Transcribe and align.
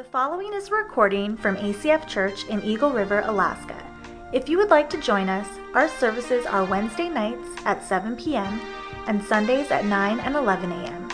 The 0.00 0.04
following 0.04 0.54
is 0.54 0.70
a 0.70 0.74
recording 0.76 1.36
from 1.36 1.58
ACF 1.58 2.08
Church 2.08 2.46
in 2.46 2.62
Eagle 2.62 2.90
River, 2.90 3.20
Alaska. 3.26 3.76
If 4.32 4.48
you 4.48 4.56
would 4.56 4.70
like 4.70 4.88
to 4.88 5.02
join 5.02 5.28
us, 5.28 5.46
our 5.74 5.90
services 5.90 6.46
are 6.46 6.64
Wednesday 6.64 7.10
nights 7.10 7.46
at 7.66 7.84
7 7.84 8.16
p.m. 8.16 8.62
and 9.06 9.22
Sundays 9.22 9.70
at 9.70 9.84
9 9.84 10.20
and 10.20 10.36
11 10.36 10.72
a.m. 10.72 11.10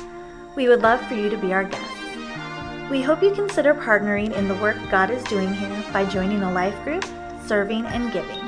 We 0.55 0.69
would 0.69 0.83
love 0.83 1.05
for 1.09 1.15
you 1.17 1.29
to 1.29 1.37
be 1.37 1.53
our 1.53 1.65
guests. 1.65 2.01
We 2.89 3.03
hope 3.03 3.25
you 3.25 3.35
consider 3.35 3.75
partnering 3.75 4.33
in 4.37 4.47
the 4.47 4.55
work 4.55 4.77
God 4.89 5.11
is 5.11 5.25
doing 5.25 5.53
here 5.53 5.85
by 5.93 6.05
joining 6.05 6.45
a 6.45 6.53
life 6.53 6.81
group, 6.85 7.05
serving, 7.45 7.87
and 7.87 8.13
giving. 8.13 8.45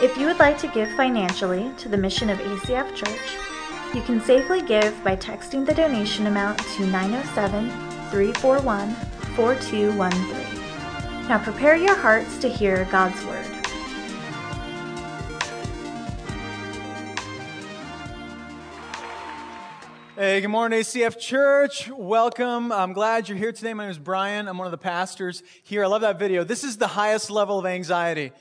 If 0.00 0.16
you 0.16 0.24
would 0.24 0.38
like 0.38 0.56
to 0.60 0.68
give 0.68 0.90
financially 0.92 1.70
to 1.76 1.90
the 1.90 1.98
mission 1.98 2.30
of 2.30 2.38
ACF 2.38 2.96
Church, 2.96 3.36
you 3.94 4.00
can 4.00 4.22
safely 4.22 4.62
give 4.62 5.04
by 5.04 5.16
texting 5.16 5.66
the 5.66 5.74
donation 5.74 6.28
amount 6.28 6.60
to 6.60 6.86
907 6.86 7.68
341 8.08 8.96
4213. 9.36 11.28
Now 11.28 11.38
prepare 11.38 11.76
your 11.76 11.94
hearts 11.94 12.38
to 12.38 12.48
hear 12.48 12.86
God's 12.90 13.24
Word. 13.24 13.46
Hey, 20.16 20.40
good 20.42 20.48
morning, 20.48 20.80
ACF 20.80 21.18
Church. 21.18 21.88
Welcome. 21.88 22.72
I'm 22.72 22.92
glad 22.92 23.28
you're 23.28 23.38
here 23.38 23.52
today. 23.52 23.72
My 23.72 23.84
name 23.84 23.90
is 23.90 23.98
Brian. 23.98 24.48
I'm 24.48 24.58
one 24.58 24.66
of 24.66 24.70
the 24.70 24.76
pastors 24.76 25.42
here. 25.62 25.82
I 25.82 25.86
love 25.86 26.02
that 26.02 26.18
video. 26.18 26.44
This 26.44 26.62
is 26.62 26.76
the 26.76 26.88
highest 26.88 27.30
level 27.30 27.58
of 27.58 27.64
anxiety. 27.64 28.32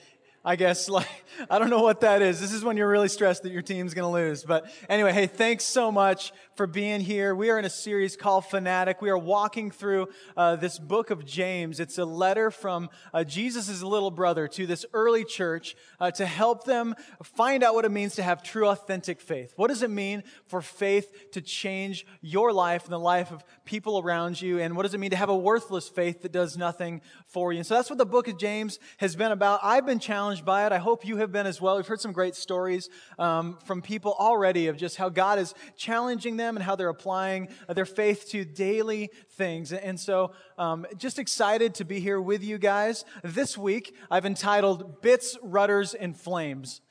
I 0.43 0.55
guess, 0.55 0.89
like, 0.89 1.07
I 1.49 1.59
don't 1.59 1.69
know 1.69 1.81
what 1.81 2.01
that 2.01 2.21
is. 2.21 2.41
This 2.41 2.51
is 2.51 2.63
when 2.63 2.75
you're 2.75 2.89
really 2.89 3.07
stressed 3.07 3.43
that 3.43 3.51
your 3.51 3.61
team's 3.61 3.93
going 3.93 4.05
to 4.05 4.11
lose. 4.11 4.43
But 4.43 4.69
anyway, 4.89 5.13
hey, 5.13 5.27
thanks 5.27 5.63
so 5.63 5.91
much 5.91 6.33
for 6.59 6.67
being 6.67 6.99
here. 6.99 7.33
We 7.33 7.49
are 7.51 7.57
in 7.57 7.63
a 7.63 7.69
series 7.69 8.17
called 8.17 8.43
Fanatic. 8.43 9.01
We 9.01 9.09
are 9.09 9.17
walking 9.17 9.71
through 9.71 10.09
uh, 10.35 10.57
this 10.57 10.77
book 10.77 11.09
of 11.09 11.25
James. 11.25 11.79
It's 11.79 11.97
a 11.97 12.03
letter 12.03 12.51
from 12.51 12.89
uh, 13.13 13.23
Jesus' 13.23 13.81
little 13.81 14.11
brother 14.11 14.45
to 14.49 14.67
this 14.67 14.85
early 14.91 15.23
church 15.23 15.77
uh, 16.01 16.11
to 16.11 16.25
help 16.25 16.65
them 16.65 16.95
find 17.23 17.63
out 17.63 17.75
what 17.75 17.85
it 17.85 17.91
means 17.91 18.15
to 18.15 18.23
have 18.23 18.43
true, 18.43 18.67
authentic 18.67 19.21
faith. 19.21 19.53
What 19.55 19.69
does 19.69 19.83
it 19.83 19.89
mean 19.89 20.21
for 20.47 20.61
faith 20.61 21.31
to 21.31 21.39
change 21.39 22.05
your 22.19 22.51
life 22.51 22.83
and 22.83 22.91
the 22.91 22.99
life 22.99 23.31
of 23.31 23.41
people 23.63 23.97
around 23.97 24.41
you? 24.41 24.59
And 24.59 24.75
what 24.75 24.83
does 24.83 24.93
it 24.93 24.99
mean 24.99 25.11
to 25.11 25.15
have 25.15 25.29
a 25.29 25.37
worthless 25.37 25.87
faith 25.87 26.23
that 26.23 26.33
does 26.33 26.57
nothing 26.57 26.99
for 27.27 27.53
you? 27.53 27.59
And 27.59 27.65
so 27.65 27.75
that's 27.75 27.89
what 27.89 27.99
the 27.99 28.05
book 28.05 28.27
of 28.27 28.37
James 28.37 28.79
has 28.97 29.15
been 29.15 29.31
about. 29.31 29.61
I've 29.63 29.85
been 29.85 29.99
challenged 29.99 30.43
by 30.43 30.65
it. 30.65 30.73
I 30.73 30.79
hope 30.79 31.05
you 31.05 31.15
have 31.17 31.31
been 31.31 31.47
as 31.47 31.61
well. 31.61 31.77
We've 31.77 31.87
heard 31.87 32.01
some 32.01 32.11
great 32.11 32.35
stories 32.35 32.89
um, 33.17 33.59
from 33.63 33.81
people 33.81 34.13
already 34.19 34.67
of 34.67 34.75
just 34.75 34.97
how 34.97 35.07
God 35.07 35.39
is 35.39 35.53
challenging 35.77 36.35
them 36.35 36.48
and 36.55 36.63
how 36.63 36.75
they're 36.75 36.89
applying 36.89 37.49
their 37.67 37.85
faith 37.85 38.29
to 38.29 38.45
daily 38.45 39.09
things. 39.31 39.71
And 39.73 39.99
so, 39.99 40.31
um, 40.57 40.85
just 40.97 41.19
excited 41.19 41.75
to 41.75 41.85
be 41.85 41.99
here 41.99 42.19
with 42.19 42.43
you 42.43 42.57
guys. 42.57 43.05
This 43.23 43.57
week, 43.57 43.95
I've 44.09 44.25
entitled 44.25 45.01
Bits, 45.01 45.37
Rudders, 45.41 45.93
and 45.93 46.15
Flames. 46.15 46.81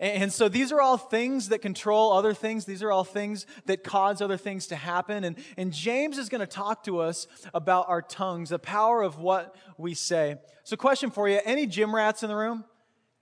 And 0.00 0.32
so 0.32 0.48
these 0.48 0.72
are 0.72 0.80
all 0.80 0.96
things 0.96 1.50
that 1.50 1.62
control 1.62 2.12
other 2.12 2.34
things. 2.34 2.64
These 2.64 2.82
are 2.82 2.90
all 2.90 3.04
things 3.04 3.46
that 3.66 3.84
cause 3.84 4.20
other 4.20 4.36
things 4.36 4.66
to 4.68 4.76
happen. 4.76 5.24
And, 5.24 5.38
and 5.56 5.72
James 5.72 6.18
is 6.18 6.28
going 6.28 6.40
to 6.40 6.46
talk 6.46 6.84
to 6.84 6.98
us 6.98 7.26
about 7.54 7.88
our 7.88 8.02
tongues, 8.02 8.50
the 8.50 8.58
power 8.58 9.02
of 9.02 9.18
what 9.18 9.54
we 9.78 9.94
say. 9.94 10.36
So, 10.64 10.76
question 10.76 11.10
for 11.10 11.28
you 11.28 11.40
any 11.44 11.66
gym 11.66 11.94
rats 11.94 12.22
in 12.22 12.28
the 12.28 12.36
room? 12.36 12.64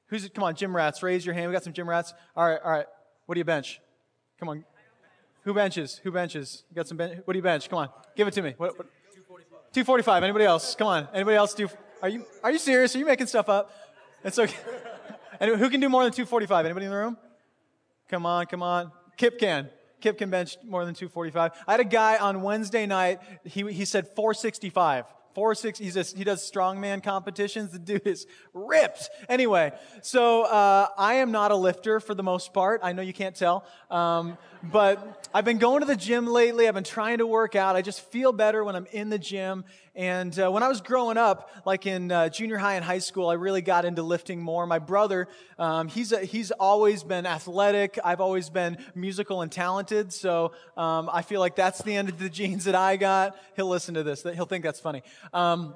Who's 0.06 0.28
come 0.28 0.44
on, 0.44 0.54
gym 0.54 0.74
rats? 0.74 1.02
Raise 1.02 1.24
your 1.24 1.34
hand. 1.34 1.48
We 1.48 1.52
got 1.52 1.64
some 1.64 1.72
gym 1.72 1.88
rats. 1.88 2.14
All 2.36 2.46
right, 2.46 2.60
all 2.62 2.70
right. 2.70 2.86
What 3.26 3.34
do 3.34 3.38
you 3.38 3.44
bench? 3.44 3.80
Come 4.38 4.48
on. 4.48 4.64
Who 5.44 5.54
benches? 5.54 6.00
Who 6.04 6.12
benches? 6.12 6.64
You 6.70 6.76
got 6.76 6.88
some 6.88 6.96
bench? 6.96 7.20
What 7.24 7.32
do 7.32 7.38
you 7.38 7.42
bench? 7.42 7.68
Come 7.68 7.80
on, 7.80 7.88
give 8.16 8.28
it 8.28 8.34
to 8.34 8.42
me. 8.42 8.54
What, 8.56 8.78
what? 8.78 8.86
245. 9.12 9.72
245. 9.72 10.22
Anybody 10.22 10.44
else? 10.44 10.74
Come 10.74 10.88
on. 10.88 11.08
Anybody 11.12 11.36
else 11.36 11.54
do? 11.54 11.68
Are 12.00 12.08
you 12.08 12.24
are 12.42 12.50
you 12.52 12.58
serious? 12.58 12.94
Are 12.94 12.98
you 12.98 13.06
making 13.06 13.26
stuff 13.26 13.48
up? 13.48 13.72
It's 14.24 14.38
okay. 14.38 14.56
and 15.40 15.56
who 15.56 15.68
can 15.68 15.80
do 15.80 15.88
more 15.88 16.04
than 16.04 16.12
245? 16.12 16.66
Anybody 16.66 16.86
in 16.86 16.92
the 16.92 16.96
room? 16.96 17.16
Come 18.08 18.26
on, 18.26 18.46
come 18.46 18.62
on. 18.62 18.92
Kip 19.16 19.38
can. 19.38 19.68
Kip 20.00 20.18
can 20.18 20.30
bench 20.30 20.58
more 20.64 20.84
than 20.84 20.94
245. 20.94 21.52
I 21.66 21.70
had 21.70 21.80
a 21.80 21.84
guy 21.84 22.18
on 22.18 22.42
Wednesday 22.42 22.86
night. 22.86 23.20
He 23.44 23.70
he 23.72 23.84
said 23.84 24.06
465. 24.14 25.06
Four 25.34 25.54
six. 25.54 25.78
He's 25.78 25.96
a, 25.96 26.02
he 26.02 26.24
does 26.24 26.48
strongman 26.48 27.02
competitions. 27.02 27.72
The 27.72 27.78
dude 27.78 28.06
is 28.06 28.26
ripped. 28.52 29.08
Anyway, 29.28 29.72
so 30.02 30.42
uh, 30.42 30.88
I 30.98 31.14
am 31.14 31.32
not 31.32 31.50
a 31.50 31.56
lifter 31.56 32.00
for 32.00 32.14
the 32.14 32.22
most 32.22 32.52
part. 32.52 32.80
I 32.82 32.92
know 32.92 33.02
you 33.02 33.14
can't 33.14 33.34
tell, 33.34 33.64
um, 33.90 34.36
but 34.62 35.28
I've 35.32 35.44
been 35.44 35.58
going 35.58 35.80
to 35.80 35.86
the 35.86 35.96
gym 35.96 36.26
lately. 36.26 36.68
I've 36.68 36.74
been 36.74 36.84
trying 36.84 37.18
to 37.18 37.26
work 37.26 37.56
out. 37.56 37.76
I 37.76 37.82
just 37.82 38.00
feel 38.00 38.32
better 38.32 38.62
when 38.62 38.76
I'm 38.76 38.86
in 38.92 39.08
the 39.08 39.18
gym. 39.18 39.64
And 39.94 40.38
uh, 40.38 40.50
when 40.50 40.62
I 40.62 40.68
was 40.68 40.80
growing 40.80 41.18
up, 41.18 41.50
like 41.66 41.86
in 41.86 42.10
uh, 42.10 42.30
junior 42.30 42.56
high 42.56 42.74
and 42.74 42.84
high 42.84 42.98
school, 42.98 43.28
I 43.28 43.34
really 43.34 43.60
got 43.60 43.84
into 43.84 44.02
lifting 44.02 44.40
more. 44.40 44.66
My 44.66 44.78
brother, 44.78 45.28
um, 45.58 45.88
he's, 45.88 46.12
a, 46.12 46.20
he's 46.20 46.50
always 46.50 47.04
been 47.04 47.26
athletic. 47.26 47.98
I've 48.02 48.20
always 48.20 48.48
been 48.48 48.78
musical 48.94 49.42
and 49.42 49.52
talented. 49.52 50.12
So 50.12 50.52
um, 50.78 51.10
I 51.12 51.20
feel 51.20 51.40
like 51.40 51.56
that's 51.56 51.82
the 51.82 51.94
end 51.94 52.08
of 52.08 52.18
the 52.18 52.30
genes 52.30 52.64
that 52.64 52.74
I 52.74 52.96
got. 52.96 53.36
He'll 53.54 53.68
listen 53.68 53.94
to 53.94 54.02
this. 54.02 54.22
He'll 54.22 54.46
think 54.46 54.64
that's 54.64 54.80
funny. 54.80 55.02
Um, 55.34 55.74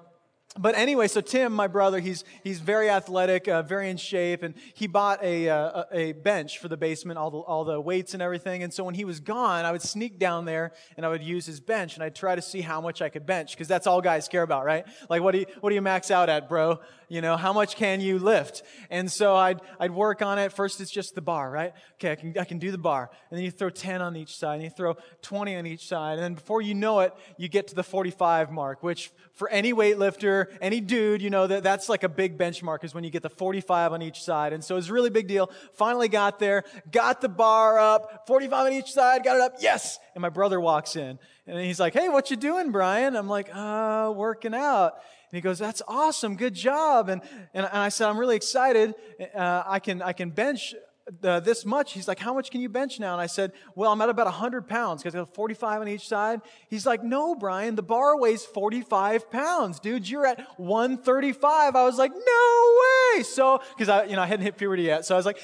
but 0.59 0.75
anyway, 0.77 1.09
so 1.09 1.21
Tim, 1.21 1.53
my 1.53 1.67
brother, 1.67 2.01
he's, 2.01 2.25
he's 2.43 2.61
very 2.61 2.89
athletic, 2.89 3.47
uh, 3.49 3.63
very 3.63 3.91
in 3.91 3.97
shape, 3.97 4.43
and 4.43 4.55
he 4.75 4.87
bought 4.87 5.23
a, 5.23 5.49
uh, 5.49 5.85
a 5.93 6.13
bench 6.13 6.59
for 6.59 6.69
the 6.69 6.77
basement, 6.77 7.19
all 7.19 7.31
the, 7.31 7.39
all 7.39 7.65
the 7.65 7.81
weights 7.81 8.15
and 8.15 8.23
everything. 8.23 8.63
And 8.63 8.73
so 8.73 8.85
when 8.85 8.95
he 8.95 9.05
was 9.05 9.21
gone, 9.21 9.65
I 9.65 9.73
would 9.73 9.83
sneak 9.83 10.19
down 10.19 10.45
there 10.45 10.73
and 10.97 11.05
I 11.05 11.09
would 11.09 11.23
use 11.23 11.47
his 11.47 11.61
bench 11.61 11.95
and 11.95 12.03
I'd 12.03 12.15
try 12.15 12.35
to 12.35 12.43
see 12.43 12.63
how 12.63 12.81
much 12.81 13.03
I 13.03 13.09
could 13.09 13.27
bench, 13.27 13.53
because 13.53 13.69
that's 13.69 13.87
all 13.87 14.01
guys 14.01 14.29
care 14.29 14.43
about, 14.43 14.65
right? 14.65 14.87
Like, 15.11 15.23
what 15.23 15.33
do 15.33 15.39
you, 15.41 15.47
what 15.61 15.71
do 15.71 15.75
you 15.75 15.83
max 15.83 16.11
out 16.11 16.29
at, 16.29 16.49
bro? 16.49 16.81
You 17.09 17.21
know, 17.21 17.37
how 17.37 17.53
much 17.53 17.77
can 17.77 18.01
you 18.01 18.19
lift? 18.19 18.63
And 18.91 19.11
so 19.11 19.37
I'd, 19.37 19.61
I'd 19.79 19.93
work 19.93 20.23
on 20.23 20.39
it. 20.39 20.53
First, 20.53 20.81
it's 20.81 20.91
just 20.91 21.15
the 21.15 21.21
bar, 21.21 21.49
right? 21.49 21.73
Okay, 21.95 22.13
I 22.13 22.15
can, 22.17 22.39
I 22.39 22.45
can 22.45 22.59
do 22.59 22.73
the 22.73 22.79
bar. 22.79 23.11
And 23.31 23.39
then 23.39 23.45
you 23.45 23.53
throw 23.53 23.71
10 23.71 24.03
on 24.03 24.17
each 24.17 24.37
side, 24.37 24.55
and 24.55 24.65
you 24.65 24.71
throw 24.71 24.97
20 25.23 25.55
on 25.55 25.67
each 25.67 25.87
side. 25.87 26.15
And 26.15 26.23
then 26.23 26.35
before 26.35 26.63
you 26.63 26.75
know 26.75 27.01
it, 27.01 27.15
you 27.37 27.49
get 27.49 27.69
to 27.69 27.77
the 27.77 27.85
45 27.85 28.51
mark, 28.51 28.83
which 28.83 29.13
for 29.35 29.49
any 29.51 29.73
weightlifter, 29.73 30.46
any 30.61 30.81
dude, 30.81 31.23
you 31.23 31.31
know, 31.31 31.47
that, 31.47 31.63
that's 31.63 31.89
like 31.89 32.03
a 32.03 32.09
big 32.09 32.39
benchmark 32.39 32.85
is 32.85 32.95
when 32.95 33.05
you 33.05 33.11
get 33.11 33.23
the 33.23 33.31
45 33.31 33.93
on 33.93 34.03
each 34.03 34.23
side. 34.23 34.53
And 34.53 34.63
so 34.63 34.77
it's 34.77 34.89
a 34.89 34.93
really 34.93 35.11
big 35.11 35.29
deal. 35.29 35.51
Finally 35.75 36.09
got 36.09 36.39
there, 36.39 36.65
got 36.91 37.21
the 37.21 37.29
bar 37.29 37.79
up, 37.79 38.27
45 38.27 38.67
on 38.67 38.73
each 38.73 38.93
side, 38.93 39.25
got 39.25 39.37
it 39.37 39.43
up, 39.43 39.55
yes! 39.61 39.99
And 40.15 40.23
my 40.23 40.29
brother 40.29 40.61
walks 40.61 40.97
in. 40.97 41.19
And 41.47 41.61
he's 41.61 41.79
like, 41.79 41.95
hey, 41.95 42.09
what 42.09 42.31
you 42.31 42.37
doing, 42.37 42.73
Brian? 42.73 43.17
I'm 43.17 43.29
like, 43.29 43.49
uh, 43.55 44.13
working 44.15 44.55
out. 44.55 44.95
And 45.31 45.37
he 45.37 45.41
goes, 45.41 45.59
that's 45.59 45.83
awesome. 45.89 46.37
Good 46.37 46.55
job. 46.55 47.09
And, 47.09 47.21
and, 47.53 47.67
I 47.67 47.89
said, 47.89 48.09
I'm 48.09 48.19
really 48.19 48.37
excited. 48.37 48.95
Uh, 49.35 49.63
I 49.67 49.81
can, 49.81 50.01
I 50.01 50.13
can 50.13 50.31
bench 50.31 50.75
this 51.21 51.65
much. 51.65 51.93
He's 51.93 52.09
like, 52.09 52.19
how 52.19 52.35
much 52.35 52.51
can 52.51 52.61
you 52.61 52.69
bench 52.69 52.99
now? 52.99 53.13
And 53.13 53.21
I 53.21 53.27
said, 53.27 53.53
well, 53.75 53.93
I'm 53.93 54.01
at 54.01 54.09
about 54.09 54.27
100 54.27 54.69
pounds 54.69 55.03
because 55.03 55.15
I 55.15 55.19
got 55.19 55.35
45 55.35 55.83
on 55.83 55.89
each 55.89 56.09
side. 56.09 56.41
He's 56.69 56.87
like, 56.87 57.03
no, 57.03 57.35
Brian, 57.35 57.77
the 57.77 57.83
bar 57.83 58.19
weighs 58.19 58.45
45 58.45 59.31
pounds. 59.31 59.79
Dude, 59.79 60.09
you're 60.09 60.27
at 60.27 60.41
135. 60.59 61.77
I 61.77 61.85
was 61.85 61.99
like, 61.99 62.13
no 62.13 62.79
way. 63.15 63.23
So, 63.23 63.61
because 63.77 63.89
I, 63.89 64.05
you 64.05 64.17
know, 64.17 64.23
I 64.23 64.27
hadn't 64.27 64.45
hit 64.45 64.57
puberty 64.57 64.83
yet. 64.83 65.05
So 65.05 65.15
I 65.15 65.19
was 65.19 65.27
like, 65.27 65.37
no 65.37 65.43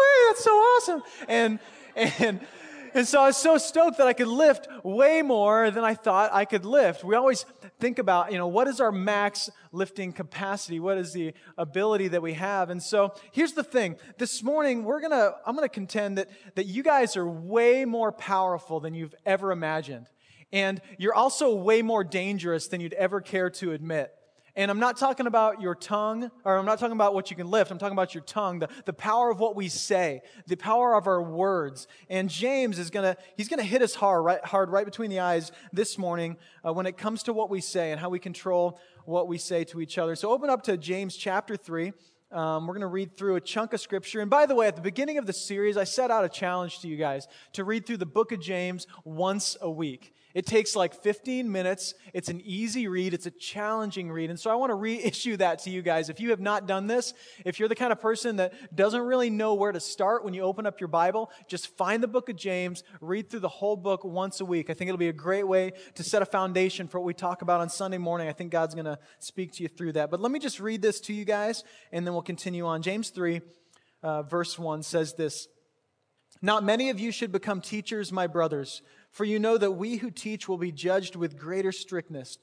way. 0.00 0.28
That's 0.28 0.44
so 0.44 0.50
awesome. 0.50 1.02
And, 1.28 1.58
and, 1.96 2.40
and 2.94 3.06
so 3.06 3.20
I 3.20 3.26
was 3.26 3.36
so 3.36 3.58
stoked 3.58 3.98
that 3.98 4.06
I 4.06 4.12
could 4.12 4.28
lift 4.28 4.68
way 4.84 5.22
more 5.22 5.70
than 5.70 5.84
I 5.84 5.94
thought 5.94 6.32
I 6.32 6.44
could 6.44 6.64
lift. 6.64 7.04
We 7.04 7.14
always 7.14 7.44
think 7.80 7.98
about, 7.98 8.32
you 8.32 8.38
know, 8.38 8.46
what 8.46 8.68
is 8.68 8.80
our 8.80 8.92
max 8.92 9.50
lifting 9.72 10.12
capacity? 10.12 10.80
What 10.80 10.96
is 10.96 11.12
the 11.12 11.34
ability 11.58 12.08
that 12.08 12.22
we 12.22 12.34
have? 12.34 12.70
And 12.70 12.82
so 12.82 13.14
here's 13.32 13.52
the 13.52 13.64
thing. 13.64 13.96
This 14.18 14.42
morning, 14.42 14.84
we're 14.84 15.00
going 15.00 15.10
to, 15.10 15.34
I'm 15.44 15.56
going 15.56 15.68
to 15.68 15.74
contend 15.74 16.18
that, 16.18 16.28
that 16.54 16.66
you 16.66 16.82
guys 16.82 17.16
are 17.16 17.28
way 17.28 17.84
more 17.84 18.12
powerful 18.12 18.80
than 18.80 18.94
you've 18.94 19.14
ever 19.26 19.52
imagined. 19.52 20.06
And 20.52 20.80
you're 20.98 21.14
also 21.14 21.54
way 21.54 21.82
more 21.82 22.04
dangerous 22.04 22.68
than 22.68 22.80
you'd 22.80 22.94
ever 22.94 23.20
care 23.20 23.50
to 23.50 23.72
admit. 23.72 24.12
And 24.56 24.70
I'm 24.70 24.78
not 24.78 24.96
talking 24.96 25.26
about 25.26 25.60
your 25.60 25.74
tongue, 25.74 26.30
or 26.44 26.56
I'm 26.56 26.64
not 26.64 26.78
talking 26.78 26.94
about 26.94 27.12
what 27.12 27.28
you 27.28 27.36
can 27.36 27.50
lift. 27.50 27.72
I'm 27.72 27.78
talking 27.78 27.96
about 27.96 28.14
your 28.14 28.22
tongue, 28.22 28.60
the, 28.60 28.68
the 28.84 28.92
power 28.92 29.28
of 29.28 29.40
what 29.40 29.56
we 29.56 29.68
say, 29.68 30.22
the 30.46 30.56
power 30.56 30.94
of 30.94 31.08
our 31.08 31.20
words. 31.20 31.88
And 32.08 32.30
James 32.30 32.78
is 32.78 32.90
gonna, 32.90 33.16
he's 33.36 33.48
gonna 33.48 33.64
hit 33.64 33.82
us 33.82 33.96
hard, 33.96 34.24
right, 34.24 34.44
hard, 34.44 34.70
right 34.70 34.84
between 34.84 35.10
the 35.10 35.18
eyes 35.18 35.50
this 35.72 35.98
morning 35.98 36.36
uh, 36.64 36.72
when 36.72 36.86
it 36.86 36.96
comes 36.96 37.24
to 37.24 37.32
what 37.32 37.50
we 37.50 37.60
say 37.60 37.90
and 37.90 38.00
how 38.00 38.10
we 38.10 38.20
control 38.20 38.78
what 39.06 39.26
we 39.26 39.38
say 39.38 39.64
to 39.64 39.80
each 39.80 39.98
other. 39.98 40.14
So 40.14 40.30
open 40.30 40.50
up 40.50 40.62
to 40.64 40.76
James 40.76 41.16
chapter 41.16 41.56
3. 41.56 41.92
Um, 42.30 42.66
we're 42.66 42.74
going 42.74 42.80
to 42.80 42.86
read 42.88 43.16
through 43.16 43.36
a 43.36 43.40
chunk 43.40 43.72
of 43.72 43.80
scripture. 43.80 44.20
And 44.20 44.28
by 44.28 44.46
the 44.46 44.54
way, 44.56 44.66
at 44.66 44.74
the 44.74 44.82
beginning 44.82 45.18
of 45.18 45.26
the 45.26 45.32
series, 45.32 45.76
I 45.76 45.84
set 45.84 46.10
out 46.10 46.24
a 46.24 46.28
challenge 46.28 46.80
to 46.80 46.88
you 46.88 46.96
guys 46.96 47.28
to 47.52 47.62
read 47.62 47.86
through 47.86 47.98
the 47.98 48.06
book 48.06 48.32
of 48.32 48.40
James 48.40 48.86
once 49.04 49.56
a 49.60 49.70
week. 49.70 50.14
It 50.34 50.46
takes 50.46 50.74
like 50.74 51.00
15 51.00 51.50
minutes. 51.50 51.94
It's 52.12 52.28
an 52.28 52.42
easy 52.44 52.88
read. 52.88 53.14
It's 53.14 53.26
a 53.26 53.30
challenging 53.30 54.10
read. 54.10 54.30
And 54.30 54.38
so 54.38 54.50
I 54.50 54.56
want 54.56 54.70
to 54.70 54.74
reissue 54.74 55.36
that 55.36 55.60
to 55.60 55.70
you 55.70 55.80
guys. 55.80 56.08
If 56.08 56.18
you 56.18 56.30
have 56.30 56.40
not 56.40 56.66
done 56.66 56.88
this, 56.88 57.14
if 57.44 57.60
you're 57.60 57.68
the 57.68 57.76
kind 57.76 57.92
of 57.92 58.00
person 58.00 58.36
that 58.36 58.74
doesn't 58.74 59.00
really 59.00 59.30
know 59.30 59.54
where 59.54 59.70
to 59.70 59.78
start 59.78 60.24
when 60.24 60.34
you 60.34 60.42
open 60.42 60.66
up 60.66 60.80
your 60.80 60.88
Bible, 60.88 61.30
just 61.46 61.68
find 61.76 62.02
the 62.02 62.08
book 62.08 62.28
of 62.28 62.34
James, 62.34 62.82
read 63.00 63.30
through 63.30 63.40
the 63.40 63.48
whole 63.48 63.76
book 63.76 64.04
once 64.04 64.40
a 64.40 64.44
week. 64.44 64.70
I 64.70 64.74
think 64.74 64.88
it'll 64.88 64.98
be 64.98 65.08
a 65.08 65.12
great 65.12 65.46
way 65.46 65.72
to 65.94 66.02
set 66.02 66.20
a 66.20 66.26
foundation 66.26 66.88
for 66.88 66.98
what 66.98 67.06
we 67.06 67.14
talk 67.14 67.42
about 67.42 67.60
on 67.60 67.68
Sunday 67.68 67.98
morning. 67.98 68.28
I 68.28 68.32
think 68.32 68.50
God's 68.50 68.74
going 68.74 68.86
to 68.86 68.98
speak 69.20 69.52
to 69.52 69.62
you 69.62 69.68
through 69.68 69.92
that. 69.92 70.10
But 70.10 70.20
let 70.20 70.32
me 70.32 70.40
just 70.40 70.58
read 70.58 70.82
this 70.82 70.98
to 71.02 71.14
you 71.14 71.24
guys, 71.24 71.62
and 71.92 72.04
then 72.04 72.12
we'll 72.12 72.22
continue 72.22 72.66
on. 72.66 72.82
James 72.82 73.10
3, 73.10 73.40
uh, 74.02 74.22
verse 74.24 74.58
1 74.58 74.82
says 74.82 75.14
this. 75.14 75.46
Not 76.42 76.64
many 76.64 76.90
of 76.90 76.98
you 76.98 77.12
should 77.12 77.30
become 77.30 77.60
teachers, 77.60 78.10
my 78.10 78.26
brothers 78.26 78.82
for 79.14 79.24
you 79.24 79.38
know 79.38 79.56
that 79.56 79.70
we 79.70 79.98
who 79.98 80.10
teach 80.10 80.48
will 80.48 80.58
be 80.58 80.72
judged 80.72 81.14
with 81.14 81.38
greater 81.38 81.70
strictness. 81.70 82.36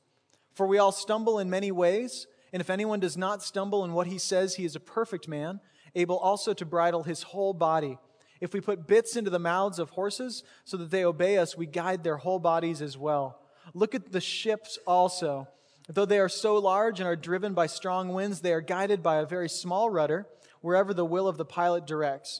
For 0.53 0.65
we 0.65 0.77
all 0.77 0.93
stumble 0.93 1.37
in 1.37 1.49
many 1.49 1.69
ways, 1.69 2.27
and 2.53 2.61
if 2.61 2.69
anyone 2.69 3.01
does 3.01 3.17
not 3.17 3.43
stumble 3.43 3.83
in 3.83 3.91
what 3.91 4.07
he 4.07 4.17
says, 4.17 4.55
he 4.55 4.63
is 4.63 4.73
a 4.73 4.79
perfect 4.79 5.27
man, 5.27 5.59
able 5.95 6.17
also 6.17 6.53
to 6.53 6.65
bridle 6.65 7.03
his 7.03 7.23
whole 7.23 7.53
body. 7.53 7.97
If 8.39 8.53
we 8.53 8.61
put 8.61 8.87
bits 8.87 9.17
into 9.17 9.29
the 9.29 9.37
mouths 9.37 9.79
of 9.79 9.89
horses 9.89 10.45
so 10.63 10.77
that 10.77 10.91
they 10.91 11.03
obey 11.03 11.37
us, 11.37 11.57
we 11.57 11.65
guide 11.65 12.05
their 12.05 12.15
whole 12.15 12.39
bodies 12.39 12.81
as 12.81 12.97
well. 12.97 13.41
Look 13.73 13.93
at 13.93 14.13
the 14.13 14.21
ships 14.21 14.79
also. 14.87 15.49
Though 15.89 16.05
they 16.05 16.19
are 16.19 16.29
so 16.29 16.55
large 16.55 17.01
and 17.01 17.07
are 17.07 17.17
driven 17.17 17.53
by 17.53 17.67
strong 17.67 18.13
winds, 18.13 18.39
they 18.39 18.53
are 18.53 18.61
guided 18.61 19.03
by 19.03 19.17
a 19.17 19.25
very 19.25 19.49
small 19.49 19.89
rudder 19.89 20.25
wherever 20.61 20.93
the 20.93 21.03
will 21.03 21.27
of 21.27 21.35
the 21.35 21.43
pilot 21.43 21.85
directs. 21.85 22.39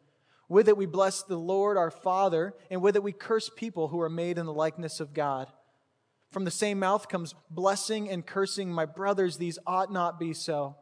With 0.51 0.67
it 0.67 0.75
we 0.75 0.85
bless 0.85 1.23
the 1.23 1.37
Lord 1.37 1.77
our 1.77 1.89
Father, 1.89 2.53
and 2.69 2.81
with 2.81 2.97
it 2.97 3.03
we 3.03 3.13
curse 3.13 3.49
people 3.49 3.87
who 3.87 4.01
are 4.01 4.09
made 4.09 4.37
in 4.37 4.45
the 4.45 4.51
likeness 4.51 4.99
of 4.99 5.13
God. 5.13 5.47
From 6.29 6.43
the 6.43 6.51
same 6.51 6.77
mouth 6.77 7.07
comes 7.07 7.33
blessing 7.49 8.09
and 8.09 8.25
cursing. 8.25 8.69
My 8.69 8.83
brothers, 8.85 9.37
these 9.37 9.57
ought 9.65 9.93
not 9.93 10.19
be 10.19 10.33
so. 10.33 10.75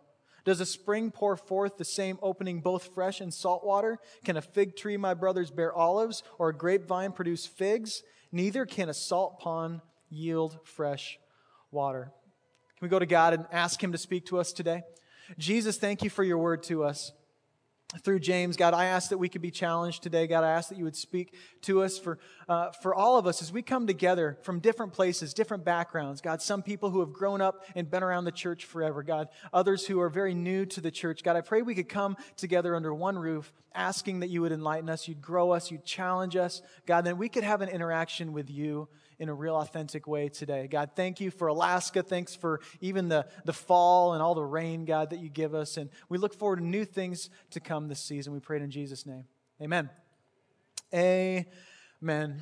Does 0.43 0.59
a 0.59 0.65
spring 0.65 1.11
pour 1.11 1.37
forth 1.37 1.77
the 1.77 1.85
same 1.85 2.17
opening 2.23 2.61
both 2.61 2.95
fresh 2.95 3.21
and 3.21 3.31
salt 3.31 3.63
water? 3.63 3.99
Can 4.25 4.37
a 4.37 4.41
fig 4.41 4.75
tree, 4.75 4.97
my 4.97 5.13
brothers, 5.13 5.51
bear 5.51 5.71
olives, 5.71 6.23
or 6.39 6.49
a 6.49 6.57
grapevine 6.57 7.11
produce 7.11 7.45
figs? 7.45 8.01
Neither 8.31 8.65
can 8.65 8.89
a 8.89 8.93
salt 8.95 9.37
pond 9.37 9.81
yield 10.09 10.57
fresh 10.63 11.19
water. 11.69 12.05
Can 12.79 12.87
we 12.87 12.89
go 12.89 12.97
to 12.97 13.05
God 13.05 13.35
and 13.35 13.45
ask 13.51 13.83
Him 13.83 13.91
to 13.91 13.99
speak 13.99 14.25
to 14.25 14.39
us 14.39 14.51
today? 14.51 14.81
Jesus, 15.37 15.77
thank 15.77 16.01
you 16.01 16.09
for 16.09 16.23
your 16.23 16.39
word 16.39 16.63
to 16.63 16.83
us 16.83 17.11
through 18.03 18.19
James. 18.19 18.55
God, 18.55 18.75
I 18.75 18.85
ask 18.85 19.09
that 19.09 19.17
we 19.17 19.29
could 19.29 19.41
be 19.41 19.49
challenged 19.49 20.03
today. 20.03 20.27
God, 20.27 20.43
I 20.43 20.51
ask 20.51 20.69
that 20.69 20.77
you 20.77 20.83
would 20.83 20.95
speak 20.95 21.33
to 21.61 21.81
us 21.81 21.97
for, 21.97 22.19
uh, 22.47 22.69
for 22.71 22.93
all 22.93 23.17
of 23.17 23.25
us 23.25 23.41
as 23.41 23.51
we 23.51 23.63
come 23.63 23.87
together 23.87 24.37
from 24.43 24.59
different 24.59 24.93
places, 24.93 25.33
different 25.33 25.65
backgrounds. 25.65 26.21
God, 26.21 26.41
some 26.41 26.61
people 26.61 26.91
who 26.91 26.99
have 26.99 27.11
grown 27.11 27.41
up 27.41 27.65
and 27.75 27.89
been 27.89 28.03
around 28.03 28.25
the 28.25 28.31
church 28.31 28.65
forever. 28.65 29.01
God, 29.01 29.29
others 29.51 29.87
who 29.87 29.99
are 30.01 30.09
very 30.09 30.35
new 30.35 30.67
to 30.67 30.81
the 30.81 30.91
church. 30.91 31.23
God, 31.23 31.35
I 31.35 31.41
pray 31.41 31.63
we 31.63 31.73
could 31.73 31.89
come 31.89 32.15
together 32.37 32.75
under 32.75 32.93
one 32.93 33.17
roof, 33.17 33.51
asking 33.73 34.19
that 34.19 34.29
you 34.29 34.41
would 34.41 34.51
enlighten 34.51 34.89
us, 34.89 35.07
you'd 35.07 35.21
grow 35.21 35.51
us, 35.51 35.71
you'd 35.71 35.85
challenge 35.85 36.35
us. 36.35 36.61
God, 36.85 37.05
then 37.05 37.17
we 37.17 37.27
could 37.27 37.43
have 37.43 37.61
an 37.61 37.69
interaction 37.69 38.33
with 38.33 38.51
you 38.51 38.87
in 39.19 39.27
a 39.27 39.33
real 39.33 39.55
authentic 39.55 40.07
way 40.07 40.29
today. 40.29 40.67
God, 40.67 40.91
thank 40.95 41.19
you 41.19 41.29
for 41.29 41.47
Alaska. 41.47 42.01
Thanks 42.01 42.35
for 42.35 42.61
even 42.79 43.09
the, 43.09 43.27
the 43.43 43.53
fall 43.53 44.13
and 44.13 44.23
all 44.23 44.33
the 44.33 44.43
rain, 44.43 44.85
God, 44.85 45.09
that 45.09 45.19
you 45.19 45.29
give 45.29 45.53
us. 45.53 45.75
And 45.77 45.89
we 46.07 46.17
look 46.17 46.33
forward 46.33 46.57
to 46.57 46.65
new 46.65 46.85
things 46.85 47.29
to 47.51 47.59
come 47.59 47.89
this 47.89 47.99
season. 47.99 48.33
We 48.33 48.39
pray 48.39 48.57
it 48.57 48.63
in 48.63 48.71
Jesus' 48.71 49.05
name. 49.05 49.25
Amen. 49.61 49.89
Amen. 50.93 52.39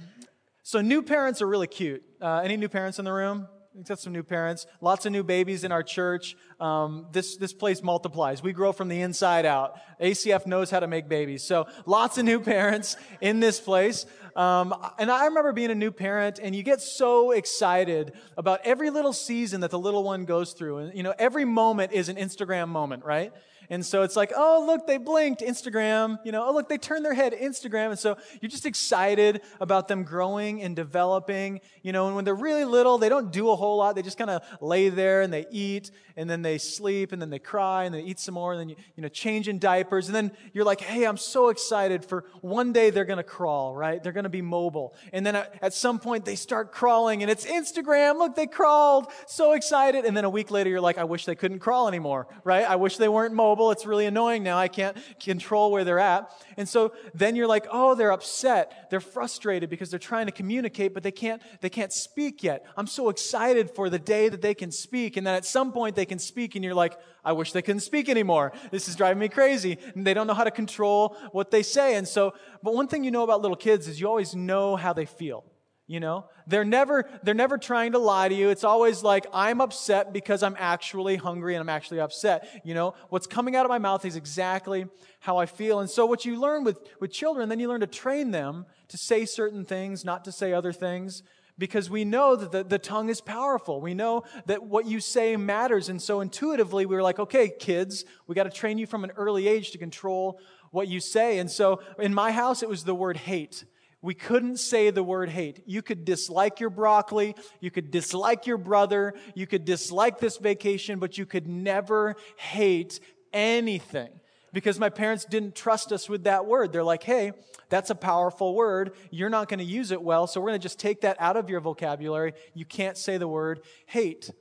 So, 0.61 0.81
new 0.81 1.01
parents 1.01 1.41
are 1.41 1.47
really 1.47 1.67
cute. 1.67 2.03
Uh, 2.21 2.41
any 2.43 2.57
new 2.57 2.69
parents 2.69 2.99
in 2.99 3.05
the 3.05 3.13
room? 3.13 3.47
We've 3.77 3.85
got 3.85 3.99
some 3.99 4.11
new 4.11 4.23
parents, 4.23 4.65
lots 4.81 5.05
of 5.05 5.11
new 5.11 5.21
babies 5.21 5.63
in 5.63 5.71
our 5.71 5.83
church. 5.83 6.35
Um, 6.59 7.05
this, 7.11 7.37
this 7.37 7.53
place 7.53 7.83
multiplies. 7.83 8.41
We 8.41 8.51
grow 8.51 8.71
from 8.71 8.87
the 8.87 9.01
inside 9.01 9.45
out. 9.45 9.75
ACF 10.01 10.47
knows 10.47 10.71
how 10.71 10.79
to 10.79 10.87
make 10.87 11.07
babies. 11.07 11.43
So 11.43 11.67
lots 11.85 12.17
of 12.17 12.25
new 12.25 12.39
parents 12.55 12.97
in 13.21 13.39
this 13.39 13.59
place. 13.59 14.07
Um, 14.35 14.73
and 14.97 15.11
I 15.11 15.25
remember 15.25 15.53
being 15.53 15.69
a 15.69 15.75
new 15.75 15.91
parent 15.91 16.39
and 16.41 16.55
you 16.55 16.63
get 16.63 16.81
so 16.81 17.29
excited 17.29 18.13
about 18.35 18.61
every 18.63 18.89
little 18.89 19.13
season 19.13 19.61
that 19.61 19.69
the 19.69 19.77
little 19.77 20.03
one 20.03 20.25
goes 20.25 20.53
through. 20.53 20.77
And, 20.77 20.97
you 20.97 21.03
know, 21.03 21.13
every 21.19 21.45
moment 21.45 21.91
is 21.91 22.09
an 22.09 22.15
Instagram 22.15 22.69
moment, 22.69 23.05
right? 23.05 23.31
And 23.69 23.85
so 23.85 24.03
it's 24.03 24.15
like, 24.15 24.31
oh, 24.35 24.63
look, 24.65 24.87
they 24.87 24.97
blinked, 24.97 25.41
Instagram. 25.41 26.19
You 26.23 26.31
know, 26.31 26.47
oh, 26.47 26.53
look, 26.53 26.69
they 26.69 26.77
turned 26.77 27.03
their 27.03 27.13
head, 27.13 27.33
Instagram. 27.33 27.89
And 27.89 27.99
so 27.99 28.17
you're 28.41 28.49
just 28.49 28.65
excited 28.65 29.41
about 29.59 29.87
them 29.87 30.03
growing 30.03 30.61
and 30.61 30.75
developing. 30.75 31.59
You 31.81 31.91
know, 31.91 32.07
and 32.07 32.15
when 32.15 32.23
they're 32.23 32.35
really 32.35 32.65
little, 32.65 32.97
they 32.97 33.09
don't 33.09 33.31
do 33.31 33.49
a 33.49 33.55
whole 33.55 33.77
lot. 33.77 33.95
They 33.95 34.01
just 34.01 34.17
kind 34.17 34.29
of 34.29 34.41
lay 34.61 34.89
there 34.89 35.21
and 35.21 35.33
they 35.33 35.45
eat 35.51 35.91
and 36.17 36.29
then 36.29 36.41
they 36.41 36.57
sleep 36.57 37.11
and 37.11 37.21
then 37.21 37.29
they 37.29 37.39
cry 37.39 37.85
and 37.85 37.95
they 37.95 38.01
eat 38.01 38.19
some 38.19 38.33
more 38.33 38.53
and 38.53 38.59
then 38.59 38.69
you, 38.69 38.75
you 38.95 39.03
know, 39.03 39.09
change 39.09 39.47
in 39.47 39.59
diapers. 39.59 40.07
And 40.07 40.15
then 40.15 40.31
you're 40.53 40.65
like, 40.65 40.81
hey, 40.81 41.05
I'm 41.05 41.17
so 41.17 41.49
excited 41.49 42.03
for 42.03 42.25
one 42.41 42.73
day 42.73 42.89
they're 42.89 43.05
to 43.19 43.23
crawl, 43.23 43.75
right? 43.75 44.01
They're 44.03 44.13
to 44.23 44.29
be 44.29 44.41
mobile. 44.41 44.95
And 45.13 45.25
then 45.25 45.35
at, 45.35 45.73
some 45.73 45.99
point 45.99 46.25
they 46.25 46.35
start 46.35 46.71
crawling 46.71 47.21
and 47.21 47.31
it's 47.31 47.45
Instagram. 47.45 48.17
Look, 48.17 48.35
they 48.35 48.47
crawled. 48.47 49.07
So 49.27 49.53
excited. 49.53 50.05
And 50.05 50.17
then 50.17 50.25
a 50.25 50.29
week 50.29 50.49
later, 50.51 50.69
you're 50.69 50.81
like, 50.81 50.97
I 50.97 51.03
wish 51.03 51.25
they 51.25 51.35
couldn't 51.35 51.59
crawl 51.59 51.87
anymore, 51.87 52.27
right? 52.43 52.65
I 52.65 52.77
wish 52.77 52.97
they 52.97 53.09
weren't 53.09 53.33
mobile 53.33 53.47
mobile. 53.47 53.71
It's 53.71 53.85
really 53.85 54.05
annoying 54.05 54.43
now. 54.43 54.57
I 54.57 54.67
can't 54.67 54.97
control 55.19 55.71
where 55.71 55.83
they're 55.83 55.99
at. 55.99 56.29
And 56.57 56.67
so 56.67 56.93
then 57.13 57.35
you're 57.35 57.47
like, 57.47 57.65
oh, 57.71 57.95
they're 57.95 58.11
upset. 58.11 58.89
They're 58.89 58.99
frustrated 58.99 59.69
because 59.69 59.89
they're 59.89 59.99
trying 59.99 60.25
to 60.25 60.31
communicate, 60.31 60.93
but 60.93 61.03
they 61.03 61.11
can't, 61.11 61.41
they 61.61 61.69
can't 61.69 61.93
speak 61.93 62.43
yet. 62.43 62.65
I'm 62.75 62.87
so 62.87 63.09
excited 63.09 63.71
for 63.71 63.89
the 63.89 63.99
day 63.99 64.27
that 64.29 64.41
they 64.41 64.53
can 64.53 64.71
speak. 64.71 65.17
And 65.17 65.25
then 65.25 65.35
at 65.35 65.45
some 65.45 65.71
point 65.71 65.95
they 65.95 66.05
can 66.07 66.17
speak 66.17 66.55
and 66.55 66.65
you're 66.65 66.73
like, 66.73 66.97
I 67.23 67.33
wish 67.33 67.51
they 67.51 67.61
couldn't 67.61 67.81
speak 67.81 68.09
anymore. 68.09 68.53
This 68.71 68.87
is 68.87 68.95
driving 68.95 69.19
me 69.19 69.29
crazy. 69.29 69.77
And 69.93 70.07
they 70.07 70.15
don't 70.15 70.25
know 70.25 70.33
how 70.33 70.43
to 70.43 70.51
control 70.51 71.15
what 71.31 71.51
they 71.51 71.61
say. 71.61 71.95
And 71.95 72.07
so, 72.07 72.33
but 72.63 72.73
one 72.73 72.87
thing 72.87 73.03
you 73.03 73.11
know 73.11 73.23
about 73.23 73.41
little 73.41 73.57
kids 73.57 73.87
is 73.87 73.99
you 74.01 74.07
always 74.07 74.33
know 74.33 74.75
how 74.75 74.93
they 74.93 75.05
feel. 75.05 75.43
You 75.89 76.01
know, 76.01 76.25
they're 76.47 76.65
never, 76.65 77.09
they're 77.23 77.33
never 77.33 77.57
trying 77.57 77.93
to 77.93 77.97
lie 77.97 78.27
to 78.27 78.35
you. 78.35 78.49
It's 78.49 78.65
always 78.65 79.03
like, 79.03 79.25
I'm 79.31 79.61
upset 79.61 80.11
because 80.11 80.43
I'm 80.43 80.57
actually 80.59 81.15
hungry 81.15 81.55
and 81.55 81.61
I'm 81.61 81.69
actually 81.69 82.01
upset. 82.01 82.61
You 82.65 82.73
know, 82.73 82.93
what's 83.07 83.25
coming 83.25 83.55
out 83.55 83.65
of 83.65 83.69
my 83.69 83.77
mouth 83.77 84.03
is 84.03 84.17
exactly 84.17 84.87
how 85.21 85.37
I 85.37 85.45
feel. 85.45 85.79
And 85.79 85.89
so 85.89 86.05
what 86.05 86.25
you 86.25 86.37
learn 86.37 86.65
with, 86.65 86.77
with 86.99 87.13
children, 87.13 87.47
then 87.47 87.61
you 87.61 87.69
learn 87.69 87.79
to 87.79 87.87
train 87.87 88.31
them 88.31 88.65
to 88.89 88.97
say 88.97 89.23
certain 89.25 89.63
things, 89.63 90.03
not 90.03 90.25
to 90.25 90.31
say 90.33 90.51
other 90.51 90.73
things, 90.73 91.23
because 91.57 91.89
we 91.89 92.05
know 92.05 92.35
that 92.35 92.51
the, 92.51 92.63
the 92.63 92.79
tongue 92.79 93.09
is 93.09 93.21
powerful. 93.21 93.81
We 93.81 93.93
know 93.93 94.23
that 94.45 94.63
what 94.63 94.85
you 94.85 94.99
say 94.99 95.35
matters. 95.37 95.89
And 95.89 96.01
so 96.01 96.21
intuitively, 96.21 96.85
we 96.85 96.95
were 96.95 97.01
like, 97.01 97.19
okay, 97.19 97.49
kids, 97.49 98.05
we 98.27 98.35
got 98.35 98.43
to 98.43 98.49
train 98.49 98.77
you 98.77 98.85
from 98.85 99.03
an 99.03 99.11
early 99.17 99.47
age 99.47 99.71
to 99.71 99.77
control 99.77 100.39
what 100.71 100.87
you 100.87 100.99
say. 100.99 101.39
And 101.39 101.49
so 101.49 101.81
in 101.99 102.13
my 102.13 102.31
house, 102.31 102.61
it 102.61 102.69
was 102.69 102.83
the 102.83 102.95
word 102.95 103.17
hate. 103.17 103.65
We 104.01 104.13
couldn't 104.13 104.57
say 104.57 104.91
the 104.91 105.03
word 105.03 105.29
hate. 105.29 105.63
You 105.65 105.81
could 105.81 106.05
dislike 106.05 106.59
your 106.59 106.69
broccoli. 106.69 107.35
You 107.59 107.71
could 107.71 107.89
dislike 107.89 108.45
your 108.45 108.57
brother. 108.57 109.15
You 109.33 109.47
could 109.47 109.65
dislike 109.65 110.19
this 110.19 110.37
vacation, 110.37 110.99
but 110.99 111.17
you 111.17 111.25
could 111.25 111.47
never 111.47 112.15
hate 112.37 112.99
anything 113.33 114.09
because 114.57 114.79
my 114.79 114.89
parents 114.89 115.23
didn't 115.23 115.53
trust 115.53 115.91
us 115.91 116.09
with 116.09 116.23
that 116.23 116.47
word. 116.47 116.73
They're 116.73 116.83
like, 116.83 117.03
hey, 117.03 117.31
that's 117.69 117.91
a 117.91 117.95
powerful 117.95 118.55
word. 118.55 118.93
You're 119.11 119.29
not 119.29 119.49
going 119.49 119.59
to 119.59 119.63
use 119.63 119.91
it 119.91 120.01
well, 120.01 120.25
so 120.25 120.41
we're 120.41 120.47
going 120.47 120.59
to 120.59 120.63
just 120.65 120.79
take 120.79 121.01
that 121.01 121.15
out 121.19 121.37
of 121.37 121.47
your 121.47 121.59
vocabulary. 121.59 122.33
You 122.55 122.65
can't 122.65 122.97
say 122.97 123.19
the 123.19 123.27
word 123.27 123.59
hate. 123.85 124.31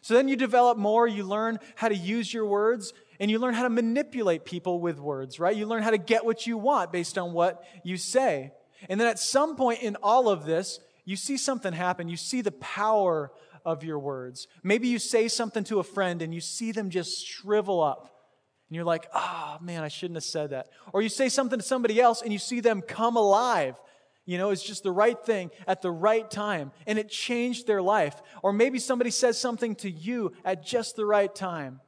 So 0.00 0.14
then 0.14 0.26
you 0.26 0.34
develop 0.34 0.76
more, 0.76 1.06
you 1.06 1.22
learn 1.22 1.60
how 1.76 1.86
to 1.86 1.94
use 1.94 2.34
your 2.34 2.46
words, 2.46 2.92
and 3.20 3.30
you 3.30 3.38
learn 3.38 3.54
how 3.54 3.62
to 3.62 3.70
manipulate 3.70 4.44
people 4.44 4.80
with 4.80 4.98
words, 4.98 5.38
right? 5.38 5.54
You 5.54 5.66
learn 5.66 5.84
how 5.84 5.90
to 5.90 5.98
get 5.98 6.24
what 6.24 6.48
you 6.48 6.58
want 6.58 6.90
based 6.90 7.16
on 7.16 7.32
what 7.32 7.62
you 7.84 7.96
say. 7.96 8.50
And 8.88 9.00
then 9.00 9.06
at 9.06 9.20
some 9.20 9.54
point 9.54 9.82
in 9.82 9.94
all 10.02 10.28
of 10.28 10.46
this, 10.46 10.80
you 11.04 11.14
see 11.14 11.36
something 11.36 11.72
happen. 11.72 12.08
You 12.08 12.16
see 12.16 12.40
the 12.40 12.50
power 12.50 13.30
of 13.64 13.84
your 13.84 14.00
words. 14.00 14.48
Maybe 14.64 14.88
you 14.88 14.98
say 14.98 15.28
something 15.28 15.62
to 15.62 15.78
a 15.78 15.84
friend 15.84 16.22
and 16.22 16.34
you 16.34 16.40
see 16.40 16.72
them 16.72 16.90
just 16.90 17.24
shrivel 17.24 17.80
up. 17.80 18.19
And 18.70 18.76
you're 18.76 18.84
like, 18.84 19.08
oh 19.12 19.58
man, 19.60 19.82
I 19.82 19.88
shouldn't 19.88 20.16
have 20.16 20.24
said 20.24 20.50
that. 20.50 20.68
Or 20.92 21.02
you 21.02 21.08
say 21.08 21.28
something 21.28 21.58
to 21.58 21.64
somebody 21.64 22.00
else 22.00 22.22
and 22.22 22.32
you 22.32 22.38
see 22.38 22.60
them 22.60 22.82
come 22.82 23.16
alive. 23.16 23.74
You 24.26 24.38
know, 24.38 24.50
it's 24.50 24.62
just 24.62 24.84
the 24.84 24.92
right 24.92 25.18
thing 25.20 25.50
at 25.66 25.82
the 25.82 25.90
right 25.90 26.30
time, 26.30 26.70
and 26.86 27.00
it 27.00 27.08
changed 27.08 27.66
their 27.66 27.82
life. 27.82 28.22
Or 28.44 28.52
maybe 28.52 28.78
somebody 28.78 29.10
says 29.10 29.40
something 29.40 29.74
to 29.76 29.90
you 29.90 30.32
at 30.44 30.64
just 30.64 30.94
the 30.94 31.04
right 31.04 31.34
time, 31.34 31.80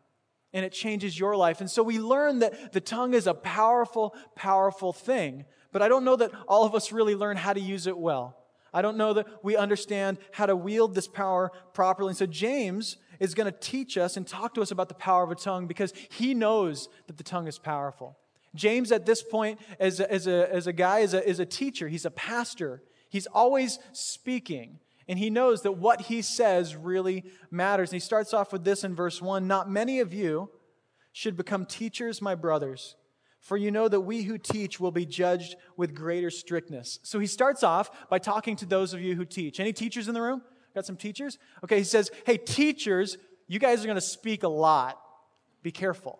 and 0.52 0.64
it 0.64 0.72
changes 0.72 1.16
your 1.16 1.36
life. 1.36 1.60
And 1.60 1.70
so 1.70 1.84
we 1.84 2.00
learn 2.00 2.40
that 2.40 2.72
the 2.72 2.80
tongue 2.80 3.14
is 3.14 3.28
a 3.28 3.34
powerful, 3.34 4.16
powerful 4.34 4.92
thing. 4.92 5.44
But 5.70 5.82
I 5.82 5.88
don't 5.88 6.04
know 6.04 6.16
that 6.16 6.32
all 6.48 6.64
of 6.64 6.74
us 6.74 6.90
really 6.90 7.14
learn 7.14 7.36
how 7.36 7.52
to 7.52 7.60
use 7.60 7.86
it 7.86 7.96
well. 7.96 8.36
I 8.74 8.82
don't 8.82 8.96
know 8.96 9.12
that 9.12 9.26
we 9.44 9.54
understand 9.54 10.18
how 10.32 10.46
to 10.46 10.56
wield 10.56 10.96
this 10.96 11.06
power 11.06 11.52
properly. 11.74 12.08
And 12.08 12.16
so 12.16 12.26
James 12.26 12.96
is 13.22 13.34
going 13.34 13.50
to 13.50 13.56
teach 13.56 13.96
us 13.96 14.16
and 14.16 14.26
talk 14.26 14.52
to 14.52 14.60
us 14.60 14.72
about 14.72 14.88
the 14.88 14.94
power 14.94 15.22
of 15.22 15.30
a 15.30 15.36
tongue 15.36 15.68
because 15.68 15.92
he 16.10 16.34
knows 16.34 16.88
that 17.06 17.18
the 17.18 17.22
tongue 17.22 17.46
is 17.46 17.56
powerful. 17.56 18.18
James, 18.52 18.90
at 18.90 19.06
this 19.06 19.22
point, 19.22 19.60
as 19.78 20.00
a, 20.00 20.12
as 20.12 20.26
a, 20.26 20.52
as 20.52 20.66
a 20.66 20.72
guy, 20.72 20.98
is 20.98 21.14
a, 21.14 21.26
is 21.26 21.38
a 21.38 21.46
teacher, 21.46 21.88
he's 21.88 22.04
a 22.04 22.10
pastor. 22.10 22.82
He's 23.08 23.26
always 23.26 23.78
speaking. 23.92 24.80
And 25.06 25.18
he 25.20 25.30
knows 25.30 25.62
that 25.62 25.72
what 25.72 26.00
he 26.02 26.20
says 26.20 26.74
really 26.74 27.24
matters. 27.50 27.90
And 27.90 27.96
he 27.96 28.00
starts 28.00 28.34
off 28.34 28.52
with 28.52 28.64
this 28.64 28.82
in 28.82 28.94
verse 28.96 29.22
1 29.22 29.46
Not 29.46 29.70
many 29.70 30.00
of 30.00 30.12
you 30.12 30.50
should 31.12 31.36
become 31.36 31.64
teachers, 31.64 32.20
my 32.20 32.34
brothers, 32.34 32.96
for 33.38 33.56
you 33.56 33.70
know 33.70 33.86
that 33.86 34.00
we 34.00 34.22
who 34.22 34.36
teach 34.36 34.80
will 34.80 34.90
be 34.90 35.06
judged 35.06 35.54
with 35.76 35.94
greater 35.94 36.30
strictness. 36.30 36.98
So 37.04 37.20
he 37.20 37.26
starts 37.26 37.62
off 37.62 38.08
by 38.08 38.18
talking 38.18 38.56
to 38.56 38.66
those 38.66 38.94
of 38.94 39.00
you 39.00 39.14
who 39.14 39.24
teach. 39.24 39.60
Any 39.60 39.72
teachers 39.72 40.08
in 40.08 40.14
the 40.14 40.22
room? 40.22 40.42
Got 40.74 40.86
some 40.86 40.96
teachers? 40.96 41.38
Okay, 41.64 41.78
he 41.78 41.84
says, 41.84 42.10
Hey, 42.24 42.36
teachers, 42.36 43.18
you 43.46 43.58
guys 43.58 43.82
are 43.82 43.86
going 43.86 43.96
to 43.96 44.00
speak 44.00 44.42
a 44.42 44.48
lot. 44.48 45.00
Be 45.62 45.70
careful. 45.70 46.18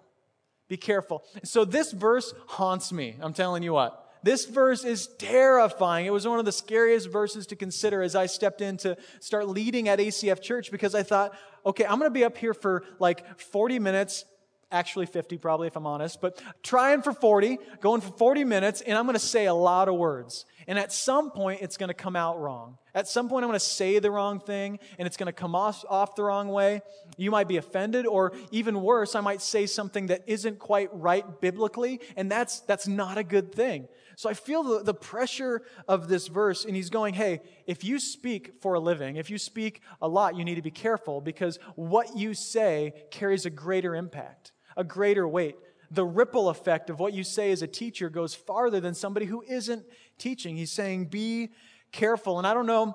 Be 0.68 0.76
careful. 0.76 1.24
So 1.44 1.64
this 1.64 1.92
verse 1.92 2.32
haunts 2.46 2.92
me. 2.92 3.16
I'm 3.20 3.32
telling 3.32 3.62
you 3.62 3.72
what. 3.72 3.98
This 4.22 4.44
verse 4.44 4.84
is 4.84 5.08
terrifying. 5.18 6.06
It 6.06 6.12
was 6.12 6.26
one 6.28 6.38
of 6.38 6.44
the 6.44 6.52
scariest 6.52 7.10
verses 7.10 7.46
to 7.48 7.56
consider 7.56 8.02
as 8.02 8.14
I 8.14 8.26
stepped 8.26 8.60
in 8.60 8.76
to 8.78 8.96
start 9.20 9.48
leading 9.48 9.88
at 9.88 9.98
ACF 9.98 10.40
Church 10.40 10.70
because 10.70 10.94
I 10.94 11.02
thought, 11.02 11.34
okay, 11.66 11.84
I'm 11.84 11.98
going 11.98 12.10
to 12.10 12.14
be 12.14 12.24
up 12.24 12.36
here 12.36 12.54
for 12.54 12.84
like 13.00 13.40
40 13.40 13.80
minutes 13.80 14.24
actually 14.72 15.06
50 15.06 15.38
probably 15.38 15.68
if 15.68 15.76
I'm 15.76 15.86
honest, 15.86 16.20
but 16.20 16.42
trying 16.62 17.02
for 17.02 17.12
40, 17.12 17.58
going 17.80 18.00
for 18.00 18.10
40 18.12 18.44
minutes, 18.44 18.80
and 18.80 18.98
I'm 18.98 19.04
going 19.04 19.14
to 19.14 19.20
say 19.20 19.46
a 19.46 19.54
lot 19.54 19.88
of 19.88 19.94
words. 19.94 20.46
And 20.66 20.78
at 20.78 20.92
some 20.92 21.30
point, 21.30 21.60
it's 21.62 21.76
going 21.76 21.88
to 21.88 21.94
come 21.94 22.16
out 22.16 22.40
wrong. 22.40 22.78
At 22.94 23.08
some 23.08 23.28
point, 23.28 23.44
I'm 23.44 23.48
going 23.48 23.58
to 23.58 23.64
say 23.64 23.98
the 23.98 24.10
wrong 24.10 24.38
thing, 24.38 24.78
and 24.98 25.06
it's 25.06 25.16
going 25.16 25.26
to 25.26 25.32
come 25.32 25.54
off, 25.54 25.84
off 25.88 26.14
the 26.14 26.24
wrong 26.24 26.48
way. 26.48 26.82
You 27.16 27.30
might 27.30 27.48
be 27.48 27.56
offended, 27.56 28.06
or 28.06 28.32
even 28.50 28.82
worse, 28.82 29.14
I 29.14 29.20
might 29.20 29.42
say 29.42 29.66
something 29.66 30.06
that 30.06 30.22
isn't 30.26 30.58
quite 30.58 30.88
right 30.92 31.40
biblically, 31.40 32.00
and 32.16 32.30
that's, 32.30 32.60
that's 32.60 32.86
not 32.86 33.18
a 33.18 33.24
good 33.24 33.54
thing. 33.54 33.88
So 34.16 34.28
I 34.28 34.34
feel 34.34 34.62
the, 34.62 34.82
the 34.82 34.94
pressure 34.94 35.62
of 35.88 36.08
this 36.08 36.28
verse, 36.28 36.64
and 36.64 36.76
he's 36.76 36.90
going, 36.90 37.14
hey, 37.14 37.40
if 37.66 37.82
you 37.82 37.98
speak 37.98 38.60
for 38.60 38.74
a 38.74 38.80
living, 38.80 39.16
if 39.16 39.30
you 39.30 39.38
speak 39.38 39.80
a 40.00 40.08
lot, 40.08 40.36
you 40.36 40.44
need 40.44 40.56
to 40.56 40.62
be 40.62 40.70
careful 40.70 41.20
because 41.20 41.58
what 41.76 42.16
you 42.16 42.34
say 42.34 42.92
carries 43.10 43.46
a 43.46 43.50
greater 43.50 43.94
impact, 43.94 44.52
a 44.76 44.84
greater 44.84 45.26
weight 45.26 45.56
the 45.92 46.04
ripple 46.04 46.48
effect 46.48 46.88
of 46.88 46.98
what 46.98 47.12
you 47.12 47.22
say 47.22 47.52
as 47.52 47.60
a 47.60 47.66
teacher 47.66 48.08
goes 48.08 48.34
farther 48.34 48.80
than 48.80 48.94
somebody 48.94 49.26
who 49.26 49.42
isn't 49.42 49.84
teaching. 50.18 50.56
He's 50.56 50.72
saying, 50.72 51.06
be 51.06 51.50
careful. 51.92 52.38
And 52.38 52.46
I 52.46 52.54
don't 52.54 52.66
know, 52.66 52.94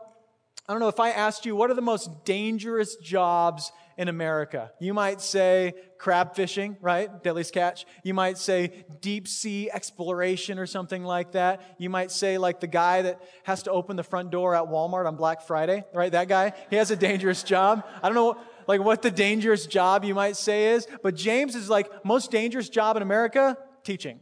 I 0.67 0.74
don't 0.74 0.79
know 0.79 0.88
if 0.88 1.00
I 1.00 1.12
asked 1.12 1.46
you, 1.46 1.55
what 1.55 1.69
are 1.69 1.75
the 1.75 1.81
most 1.81 2.25
dangerous 2.25 2.96
jobs 2.96 3.72
in 3.98 4.07
America? 4.07 4.72
You 4.79 4.96
might 4.96 5.22
say 5.22 5.75
crab 6.00 6.36
fishing, 6.36 6.75
right? 6.81 7.24
Deadliest 7.24 7.53
catch. 7.53 7.86
You 8.03 8.15
might 8.15 8.39
say 8.39 8.84
deep 9.00 9.27
sea 9.27 9.69
exploration 9.72 10.57
or 10.57 10.65
something 10.65 11.03
like 11.03 11.34
that. 11.34 11.75
You 11.77 11.91
might 11.91 12.10
say 12.10 12.39
like 12.39 12.60
the 12.60 12.67
guy 12.67 13.03
that 13.03 13.22
has 13.43 13.63
to 13.63 13.72
open 13.72 13.96
the 13.96 14.03
front 14.03 14.31
door 14.31 14.55
at 14.55 14.63
Walmart 14.63 15.05
on 15.05 15.15
Black 15.15 15.43
Friday, 15.43 15.84
right? 15.93 16.12
That 16.12 16.27
guy, 16.27 16.53
he 16.72 16.77
has 16.77 16.89
a 16.89 16.96
dangerous 16.96 17.43
job. 17.43 17.86
I 18.01 18.10
don't 18.10 18.15
know 18.15 18.38
like 18.67 18.81
what 18.81 19.01
the 19.01 19.12
dangerous 19.12 19.65
job 19.65 20.03
you 20.03 20.13
might 20.13 20.36
say 20.36 20.74
is, 20.74 20.88
but 21.01 21.15
James 21.15 21.55
is 21.55 21.69
like 21.69 21.89
most 22.05 22.31
dangerous 22.31 22.69
job 22.69 22.97
in 22.97 23.01
America, 23.01 23.57
teaching. 23.83 24.19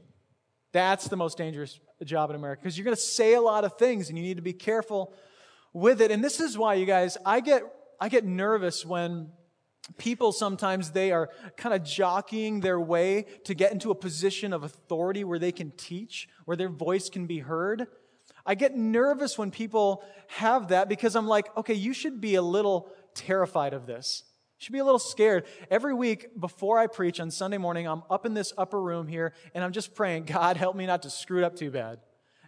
That's 0.72 1.08
the 1.08 1.18
most 1.18 1.38
dangerous 1.38 1.80
job 2.04 2.30
in 2.30 2.36
America 2.36 2.62
because 2.62 2.78
you're 2.78 2.86
going 2.86 2.96
to 2.96 3.02
say 3.02 3.34
a 3.34 3.42
lot 3.42 3.64
of 3.64 3.78
things 3.78 4.10
and 4.10 4.18
you 4.18 4.24
need 4.24 4.38
to 4.38 4.44
be 4.44 4.54
careful 4.54 5.14
with 5.74 6.02
it. 6.02 6.12
And 6.12 6.24
this 6.24 6.40
is 6.40 6.58
why 6.58 6.76
you 6.76 6.86
guys, 6.86 7.18
I 7.26 7.40
get 7.40 7.64
I 8.00 8.10
get 8.10 8.26
nervous 8.26 8.86
when 8.86 9.30
people 9.98 10.32
sometimes 10.32 10.92
they 10.92 11.12
are 11.12 11.30
kind 11.56 11.74
of 11.74 11.84
jockeying 11.84 12.60
their 12.60 12.80
way 12.80 13.26
to 13.46 13.54
get 13.54 13.72
into 13.72 13.90
a 13.92 13.96
position 13.96 14.52
of 14.52 14.64
authority 14.64 15.24
where 15.24 15.40
they 15.40 15.52
can 15.54 15.72
teach, 15.72 16.28
where 16.44 16.58
their 16.58 16.70
voice 16.70 17.10
can 17.10 17.26
be 17.26 17.40
heard. 17.40 17.88
I 18.46 18.56
get 18.56 18.76
nervous 18.76 19.38
when 19.38 19.50
people 19.50 20.04
have 20.28 20.68
that 20.68 20.90
because 20.90 21.16
I'm 21.16 21.28
like, 21.28 21.56
okay, 21.58 21.74
you 21.74 21.94
should 21.94 22.20
be 22.20 22.36
a 22.36 22.42
little 22.42 22.92
terrified 23.14 23.74
of 23.74 23.86
this 23.86 24.24
should 24.58 24.74
be 24.74 24.80
a 24.80 24.86
little 24.86 25.00
scared. 25.00 25.46
Every 25.70 25.94
week 25.94 26.40
before 26.40 26.80
I 26.80 26.88
preach 26.88 27.20
on 27.20 27.30
Sunday 27.32 27.58
morning, 27.58 27.88
I'm 27.88 28.04
up 28.10 28.26
in 28.26 28.34
this 28.34 28.54
upper 28.58 28.82
room 28.82 29.08
here 29.08 29.34
and 29.54 29.64
I'm 29.64 29.72
just 29.72 29.94
praying, 29.96 30.26
God, 30.26 30.58
help 30.58 30.76
me 30.76 30.86
not 30.86 31.04
to 31.04 31.10
screw 31.10 31.40
it 31.40 31.44
up 31.44 31.56
too 31.56 31.72
bad. 31.72 32.00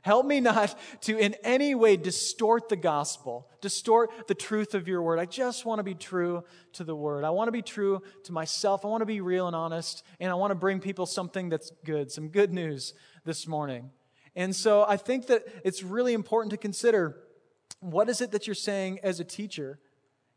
Help 0.03 0.25
me 0.25 0.39
not 0.39 0.73
to 1.01 1.17
in 1.17 1.35
any 1.43 1.75
way 1.75 1.97
distort 1.97 2.69
the 2.69 2.77
gospel, 2.77 3.49
distort 3.59 4.27
the 4.27 4.35
truth 4.35 4.73
of 4.73 4.87
your 4.87 5.01
word. 5.01 5.19
I 5.19 5.25
just 5.25 5.65
want 5.65 5.79
to 5.79 5.83
be 5.83 5.95
true 5.95 6.45
to 6.73 6.85
the 6.85 6.95
word. 6.95 7.25
I 7.25 7.29
want 7.31 7.49
to 7.49 7.51
be 7.51 7.61
true 7.61 8.01
to 8.23 8.31
myself. 8.31 8.85
I 8.85 8.87
want 8.87 9.01
to 9.01 9.05
be 9.05 9.19
real 9.19 9.47
and 9.47 9.55
honest. 9.55 10.03
And 10.21 10.31
I 10.31 10.35
want 10.35 10.51
to 10.51 10.55
bring 10.55 10.79
people 10.79 11.05
something 11.05 11.49
that's 11.49 11.73
good, 11.83 12.09
some 12.09 12.29
good 12.29 12.53
news 12.53 12.93
this 13.25 13.47
morning. 13.47 13.89
And 14.33 14.55
so 14.55 14.85
I 14.87 14.95
think 14.95 15.27
that 15.27 15.43
it's 15.65 15.83
really 15.83 16.13
important 16.13 16.51
to 16.51 16.57
consider 16.57 17.17
what 17.81 18.07
is 18.07 18.21
it 18.21 18.31
that 18.31 18.47
you're 18.47 18.55
saying 18.55 18.99
as 19.03 19.19
a 19.19 19.25
teacher? 19.25 19.79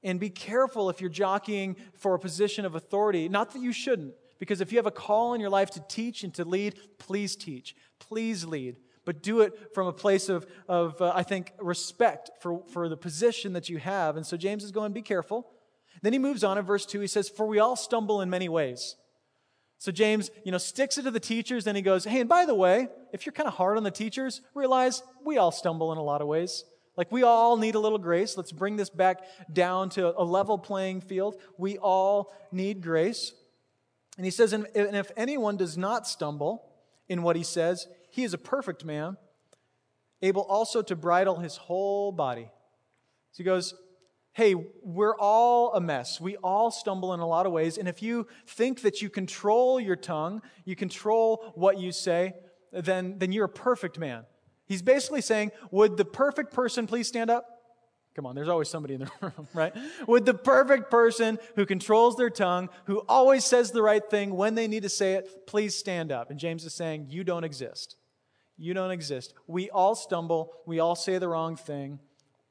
And 0.02 0.18
be 0.18 0.30
careful 0.30 0.88
if 0.88 1.00
you're 1.00 1.10
jockeying 1.10 1.76
for 1.94 2.14
a 2.14 2.18
position 2.18 2.64
of 2.64 2.74
authority. 2.74 3.28
Not 3.28 3.52
that 3.52 3.60
you 3.60 3.72
shouldn't, 3.72 4.14
because 4.38 4.60
if 4.60 4.72
you 4.72 4.78
have 4.78 4.86
a 4.86 4.90
call 4.90 5.34
in 5.34 5.40
your 5.40 5.50
life 5.50 5.70
to 5.72 5.84
teach 5.88 6.24
and 6.24 6.32
to 6.34 6.44
lead, 6.44 6.78
please 6.98 7.36
teach. 7.36 7.76
Please 7.98 8.44
lead. 8.44 8.78
But 9.04 9.22
do 9.22 9.40
it 9.40 9.74
from 9.74 9.86
a 9.86 9.92
place 9.92 10.28
of, 10.28 10.46
of 10.68 11.00
uh, 11.00 11.12
I 11.14 11.22
think, 11.22 11.52
respect 11.58 12.30
for, 12.40 12.62
for 12.68 12.88
the 12.88 12.96
position 12.96 13.52
that 13.54 13.68
you 13.68 13.78
have. 13.78 14.16
And 14.16 14.26
so 14.26 14.36
James 14.36 14.64
is 14.64 14.72
going, 14.72 14.92
be 14.92 15.02
careful. 15.02 15.50
Then 16.02 16.12
he 16.12 16.18
moves 16.18 16.44
on 16.44 16.58
in 16.58 16.64
verse 16.64 16.86
2. 16.86 17.00
He 17.00 17.06
says, 17.06 17.28
For 17.28 17.46
we 17.46 17.58
all 17.58 17.76
stumble 17.76 18.20
in 18.20 18.30
many 18.30 18.48
ways. 18.48 18.96
So 19.78 19.90
James, 19.90 20.30
you 20.44 20.52
know, 20.52 20.58
sticks 20.58 20.98
it 20.98 21.02
to 21.02 21.10
the 21.10 21.20
teachers. 21.20 21.64
Then 21.64 21.76
he 21.76 21.82
goes, 21.82 22.04
Hey, 22.04 22.20
and 22.20 22.28
by 22.28 22.46
the 22.46 22.54
way, 22.54 22.88
if 23.12 23.24
you're 23.24 23.32
kind 23.32 23.48
of 23.48 23.54
hard 23.54 23.76
on 23.76 23.82
the 23.82 23.90
teachers, 23.90 24.42
realize 24.54 25.02
we 25.24 25.38
all 25.38 25.50
stumble 25.50 25.92
in 25.92 25.98
a 25.98 26.02
lot 26.02 26.20
of 26.20 26.28
ways. 26.28 26.64
Like 26.96 27.10
we 27.12 27.22
all 27.22 27.56
need 27.56 27.74
a 27.74 27.78
little 27.78 27.98
grace. 27.98 28.36
Let's 28.36 28.52
bring 28.52 28.76
this 28.76 28.90
back 28.90 29.20
down 29.52 29.90
to 29.90 30.18
a 30.20 30.24
level 30.24 30.58
playing 30.58 31.00
field. 31.00 31.36
We 31.56 31.78
all 31.78 32.32
need 32.52 32.82
grace. 32.82 33.32
And 34.16 34.24
he 34.24 34.30
says, 34.30 34.52
and 34.52 34.66
if 34.74 35.10
anyone 35.16 35.56
does 35.56 35.78
not 35.78 36.06
stumble 36.06 36.70
in 37.08 37.22
what 37.22 37.36
he 37.36 37.42
says, 37.42 37.86
he 38.10 38.24
is 38.24 38.34
a 38.34 38.38
perfect 38.38 38.84
man, 38.84 39.16
able 40.20 40.42
also 40.42 40.82
to 40.82 40.96
bridle 40.96 41.38
his 41.38 41.56
whole 41.56 42.12
body. 42.12 42.50
So 43.32 43.38
he 43.38 43.44
goes, 43.44 43.74
Hey, 44.32 44.54
we're 44.82 45.16
all 45.16 45.74
a 45.74 45.80
mess. 45.80 46.20
We 46.20 46.36
all 46.36 46.70
stumble 46.70 47.12
in 47.14 47.20
a 47.20 47.26
lot 47.26 47.46
of 47.46 47.52
ways. 47.52 47.78
And 47.78 47.88
if 47.88 48.00
you 48.00 48.28
think 48.46 48.82
that 48.82 49.02
you 49.02 49.10
control 49.10 49.80
your 49.80 49.96
tongue, 49.96 50.40
you 50.64 50.76
control 50.76 51.52
what 51.56 51.78
you 51.78 51.90
say, 51.90 52.34
then, 52.72 53.18
then 53.18 53.32
you're 53.32 53.46
a 53.46 53.48
perfect 53.48 53.98
man. 53.98 54.24
He's 54.70 54.82
basically 54.82 55.20
saying, 55.20 55.50
Would 55.72 55.96
the 55.96 56.04
perfect 56.04 56.54
person 56.54 56.86
please 56.86 57.08
stand 57.08 57.28
up? 57.28 57.44
Come 58.14 58.24
on, 58.24 58.36
there's 58.36 58.48
always 58.48 58.68
somebody 58.68 58.94
in 58.94 59.00
the 59.00 59.10
room, 59.20 59.48
right? 59.52 59.74
Would 60.06 60.26
the 60.26 60.34
perfect 60.34 60.92
person 60.92 61.40
who 61.56 61.66
controls 61.66 62.14
their 62.14 62.30
tongue, 62.30 62.68
who 62.84 63.00
always 63.08 63.44
says 63.44 63.72
the 63.72 63.82
right 63.82 64.02
thing 64.08 64.36
when 64.36 64.54
they 64.54 64.68
need 64.68 64.84
to 64.84 64.88
say 64.88 65.14
it, 65.14 65.48
please 65.48 65.74
stand 65.74 66.12
up? 66.12 66.30
And 66.30 66.38
James 66.38 66.64
is 66.64 66.72
saying, 66.72 67.06
You 67.08 67.24
don't 67.24 67.42
exist. 67.42 67.96
You 68.56 68.72
don't 68.72 68.92
exist. 68.92 69.34
We 69.48 69.70
all 69.70 69.96
stumble, 69.96 70.52
we 70.66 70.78
all 70.78 70.94
say 70.94 71.18
the 71.18 71.28
wrong 71.28 71.56
thing, 71.56 71.98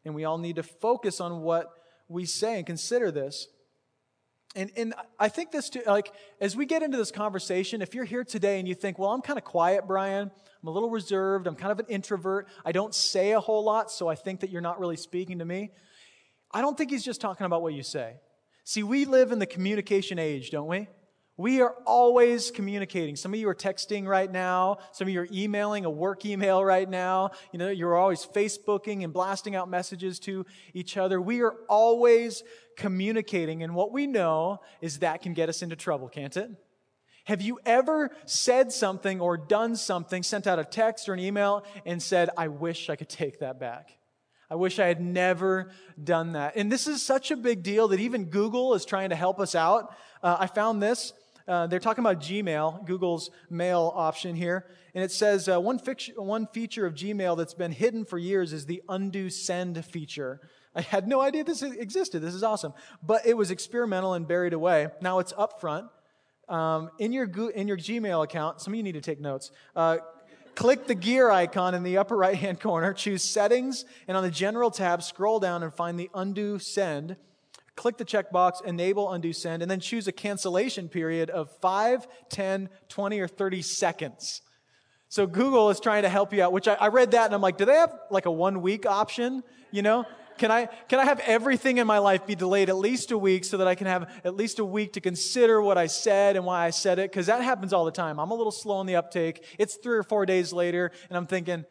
and 0.04 0.14
we 0.14 0.26
all 0.26 0.38
need 0.38 0.58
to 0.58 0.64
focus 0.64 1.22
on 1.22 1.40
what 1.40 1.72
we 2.10 2.26
say 2.26 2.58
and 2.58 2.66
consider 2.66 3.12
this. 3.12 3.48
And, 4.56 4.72
and 4.76 4.94
I 5.20 5.30
think 5.30 5.52
this 5.52 5.70
too, 5.70 5.82
like, 5.86 6.12
as 6.42 6.56
we 6.56 6.66
get 6.66 6.82
into 6.82 6.98
this 6.98 7.12
conversation, 7.12 7.82
if 7.82 7.94
you're 7.94 8.06
here 8.06 8.24
today 8.24 8.60
and 8.60 8.68
you 8.68 8.74
think, 8.74 8.98
well, 8.98 9.12
I'm 9.12 9.22
kind 9.22 9.38
of 9.38 9.46
quiet, 9.46 9.86
Brian, 9.86 10.32
I'm 10.62 10.68
a 10.68 10.72
little 10.72 10.90
reserved, 10.90 11.46
I'm 11.46 11.56
kind 11.56 11.72
of 11.72 11.80
an 11.80 11.86
introvert, 11.88 12.48
I 12.66 12.72
don't 12.72 12.96
say 12.96 13.32
a 13.34 13.40
whole 13.40 13.64
lot, 13.64 13.92
so 13.92 14.08
I 14.08 14.16
think 14.16 14.40
that 14.40 14.50
you're 14.50 14.62
not 14.62 14.80
really 14.80 14.98
speaking 14.98 15.40
to 15.40 15.46
me. 15.46 15.72
I 16.52 16.62
don't 16.62 16.76
think 16.78 16.90
he's 16.90 17.06
just 17.06 17.22
talking 17.22 17.46
about 17.46 17.62
what 17.62 17.74
you 17.76 17.84
say. 17.84 18.16
See, 18.64 18.82
we 18.82 19.06
live 19.06 19.32
in 19.32 19.38
the 19.38 19.46
communication 19.46 20.18
age, 20.18 20.50
don't 20.50 20.68
we? 20.68 20.88
We 21.40 21.62
are 21.62 21.74
always 21.86 22.52
communicating. 22.52 23.16
Some 23.16 23.34
of 23.34 23.40
you 23.40 23.48
are 23.48 23.56
texting 23.56 24.06
right 24.06 24.30
now. 24.30 24.80
Some 24.92 25.08
of 25.08 25.14
you 25.14 25.22
are 25.22 25.28
emailing 25.32 25.86
a 25.86 25.90
work 25.90 26.26
email 26.26 26.62
right 26.62 26.88
now. 26.90 27.32
You 27.54 27.60
know, 27.60 27.70
you're 27.70 27.96
always 27.96 28.26
Facebooking 28.26 29.06
and 29.06 29.14
blasting 29.14 29.56
out 29.56 29.70
messages 29.70 30.20
to 30.20 30.46
each 30.74 30.98
other. 30.98 31.22
We 31.22 31.42
are 31.42 31.56
always 31.70 32.44
communicating. 32.76 33.64
And 33.64 33.74
what 33.74 33.94
we 33.94 34.06
know 34.06 34.60
is 34.82 35.00
that 35.00 35.22
can 35.22 35.34
get 35.34 35.48
us 35.48 35.62
into 35.62 35.78
trouble, 35.78 36.10
can't 36.10 36.36
it? 36.36 36.52
Have 37.24 37.42
you 37.42 37.58
ever 37.66 38.12
said 38.26 38.74
something 38.74 39.22
or 39.22 39.38
done 39.38 39.78
something, 39.78 40.24
sent 40.24 40.46
out 40.46 40.60
a 40.60 40.66
text 40.66 41.08
or 41.08 41.14
an 41.14 41.22
email, 41.22 41.64
and 41.86 42.04
said, 42.04 42.32
I 42.36 42.50
wish 42.50 42.90
I 42.90 42.98
could 42.98 43.08
take 43.08 43.40
that 43.40 43.62
back? 43.62 43.92
I 44.52 44.56
wish 44.56 44.78
I 44.78 44.88
had 44.88 45.00
never 45.00 45.72
done 46.04 46.34
that. 46.34 46.58
And 46.58 46.70
this 46.70 46.86
is 46.86 47.02
such 47.02 47.32
a 47.32 47.38
big 47.38 47.64
deal 47.64 47.88
that 47.90 48.02
even 48.02 48.26
Google 48.26 48.74
is 48.74 48.84
trying 48.84 49.12
to 49.12 49.16
help 49.16 49.40
us 49.40 49.56
out. 49.56 49.96
Uh, 50.22 50.36
I 50.38 50.48
found 50.48 50.84
this. 50.84 51.14
Uh, 51.50 51.66
they're 51.66 51.80
talking 51.80 52.04
about 52.04 52.22
Gmail, 52.22 52.86
Google's 52.86 53.32
mail 53.50 53.92
option 53.96 54.36
here. 54.36 54.68
And 54.94 55.04
it 55.04 55.12
says 55.12 55.50
uh, 55.50 55.60
one, 55.60 55.80
one 56.16 56.46
feature 56.46 56.86
of 56.86 56.94
Gmail 56.94 57.36
that's 57.36 57.56
been 57.56 57.72
hidden 57.72 58.06
for 58.06 58.20
years 58.20 58.54
is 58.54 58.68
the 58.68 58.84
undo 58.88 59.32
send 59.32 59.84
feature. 59.84 60.42
I 60.76 60.82
had 60.82 61.08
no 61.08 61.22
idea 61.22 61.44
this 61.44 61.64
existed. 61.64 62.22
This 62.22 62.36
is 62.36 62.44
awesome. 62.44 62.74
But 63.02 63.26
it 63.26 63.36
was 63.36 63.50
experimental 63.50 64.14
and 64.14 64.28
buried 64.28 64.54
away. 64.54 64.90
Now 65.02 65.18
it's 65.18 65.34
up 65.36 65.60
front. 65.60 65.88
Um, 66.48 66.92
in, 67.00 67.12
your, 67.12 67.26
in 67.50 67.68
your 67.68 67.78
Gmail 67.78 68.24
account, 68.24 68.62
some 68.62 68.74
of 68.74 68.78
you 68.78 68.84
need 68.84 68.92
to 68.92 69.02
take 69.02 69.20
notes. 69.20 69.50
Uh, 69.76 69.98
click 70.54 70.86
the 70.86 70.96
gear 70.96 71.32
icon 71.32 71.74
in 71.74 71.82
the 71.82 71.98
upper 71.98 72.16
right 72.16 72.38
hand 72.38 72.60
corner, 72.60 72.94
choose 72.94 73.24
settings, 73.24 73.86
and 74.08 74.16
on 74.16 74.22
the 74.22 74.30
general 74.30 74.70
tab, 74.70 75.02
scroll 75.02 75.40
down 75.40 75.64
and 75.64 75.74
find 75.74 76.00
the 76.00 76.12
undo 76.14 76.60
send. 76.60 77.18
Click 77.80 77.96
the 77.96 78.04
checkbox, 78.04 78.62
enable 78.66 79.10
undo 79.10 79.32
send, 79.32 79.62
and 79.62 79.72
then 79.72 79.80
choose 79.80 80.06
a 80.06 80.12
cancellation 80.12 80.90
period 80.90 81.30
of 81.30 81.50
5, 81.62 82.10
10, 82.28 82.68
20, 82.90 83.20
or 83.22 83.28
30 83.30 83.62
seconds. 83.62 84.42
So 85.08 85.26
Google 85.26 85.70
is 85.70 85.80
trying 85.80 86.04
to 86.04 86.10
help 86.10 86.34
you 86.34 86.44
out, 86.44 86.52
which 86.52 86.68
I, 86.68 86.74
I 86.74 86.88
read 86.90 87.12
that 87.12 87.28
and 87.28 87.34
I'm 87.34 87.40
like, 87.40 87.58
do 87.58 87.64
they 87.64 87.76
have 87.76 87.98
like 88.12 88.26
a 88.26 88.32
one 88.32 88.62
week 88.62 88.86
option? 88.86 89.44
You 89.72 89.82
know? 89.82 90.04
Can 90.38 90.52
I, 90.52 90.66
can 90.90 91.00
I 91.00 91.06
have 91.06 91.22
everything 91.22 91.78
in 91.78 91.88
my 91.88 92.00
life 92.00 92.28
be 92.28 92.36
delayed 92.36 92.68
at 92.68 92.76
least 92.76 93.12
a 93.12 93.18
week 93.18 93.46
so 93.46 93.56
that 93.56 93.68
I 93.70 93.76
can 93.76 93.88
have 93.88 94.12
at 94.26 94.36
least 94.36 94.60
a 94.60 94.66
week 94.66 94.92
to 94.94 95.00
consider 95.00 95.62
what 95.62 95.78
I 95.78 95.88
said 95.88 96.36
and 96.36 96.44
why 96.44 96.66
I 96.66 96.72
said 96.72 97.00
it? 97.00 97.10
Because 97.10 97.28
that 97.28 97.42
happens 97.42 97.72
all 97.72 97.86
the 97.86 97.92
time. 97.92 98.20
I'm 98.20 98.32
a 98.32 98.36
little 98.36 98.52
slow 98.52 98.76
on 98.76 98.88
the 98.88 98.98
uptake. 98.98 99.46
It's 99.58 99.76
three 99.76 99.98
or 99.98 100.04
four 100.04 100.26
days 100.26 100.52
later, 100.52 100.92
and 101.08 101.16
I'm 101.16 101.28
thinking, 101.28 101.64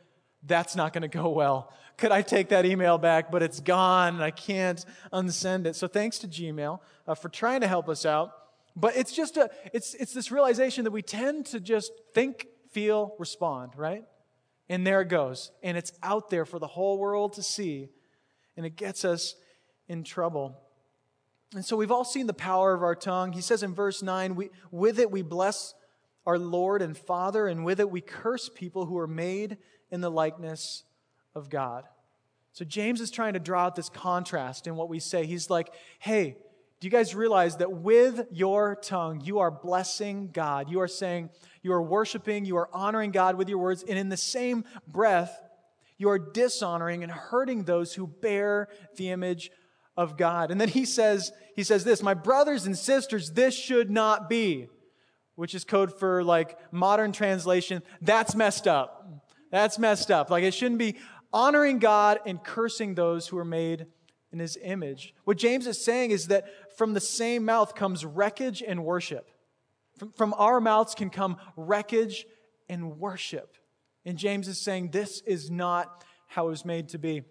that's 0.43 0.75
not 0.75 0.95
going 0.95 1.03
to 1.03 1.09
go 1.09 1.29
well. 1.29 1.71
Could 1.99 2.13
I 2.13 2.23
take 2.23 2.49
that 2.49 2.65
email 2.65 2.97
back? 2.97 3.31
But 3.31 3.43
it's 3.43 3.61
gone, 3.61 4.15
and 4.15 4.25
I 4.25 4.31
can't 4.31 4.83
unsend 5.13 5.67
it. 5.67 5.77
So 5.77 5.87
thanks 5.87 6.19
to 6.21 6.29
Gmail 6.29 6.81
uh, 7.07 7.15
for 7.15 7.29
trying 7.29 7.61
to 7.61 7.69
help 7.69 7.89
us 7.89 8.07
out. 8.07 8.33
But 8.75 8.97
it's 8.97 9.13
just 9.13 9.37
a, 9.37 9.51
it's, 9.75 9.95
it's 9.95 10.15
this 10.15 10.31
realization 10.31 10.85
that 10.85 10.93
we 10.93 11.03
tend 11.03 11.47
to 11.47 11.61
just 11.61 11.93
think, 12.15 12.47
feel, 12.71 13.15
respond, 13.19 13.73
right? 13.77 14.05
And 14.69 14.87
there 14.87 15.01
it 15.01 15.09
goes. 15.09 15.51
And 15.63 15.77
it's 15.77 15.93
out 16.03 16.31
there 16.31 16.45
for 16.45 16.59
the 16.59 16.67
whole 16.67 16.99
world 16.99 17.35
to 17.35 17.43
see 17.43 17.89
and 18.59 18.67
it 18.67 18.75
gets 18.77 19.05
us 19.05 19.37
in 19.87 20.03
trouble. 20.03 20.61
And 21.55 21.65
so 21.65 21.77
we've 21.77 21.93
all 21.93 22.05
seen 22.05 22.27
the 22.27 22.35
power 22.35 22.75
of 22.75 22.83
our 22.83 22.97
tongue. 22.97 23.33
He 23.33 23.41
says 23.41 23.63
in 23.63 23.73
verse 23.73 24.03
9, 24.03 24.35
we, 24.35 24.51
with 24.73 24.99
it 24.99 25.13
we 25.13 25.23
bless 25.23 25.75
our 26.27 26.39
Lord 26.39 26.83
and 26.83 26.99
Father, 26.99 27.47
and 27.47 27.65
with 27.65 27.79
it 27.79 27.89
we 27.89 28.01
curse 28.01 28.51
people 28.53 28.85
who 28.85 28.99
are 28.99 29.07
made 29.07 29.59
in 29.91 30.01
the 30.03 30.11
likeness 30.11 30.83
of 31.39 31.49
God. 31.49 31.85
So 32.53 32.67
James 32.67 33.01
is 33.01 33.11
trying 33.11 33.33
to 33.33 33.39
draw 33.39 33.65
out 33.65 33.77
this 33.77 33.89
contrast 33.89 34.67
in 34.67 34.77
what 34.77 34.91
we 34.91 34.99
say. 34.99 35.25
He's 35.25 35.49
like, 35.49 35.73
hey, 35.99 36.37
do 36.81 36.87
you 36.87 36.91
guys 36.91 37.15
realize 37.15 37.57
that 37.57 37.73
with 37.73 38.27
your 38.31 38.77
tongue, 38.77 39.21
you 39.25 39.39
are 39.39 39.51
blessing 39.51 40.31
God? 40.33 40.71
You 40.71 40.81
are 40.81 40.89
saying, 40.89 41.31
you 41.63 41.73
are 41.73 41.83
worshiping, 41.83 42.45
you 42.45 42.57
are 42.57 42.69
honoring 42.73 43.11
God 43.11 43.37
with 43.37 43.49
your 43.49 43.59
words, 43.59 43.83
and 43.89 43.99
in 43.99 44.11
the 44.11 44.17
same 44.17 44.65
breath, 44.87 45.41
you 45.97 46.09
are 46.09 46.19
dishonoring 46.19 47.03
and 47.03 47.11
hurting 47.11 47.65
those 47.65 47.95
who 47.95 48.07
bear 48.07 48.69
the 48.97 49.11
image 49.11 49.51
of 49.97 50.17
God. 50.17 50.53
And 50.53 50.61
then 50.61 50.69
he 50.69 50.85
says, 50.85 51.33
he 51.57 51.65
says 51.65 51.83
this, 51.83 52.03
my 52.03 52.15
brothers 52.15 52.67
and 52.67 52.79
sisters, 52.79 53.33
this 53.33 53.57
should 53.57 53.91
not 53.91 54.29
be, 54.29 54.69
which 55.35 55.57
is 55.57 55.65
code 55.65 55.99
for 55.99 56.23
like 56.23 56.57
modern 56.71 57.11
translation. 57.11 57.83
That's 58.01 58.37
messed 58.37 58.69
up. 58.69 59.05
That's 59.51 59.77
messed 59.77 60.13
up. 60.13 60.31
Like 60.31 60.45
it 60.45 60.55
shouldn't 60.55 60.79
be 60.79 60.97
honoring 61.33 61.79
God 61.79 62.19
and 62.27 62.43
cursing 62.43 62.95
those 62.95 63.29
who 63.29 63.39
are 63.39 63.45
made 63.45 63.87
in 64.33 64.39
his 64.39 64.59
image. 64.63 65.15
What 65.25 65.39
James 65.39 65.67
is 65.67 65.83
saying 65.83 66.11
is 66.11 66.29
that 66.29 66.77
from 66.77 66.95
the 66.95 67.01
same 67.01 67.45
mouth 67.45 67.75
comes 67.75 68.05
wreckage 68.05 68.63
and 68.67 68.85
worship. 68.85 69.31
From, 69.99 70.13
from 70.13 70.35
our 70.37 70.61
mouths 70.61 70.95
can 70.95 71.11
come 71.11 71.39
wreckage 71.57 72.27
and 72.69 72.99
worship. 72.99 73.57
And 74.05 74.19
James 74.19 74.49
is 74.49 74.61
saying 74.61 74.91
this 74.91 75.21
is 75.23 75.51
not 75.51 76.05
how 76.27 76.47
it 76.47 76.51
was 76.51 76.65
made 76.65 76.89
to 76.91 76.99
be. 76.99 77.23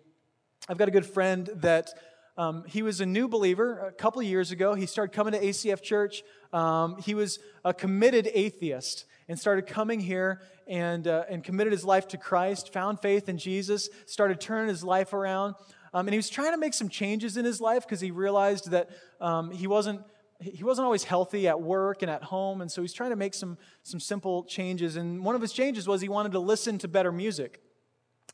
I've 0.68 0.78
got 0.78 0.88
a 0.88 0.92
good 0.92 1.06
friend 1.06 1.50
that 1.56 1.94
um, 2.38 2.64
he 2.68 2.82
was 2.82 3.02
a 3.02 3.06
new 3.06 3.28
believer 3.28 3.88
a 3.88 3.92
couple 3.92 4.22
years 4.22 4.52
ago. 4.52 4.74
He 4.74 4.86
started 4.86 5.16
coming 5.16 5.34
to 5.34 5.40
ACF 5.40 5.82
Church. 5.82 6.24
Um, 6.54 6.98
he 7.02 7.16
was 7.16 7.40
a 7.64 7.74
committed 7.74 8.30
atheist 8.34 9.06
and 9.28 9.40
started 9.40 9.66
coming 9.66 10.00
here 10.00 10.42
and, 10.70 11.08
uh, 11.08 11.26
and 11.30 11.44
committed 11.44 11.74
his 11.74 11.86
life 11.86 12.08
to 12.10 12.18
Christ, 12.18 12.74
found 12.74 13.02
faith 13.02 13.30
in 13.30 13.38
Jesus, 13.38 13.90
started 14.06 14.40
turning 14.40 14.70
his 14.70 14.84
life 14.84 15.14
around. 15.14 15.56
Um, 15.94 16.08
and 16.08 16.14
he 16.14 16.18
was 16.18 16.30
trying 16.30 16.52
to 16.52 16.58
make 16.58 16.74
some 16.74 16.90
changes 16.90 17.38
in 17.38 17.46
his 17.46 17.62
life 17.62 17.84
because 17.84 18.02
he 18.02 18.12
realized 18.12 18.72
that 18.72 18.90
um, 19.22 19.52
he 19.52 19.68
wasn't 19.68 20.02
he 20.40 20.64
wasn't 20.64 20.86
always 20.86 21.04
healthy 21.04 21.48
at 21.48 21.60
work 21.60 22.04
and 22.04 22.12
at 22.12 22.22
home, 22.22 22.62
and 22.62 22.72
so 22.72 22.84
he's 22.84 22.94
trying 22.94 23.10
to 23.10 23.16
make 23.16 23.34
some, 23.34 23.58
some 23.82 24.00
simple 24.00 24.44
changes. 24.44 24.96
And 24.96 25.26
one 25.26 25.34
of 25.34 25.42
his 25.42 25.52
changes 25.52 25.88
was 25.88 26.00
he 26.00 26.10
wanted 26.10 26.34
to 26.34 26.40
listen 26.40 26.78
to 26.78 26.88
better 26.88 27.12
music 27.12 27.60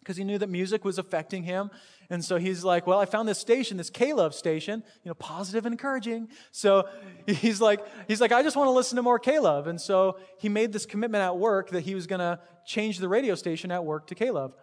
because 0.04 0.18
he 0.18 0.24
knew 0.24 0.38
that 0.38 0.50
music 0.50 0.84
was 0.84 0.98
affecting 0.98 1.44
him. 1.44 1.72
And 2.10 2.24
so 2.24 2.38
he's 2.38 2.64
like, 2.64 2.86
Well, 2.86 3.00
I 3.00 3.06
found 3.06 3.28
this 3.28 3.40
station, 3.40 3.78
this 3.78 3.90
K-Love 3.90 4.36
station, 4.36 4.84
you 5.04 5.10
know, 5.10 5.16
positive 5.16 5.66
and 5.66 5.74
encouraging. 5.74 6.28
So 6.52 6.88
he's 7.26 7.62
like, 7.62 7.86
he's 8.08 8.22
like, 8.22 8.32
I 8.32 8.44
just 8.44 8.56
want 8.56 8.68
to 8.68 8.72
listen 8.72 8.98
to 8.98 9.02
more 9.02 9.20
K-Love. 9.20 9.68
And 9.68 9.80
so 9.80 10.18
he 10.38 10.50
made 10.50 10.74
this 10.74 10.86
commitment 10.86 11.24
at 11.24 11.38
work 11.38 11.70
that 11.70 11.82
he 11.82 11.96
was 11.96 12.08
going 12.08 12.20
to 12.20 12.40
change 12.66 13.00
the 13.00 13.08
radio 13.08 13.36
station 13.36 13.72
at 13.72 13.84
work 13.84 14.08
to 14.08 14.16
K-Love. 14.16 14.54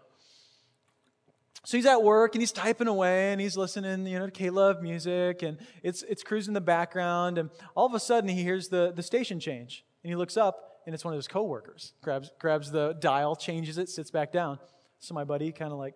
So 1.64 1.76
he's 1.76 1.86
at 1.86 2.02
work 2.02 2.34
and 2.34 2.40
he's 2.40 2.52
typing 2.52 2.86
away 2.86 3.32
and 3.32 3.40
he's 3.40 3.56
listening, 3.56 4.06
you 4.06 4.18
know, 4.18 4.26
to 4.26 4.32
K-Love 4.32 4.82
music 4.82 5.42
and 5.42 5.58
it's, 5.82 6.02
it's 6.04 6.22
cruising 6.22 6.50
in 6.50 6.54
the 6.54 6.60
background. 6.60 7.36
And 7.36 7.50
all 7.74 7.86
of 7.86 7.94
a 7.94 8.00
sudden 8.00 8.30
he 8.30 8.42
hears 8.42 8.68
the, 8.68 8.92
the 8.94 9.02
station 9.02 9.40
change 9.40 9.84
and 10.02 10.10
he 10.10 10.16
looks 10.16 10.36
up 10.36 10.82
and 10.86 10.94
it's 10.94 11.04
one 11.04 11.12
of 11.12 11.18
his 11.18 11.28
coworkers. 11.28 11.92
Grabs, 12.02 12.30
grabs 12.38 12.70
the 12.70 12.96
dial, 12.98 13.36
changes 13.36 13.76
it, 13.76 13.88
sits 13.88 14.10
back 14.10 14.32
down. 14.32 14.58
So 15.00 15.14
my 15.14 15.24
buddy 15.24 15.50
kind 15.50 15.72
of 15.72 15.78
like 15.78 15.94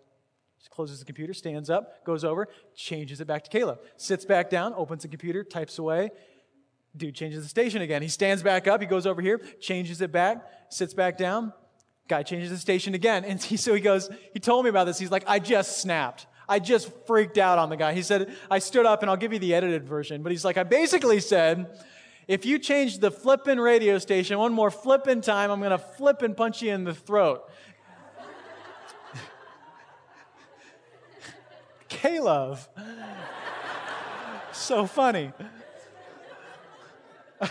closes 0.70 0.98
the 0.98 1.04
computer, 1.04 1.32
stands 1.32 1.70
up, 1.70 2.04
goes 2.04 2.24
over, 2.24 2.48
changes 2.74 3.20
it 3.20 3.26
back 3.26 3.44
to 3.44 3.50
K-Love. 3.50 3.78
Sits 3.96 4.24
back 4.24 4.50
down, 4.50 4.74
opens 4.74 5.02
the 5.02 5.08
computer, 5.08 5.44
types 5.44 5.78
away. 5.78 6.10
Dude 6.96 7.14
changes 7.14 7.42
the 7.42 7.48
station 7.48 7.82
again. 7.82 8.02
He 8.02 8.08
stands 8.08 8.42
back 8.42 8.66
up, 8.66 8.80
he 8.80 8.86
goes 8.86 9.06
over 9.06 9.20
here, 9.20 9.38
changes 9.60 10.00
it 10.00 10.10
back, 10.10 10.44
sits 10.70 10.94
back 10.94 11.18
down, 11.18 11.52
Guy 12.06 12.22
changes 12.22 12.50
the 12.50 12.58
station 12.58 12.94
again. 12.94 13.24
And 13.24 13.42
he, 13.42 13.56
so 13.56 13.74
he 13.74 13.80
goes, 13.80 14.10
he 14.32 14.40
told 14.40 14.64
me 14.64 14.70
about 14.70 14.84
this. 14.84 14.98
He's 14.98 15.10
like, 15.10 15.24
I 15.26 15.38
just 15.38 15.78
snapped. 15.78 16.26
I 16.46 16.58
just 16.58 16.90
freaked 17.06 17.38
out 17.38 17.58
on 17.58 17.70
the 17.70 17.76
guy. 17.76 17.94
He 17.94 18.02
said, 18.02 18.34
I 18.50 18.58
stood 18.58 18.84
up 18.84 19.00
and 19.00 19.10
I'll 19.10 19.16
give 19.16 19.32
you 19.32 19.38
the 19.38 19.54
edited 19.54 19.84
version. 19.84 20.22
But 20.22 20.30
he's 20.30 20.44
like, 20.44 20.58
I 20.58 20.64
basically 20.64 21.20
said, 21.20 21.82
if 22.28 22.44
you 22.44 22.58
change 22.58 22.98
the 22.98 23.10
flippin' 23.10 23.58
radio 23.58 23.96
station 23.98 24.38
one 24.38 24.52
more 24.52 24.70
flippin' 24.70 25.22
time, 25.22 25.50
I'm 25.50 25.62
to 25.62 25.78
flip 25.78 26.20
and 26.20 26.36
punch 26.36 26.60
you 26.60 26.72
in 26.72 26.84
the 26.84 26.94
throat. 26.94 27.50
K-Love. 32.04 32.68
so 34.52 34.84
funny. 34.84 35.32
I 37.40 37.48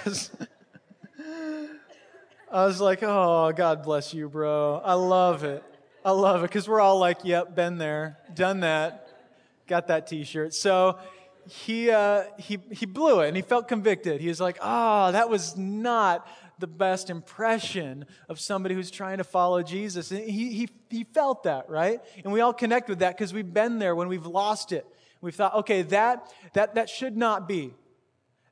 was 2.52 2.80
like, 2.80 3.00
oh, 3.02 3.52
God 3.56 3.82
bless 3.82 4.13
you, 4.13 4.30
bro. 4.30 4.80
I 4.86 4.94
love 4.94 5.44
it. 5.44 5.63
I 6.06 6.12
love 6.12 6.44
it 6.44 6.52
because 6.52 6.70
we're 6.70 6.82
all 6.82 7.00
like, 7.00 7.26
yep, 7.26 7.56
been 7.56 7.80
there, 7.80 8.20
done 8.36 8.60
that, 8.60 9.08
got 9.66 9.88
that 9.88 10.06
t 10.06 10.24
shirt. 10.24 10.54
So 10.54 11.00
he, 11.49 11.89
uh, 11.89 12.23
he, 12.38 12.60
he 12.71 12.86
blew 12.86 13.21
it 13.21 13.27
and 13.27 13.36
he 13.36 13.41
felt 13.41 13.67
convicted. 13.67 14.21
He 14.21 14.27
was 14.27 14.39
like, 14.39 14.58
oh, 14.62 15.12
that 15.12 15.29
was 15.29 15.58
not 15.58 16.27
the 16.60 16.67
best 16.67 17.10
impression 17.10 18.06
of 18.29 18.39
somebody 18.39 18.75
who's 18.75 18.91
trying 18.91 19.17
to 19.17 19.23
follow 19.23 19.63
Jesus. 19.63 20.12
And 20.12 20.21
he, 20.21 20.53
he, 20.53 20.69
he 20.89 21.03
felt 21.03 21.43
that, 21.43 21.69
right? 21.69 21.99
And 22.23 22.32
we 22.32 22.41
all 22.41 22.53
connect 22.53 22.89
with 22.89 22.99
that 22.99 23.17
because 23.17 23.34
we've 23.34 23.53
been 23.53 23.79
there 23.79 23.95
when 23.95 24.08
we've 24.08 24.25
lost 24.25 24.71
it. 24.71 24.86
We've 25.21 25.36
thought, 25.36 25.56
okay, 25.56 25.84
that, 25.84 26.32
that, 26.53 26.75
that 26.75 26.89
should 26.89 27.17
not 27.17 27.47
be. 27.47 27.73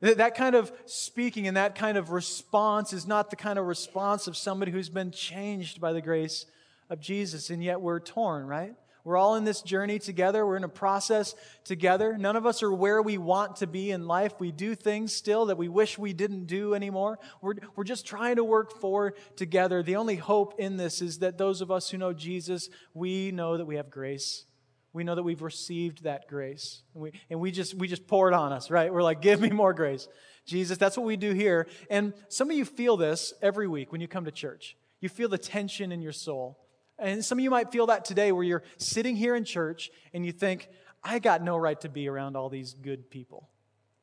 That 0.01 0.35
kind 0.35 0.55
of 0.55 0.71
speaking 0.85 1.47
and 1.47 1.57
that 1.57 1.75
kind 1.75 1.97
of 1.97 2.09
response 2.09 2.91
is 2.91 3.05
not 3.05 3.29
the 3.29 3.35
kind 3.35 3.59
of 3.59 3.67
response 3.67 4.25
of 4.25 4.35
somebody 4.35 4.71
who's 4.71 4.89
been 4.89 5.11
changed 5.11 5.79
by 5.79 5.93
the 5.93 6.01
grace 6.01 6.47
of 6.89 6.99
Jesus, 6.99 7.51
and 7.51 7.63
yet 7.63 7.81
we're 7.81 7.99
torn, 7.99 8.47
right? 8.47 8.73
We're 9.03 9.17
all 9.17 9.35
in 9.35 9.43
this 9.43 9.61
journey 9.61 9.99
together. 9.99 10.45
We're 10.45 10.57
in 10.57 10.63
a 10.63 10.69
process 10.69 11.35
together. 11.63 12.17
None 12.17 12.35
of 12.35 12.45
us 12.45 12.61
are 12.61 12.71
where 12.71 13.01
we 13.01 13.17
want 13.17 13.57
to 13.57 13.67
be 13.67 13.91
in 13.91 14.07
life. 14.07 14.33
We 14.39 14.51
do 14.51 14.75
things 14.75 15.13
still 15.13 15.47
that 15.47 15.57
we 15.57 15.67
wish 15.67 15.97
we 15.97 16.13
didn't 16.13 16.45
do 16.45 16.73
anymore. 16.73 17.19
We're, 17.41 17.55
we're 17.75 17.83
just 17.83 18.05
trying 18.05 18.35
to 18.35 18.43
work 18.43 18.79
forward 18.79 19.15
together. 19.35 19.81
The 19.81 19.95
only 19.95 20.15
hope 20.15 20.59
in 20.59 20.77
this 20.77 21.01
is 21.01 21.19
that 21.19 21.37
those 21.37 21.61
of 21.61 21.71
us 21.71 21.89
who 21.89 21.97
know 21.97 22.13
Jesus, 22.13 22.69
we 22.93 23.31
know 23.31 23.57
that 23.57 23.65
we 23.65 23.77
have 23.77 23.89
grace. 23.89 24.45
We 24.93 25.03
know 25.03 25.15
that 25.15 25.23
we've 25.23 25.41
received 25.41 26.03
that 26.03 26.27
grace. 26.27 26.81
And 26.93 27.03
we, 27.03 27.11
and 27.29 27.39
we 27.39 27.51
just 27.51 27.73
we 27.73 27.87
just 27.87 28.07
pour 28.07 28.27
it 28.27 28.33
on 28.33 28.51
us, 28.51 28.69
right? 28.69 28.93
We're 28.93 29.03
like, 29.03 29.21
give 29.21 29.39
me 29.39 29.49
more 29.49 29.73
grace. 29.73 30.07
Jesus, 30.45 30.77
that's 30.77 30.97
what 30.97 31.05
we 31.05 31.17
do 31.17 31.31
here. 31.31 31.67
And 31.89 32.13
some 32.27 32.49
of 32.49 32.57
you 32.57 32.65
feel 32.65 32.97
this 32.97 33.33
every 33.41 33.67
week 33.67 33.91
when 33.91 34.01
you 34.01 34.07
come 34.07 34.25
to 34.25 34.31
church. 34.31 34.75
You 34.99 35.09
feel 35.09 35.29
the 35.29 35.37
tension 35.37 35.91
in 35.91 36.01
your 36.01 36.11
soul. 36.11 36.57
And 37.01 37.25
some 37.25 37.39
of 37.39 37.43
you 37.43 37.49
might 37.49 37.71
feel 37.71 37.87
that 37.87 38.05
today 38.05 38.31
where 38.31 38.43
you're 38.43 38.63
sitting 38.77 39.15
here 39.15 39.35
in 39.35 39.43
church 39.43 39.89
and 40.13 40.25
you 40.25 40.31
think, 40.31 40.69
I 41.03 41.17
got 41.17 41.41
no 41.43 41.57
right 41.57 41.79
to 41.81 41.89
be 41.89 42.07
around 42.07 42.37
all 42.37 42.47
these 42.47 42.75
good 42.75 43.09
people. 43.09 43.49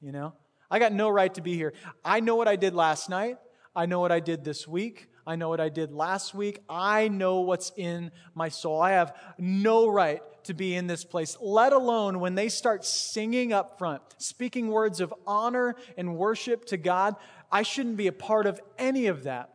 You 0.00 0.10
know? 0.10 0.34
I 0.70 0.80
got 0.80 0.92
no 0.92 1.08
right 1.08 1.32
to 1.34 1.40
be 1.40 1.54
here. 1.54 1.72
I 2.04 2.18
know 2.20 2.34
what 2.34 2.48
I 2.48 2.56
did 2.56 2.74
last 2.74 3.08
night. 3.08 3.38
I 3.74 3.86
know 3.86 4.00
what 4.00 4.10
I 4.10 4.18
did 4.18 4.44
this 4.44 4.66
week. 4.66 5.06
I 5.24 5.36
know 5.36 5.48
what 5.48 5.60
I 5.60 5.68
did 5.68 5.92
last 5.92 6.34
week. 6.34 6.58
I 6.68 7.06
know 7.08 7.40
what's 7.40 7.70
in 7.76 8.10
my 8.34 8.48
soul. 8.48 8.82
I 8.82 8.92
have 8.92 9.14
no 9.38 9.88
right 9.88 10.20
to 10.44 10.54
be 10.54 10.74
in 10.74 10.86
this 10.86 11.04
place, 11.04 11.36
let 11.40 11.72
alone 11.72 12.18
when 12.18 12.34
they 12.34 12.48
start 12.48 12.84
singing 12.84 13.52
up 13.52 13.78
front, 13.78 14.02
speaking 14.16 14.68
words 14.68 15.00
of 15.00 15.14
honor 15.26 15.76
and 15.96 16.16
worship 16.16 16.64
to 16.66 16.76
God. 16.76 17.14
I 17.52 17.62
shouldn't 17.62 17.96
be 17.96 18.06
a 18.06 18.12
part 18.12 18.46
of 18.46 18.60
any 18.78 19.06
of 19.06 19.24
that. 19.24 19.50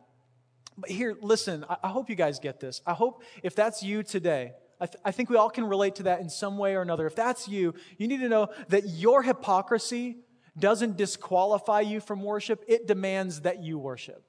But 0.76 0.90
here, 0.90 1.16
listen, 1.20 1.64
I 1.82 1.88
hope 1.88 2.10
you 2.10 2.16
guys 2.16 2.38
get 2.38 2.60
this. 2.60 2.82
I 2.86 2.94
hope 2.94 3.22
if 3.42 3.54
that's 3.54 3.82
you 3.82 4.02
today, 4.02 4.52
I, 4.80 4.86
th- 4.86 5.00
I, 5.04 5.12
think 5.12 5.30
we 5.30 5.36
all 5.36 5.50
can 5.50 5.64
relate 5.64 5.94
to 5.96 6.04
that 6.04 6.20
in 6.20 6.28
some 6.28 6.58
way 6.58 6.74
or 6.74 6.82
another. 6.82 7.06
If 7.06 7.14
that's 7.14 7.46
you, 7.46 7.74
you 7.96 8.08
need 8.08 8.20
to 8.20 8.28
know 8.28 8.48
that 8.68 8.88
your 8.88 9.22
hypocrisy 9.22 10.18
doesn't 10.58 10.96
disqualify 10.96 11.80
you 11.80 12.00
from 12.00 12.22
worship, 12.22 12.64
it 12.68 12.86
demands 12.86 13.42
that 13.42 13.62
you 13.62 13.78
worship. 13.78 14.24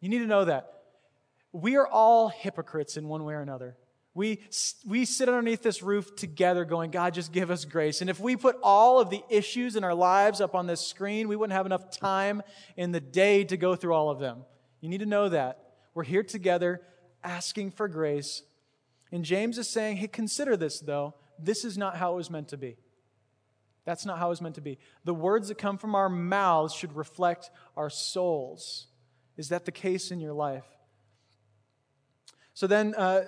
You 0.00 0.08
need 0.08 0.20
to 0.20 0.26
know 0.26 0.44
that. 0.44 0.72
We 1.52 1.76
are 1.76 1.86
all 1.86 2.28
hypocrites 2.28 2.96
in 2.96 3.08
one 3.08 3.24
way 3.24 3.34
or 3.34 3.40
another. 3.40 3.76
We, 4.14 4.40
we 4.86 5.04
sit 5.04 5.28
underneath 5.28 5.62
this 5.62 5.82
roof 5.82 6.16
together 6.16 6.64
going, 6.64 6.90
God, 6.90 7.12
just 7.12 7.32
give 7.32 7.50
us 7.50 7.66
grace. 7.66 8.00
And 8.00 8.08
if 8.08 8.18
we 8.18 8.34
put 8.34 8.56
all 8.62 8.98
of 8.98 9.10
the 9.10 9.22
issues 9.28 9.76
in 9.76 9.84
our 9.84 9.94
lives 9.94 10.40
up 10.40 10.54
on 10.54 10.66
this 10.66 10.80
screen, 10.80 11.28
we 11.28 11.36
wouldn't 11.36 11.54
have 11.54 11.66
enough 11.66 11.90
time 11.90 12.42
in 12.78 12.92
the 12.92 13.00
day 13.00 13.44
to 13.44 13.58
go 13.58 13.76
through 13.76 13.92
all 13.92 14.08
of 14.10 14.18
them. 14.18 14.44
You 14.80 14.88
need 14.88 15.00
to 15.00 15.06
know 15.06 15.28
that. 15.28 15.58
We're 15.94 16.04
here 16.04 16.22
together 16.22 16.82
asking 17.24 17.72
for 17.72 17.88
grace. 17.88 18.42
And 19.12 19.24
James 19.24 19.58
is 19.58 19.68
saying, 19.68 19.96
hey, 19.98 20.08
consider 20.08 20.56
this, 20.56 20.80
though. 20.80 21.14
This 21.38 21.64
is 21.64 21.76
not 21.78 21.96
how 21.96 22.14
it 22.14 22.16
was 22.16 22.30
meant 22.30 22.48
to 22.48 22.56
be. 22.56 22.76
That's 23.84 24.04
not 24.04 24.18
how 24.18 24.26
it 24.26 24.30
was 24.30 24.42
meant 24.42 24.56
to 24.56 24.60
be. 24.60 24.78
The 25.04 25.14
words 25.14 25.48
that 25.48 25.58
come 25.58 25.78
from 25.78 25.94
our 25.94 26.08
mouths 26.08 26.74
should 26.74 26.94
reflect 26.96 27.50
our 27.76 27.88
souls. 27.88 28.88
Is 29.36 29.48
that 29.50 29.64
the 29.64 29.72
case 29.72 30.10
in 30.10 30.20
your 30.20 30.32
life? 30.32 30.64
So 32.52 32.66
then, 32.66 32.94
uh, 32.96 33.24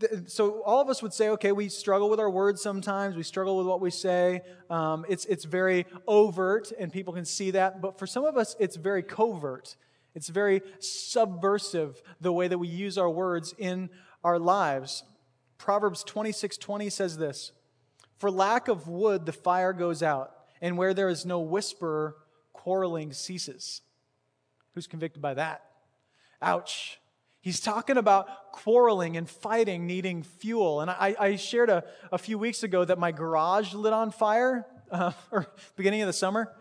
th- 0.00 0.28
so 0.28 0.60
all 0.62 0.80
of 0.80 0.88
us 0.88 1.02
would 1.02 1.14
say, 1.14 1.30
okay, 1.30 1.52
we 1.52 1.68
struggle 1.68 2.10
with 2.10 2.20
our 2.20 2.28
words 2.28 2.60
sometimes. 2.60 3.16
We 3.16 3.22
struggle 3.22 3.56
with 3.56 3.66
what 3.66 3.80
we 3.80 3.90
say. 3.90 4.42
Um, 4.68 5.06
it's 5.08 5.24
it's 5.26 5.44
very 5.44 5.86
overt, 6.06 6.72
and 6.78 6.92
people 6.92 7.14
can 7.14 7.24
see 7.24 7.52
that. 7.52 7.80
But 7.80 7.98
for 7.98 8.06
some 8.06 8.24
of 8.24 8.36
us, 8.36 8.56
it's 8.58 8.76
very 8.76 9.02
covert. 9.02 9.76
It's 10.14 10.28
very 10.28 10.62
subversive 10.78 12.02
the 12.20 12.32
way 12.32 12.48
that 12.48 12.58
we 12.58 12.68
use 12.68 12.98
our 12.98 13.10
words 13.10 13.54
in 13.58 13.90
our 14.24 14.38
lives. 14.38 15.04
Proverbs 15.58 16.02
twenty 16.02 16.32
six 16.32 16.56
twenty 16.56 16.90
says 16.90 17.18
this: 17.18 17.52
"For 18.18 18.30
lack 18.30 18.68
of 18.68 18.88
wood, 18.88 19.26
the 19.26 19.32
fire 19.32 19.72
goes 19.72 20.02
out, 20.02 20.32
and 20.60 20.76
where 20.76 20.94
there 20.94 21.08
is 21.08 21.24
no 21.26 21.40
whisperer, 21.40 22.16
quarreling 22.52 23.12
ceases." 23.12 23.82
Who's 24.74 24.86
convicted 24.86 25.20
by 25.20 25.34
that? 25.34 25.64
Ouch. 26.40 27.00
He's 27.40 27.60
talking 27.60 27.96
about 27.96 28.52
quarreling 28.52 29.16
and 29.16 29.28
fighting, 29.28 29.86
needing 29.86 30.22
fuel. 30.22 30.82
And 30.82 30.90
I, 30.90 31.16
I 31.18 31.36
shared 31.36 31.70
a, 31.70 31.84
a, 32.12 32.18
few 32.18 32.38
weeks 32.38 32.62
ago 32.62 32.84
that 32.84 32.98
my 32.98 33.12
garage 33.12 33.72
lit 33.72 33.94
on 33.94 34.10
fire, 34.10 34.66
uh, 34.90 35.12
or 35.30 35.46
beginning 35.76 36.02
of 36.02 36.06
the 36.06 36.12
summer. 36.12 36.52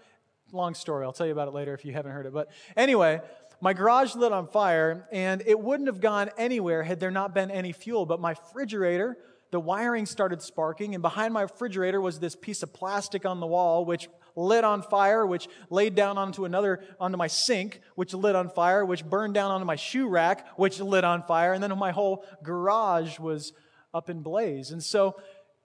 Long 0.51 0.73
story. 0.73 1.05
I'll 1.05 1.13
tell 1.13 1.25
you 1.27 1.33
about 1.33 1.49
it 1.49 1.53
later 1.53 1.73
if 1.73 1.85
you 1.85 1.93
haven't 1.93 2.13
heard 2.13 2.25
it. 2.25 2.33
But 2.33 2.49
anyway, 2.77 3.21
my 3.61 3.73
garage 3.73 4.15
lit 4.15 4.31
on 4.31 4.47
fire, 4.47 5.07
and 5.11 5.43
it 5.45 5.59
wouldn't 5.59 5.87
have 5.87 5.99
gone 5.99 6.29
anywhere 6.37 6.83
had 6.83 6.99
there 6.99 7.11
not 7.11 7.33
been 7.33 7.51
any 7.51 7.71
fuel. 7.71 8.05
But 8.05 8.19
my 8.19 8.31
refrigerator, 8.31 9.17
the 9.51 9.59
wiring 9.59 10.05
started 10.05 10.41
sparking, 10.41 10.95
and 10.95 11.01
behind 11.01 11.33
my 11.33 11.41
refrigerator 11.41 11.99
was 11.99 12.19
this 12.19 12.35
piece 12.35 12.63
of 12.63 12.73
plastic 12.73 13.25
on 13.25 13.39
the 13.39 13.47
wall, 13.47 13.85
which 13.85 14.07
lit 14.35 14.63
on 14.63 14.81
fire, 14.81 15.25
which 15.25 15.49
laid 15.69 15.95
down 15.95 16.17
onto 16.17 16.45
another, 16.45 16.81
onto 16.99 17.17
my 17.17 17.27
sink, 17.27 17.81
which 17.95 18.13
lit 18.13 18.35
on 18.35 18.49
fire, 18.49 18.85
which 18.85 19.03
burned 19.03 19.33
down 19.33 19.51
onto 19.51 19.65
my 19.65 19.75
shoe 19.75 20.07
rack, 20.07 20.47
which 20.57 20.79
lit 20.79 21.03
on 21.03 21.23
fire, 21.23 21.53
and 21.53 21.61
then 21.61 21.77
my 21.77 21.91
whole 21.91 22.23
garage 22.43 23.19
was 23.19 23.51
up 23.93 24.09
in 24.09 24.21
blaze. 24.21 24.71
And 24.71 24.83
so 24.83 25.19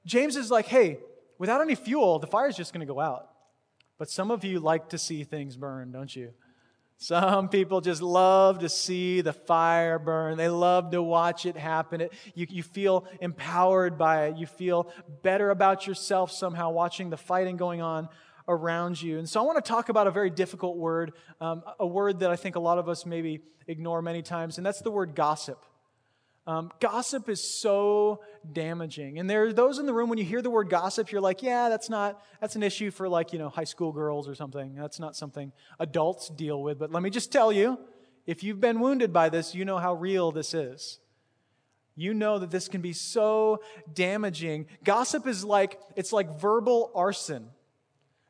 James 0.05 0.37
is 0.37 0.51
like, 0.51 0.67
hey, 0.67 0.99
without 1.39 1.61
any 1.61 1.75
fuel, 1.75 2.19
the 2.19 2.27
fire's 2.27 2.57
just 2.57 2.73
going 2.73 2.87
to 2.87 2.93
go 2.93 3.01
out. 3.01 3.29
But 3.99 4.11
some 4.11 4.31
of 4.31 4.45
you 4.45 4.59
like 4.59 4.89
to 4.89 4.99
see 4.99 5.23
things 5.25 5.57
burn, 5.57 5.93
don't 5.93 6.15
you? 6.15 6.33
Some 7.05 7.51
people 7.51 7.83
just 7.83 8.01
love 8.01 8.61
to 8.61 8.71
see 8.71 9.21
the 9.21 9.35
fire 9.35 9.99
burn. 9.99 10.39
They 10.39 10.49
love 10.49 10.91
to 10.93 11.03
watch 11.03 11.45
it 11.45 11.55
happen. 11.55 12.01
It, 12.01 12.15
you, 12.35 12.47
you 12.49 12.63
feel 12.63 13.07
empowered 13.21 13.99
by 13.99 14.29
it. 14.29 14.39
You 14.39 14.47
feel 14.47 14.91
better 15.23 15.51
about 15.51 15.87
yourself 15.87 16.33
somehow 16.33 16.71
watching 16.71 17.11
the 17.11 17.19
fighting 17.19 17.59
going 17.59 17.83
on 17.83 18.09
around 18.49 19.03
you. 19.03 19.19
And 19.19 19.29
so 19.29 19.39
I 19.39 19.43
want 19.45 19.63
to 19.63 19.69
talk 19.69 19.91
about 19.91 20.07
a 20.07 20.11
very 20.11 20.31
difficult 20.31 20.79
word, 20.79 21.13
um, 21.43 21.63
a 21.79 21.87
word 21.87 22.21
that 22.21 22.31
I 22.31 22.37
think 22.37 22.57
a 22.57 22.61
lot 22.61 22.79
of 22.79 22.89
us 22.89 23.05
maybe 23.05 23.43
ignore 23.67 24.01
many 24.01 24.23
times, 24.23 24.57
and 24.57 24.65
that's 24.65 24.81
the 24.81 24.91
word 24.91 25.15
gossip. 25.15 25.63
Um, 26.47 26.71
gossip 26.79 27.31
is 27.31 27.43
so 27.43 28.21
damaging. 28.53 29.19
And 29.19 29.31
there 29.31 29.45
are 29.45 29.53
those 29.53 29.79
in 29.79 29.87
the 29.87 29.95
room, 29.95 30.11
when 30.11 30.19
you 30.19 30.25
hear 30.25 30.43
the 30.43 30.51
word 30.51 30.69
gossip, 30.69 31.11
you're 31.11 31.23
like, 31.23 31.43
yeah, 31.43 31.71
that's 31.71 31.89
not, 31.89 32.23
that's 32.41 32.55
an 32.55 32.63
issue 32.63 32.91
for 32.91 33.09
like, 33.09 33.33
you 33.33 33.39
know, 33.39 33.49
high 33.49 33.65
school 33.65 33.93
girls 33.93 34.29
or 34.29 34.35
something. 34.35 34.75
That's 34.75 35.01
not 35.01 35.17
something 35.17 35.53
adults 35.81 36.29
deal 36.29 36.63
with. 36.63 36.79
But 36.79 36.93
let 36.93 37.03
me 37.03 37.09
just 37.09 37.33
tell 37.33 37.51
you, 37.51 37.79
if 38.27 38.43
you've 38.43 38.61
been 38.61 38.81
wounded 38.81 39.13
by 39.13 39.31
this, 39.31 39.55
you 39.55 39.65
know 39.65 39.79
how 39.79 39.95
real 39.95 40.33
this 40.33 40.53
is. 40.53 40.99
You 41.97 42.13
know 42.13 42.39
that 42.39 42.51
this 42.51 42.69
can 42.69 42.83
be 42.83 42.93
so 42.93 43.63
damaging. 43.93 44.67
Gossip 44.83 45.27
is 45.27 45.45
like, 45.45 45.79
it's 45.97 46.13
like 46.13 46.39
verbal 46.39 46.91
arson. 46.95 47.49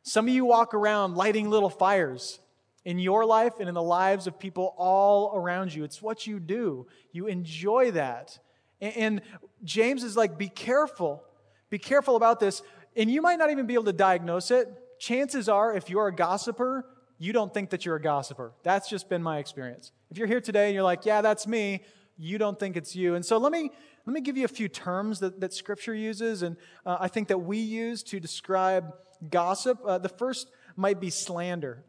Some 0.03 0.29
of 0.29 0.35
you 0.35 0.45
walk 0.45 0.75
around 0.75 1.17
lighting 1.17 1.51
little 1.51 1.71
fires 1.71 2.39
in 2.85 2.99
your 2.99 3.25
life 3.25 3.55
and 3.61 3.69
in 3.69 3.75
the 3.75 3.83
lives 3.83 4.27
of 4.27 4.39
people 4.39 4.75
all 4.77 5.33
around 5.35 5.75
you. 5.75 5.85
It's 5.85 6.03
what 6.03 6.27
you 6.27 6.39
do. 6.39 6.87
You 7.13 7.27
enjoy 7.27 7.93
that. 7.93 8.39
And 8.81 9.23
James 9.63 10.05
is 10.05 10.17
like, 10.17 10.37
be 10.37 10.49
careful. 10.49 11.25
Be 11.71 11.79
careful 11.79 12.17
about 12.17 12.41
this. 12.41 12.63
And 12.97 13.11
you 13.11 13.23
might 13.23 13.39
not 13.39 13.51
even 13.51 13.67
be 13.67 13.75
able 13.75 13.85
to 13.85 13.93
diagnose 13.93 14.51
it. 14.51 14.69
Chances 14.99 15.49
are, 15.49 15.75
if 15.75 15.89
you're 15.89 16.09
a 16.09 16.15
gossiper, 16.15 16.87
you 17.19 17.33
don't 17.33 17.53
think 17.53 17.71
that 17.71 17.85
you're 17.85 17.97
a 17.97 18.03
gossiper. 18.03 18.53
That's 18.63 18.89
just 18.89 19.09
been 19.09 19.23
my 19.23 19.39
experience. 19.39 19.93
If 20.11 20.19
you're 20.19 20.27
here 20.27 20.41
today 20.41 20.67
and 20.67 20.75
you're 20.75 20.85
like, 20.85 21.07
yeah, 21.07 21.23
that's 21.23 21.47
me, 21.47 21.83
you 22.17 22.39
don't 22.39 22.59
think 22.59 22.77
it's 22.77 22.95
you. 22.95 23.15
And 23.15 23.25
so 23.25 23.39
let 23.39 23.51
me, 23.51 23.71
let 24.07 24.15
me 24.15 24.21
give 24.21 24.37
you 24.37 24.45
a 24.45 24.49
few 24.49 24.69
terms 24.69 25.21
that, 25.21 25.41
that 25.41 25.53
Scripture 25.53 25.95
uses, 25.95 26.43
and 26.43 26.57
uh, 26.85 26.99
I 27.01 27.09
think 27.09 27.29
that 27.29 27.39
we 27.39 27.59
use 27.59 28.03
to 28.05 28.21
describe 28.21 28.93
gossip. 29.31 29.79
Uh, 29.85 29.99
the 29.99 30.09
first 30.09 30.51
might 30.77 31.01
be 31.01 31.11
slander. 31.11 31.85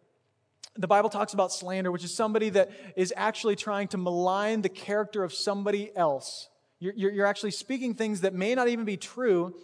The 0.77 0.87
Bible 0.87 1.09
talks 1.09 1.33
about 1.33 1.51
slander, 1.51 1.91
which 1.91 2.03
is 2.03 2.13
somebody 2.13 2.49
that 2.49 2.69
is 2.95 3.13
actually 3.15 3.55
trying 3.55 3.87
to 3.89 3.97
malign 3.97 4.61
the 4.61 4.69
character 4.69 5.23
of 5.23 5.33
somebody 5.33 5.95
else. 5.95 6.49
You're, 6.79 6.93
you're, 6.95 7.11
you're 7.11 7.25
actually 7.25 7.51
speaking 7.51 7.93
things 7.93 8.21
that 8.21 8.33
may 8.33 8.55
not 8.55 8.67
even 8.67 8.85
be 8.85 8.97
true, 8.97 9.55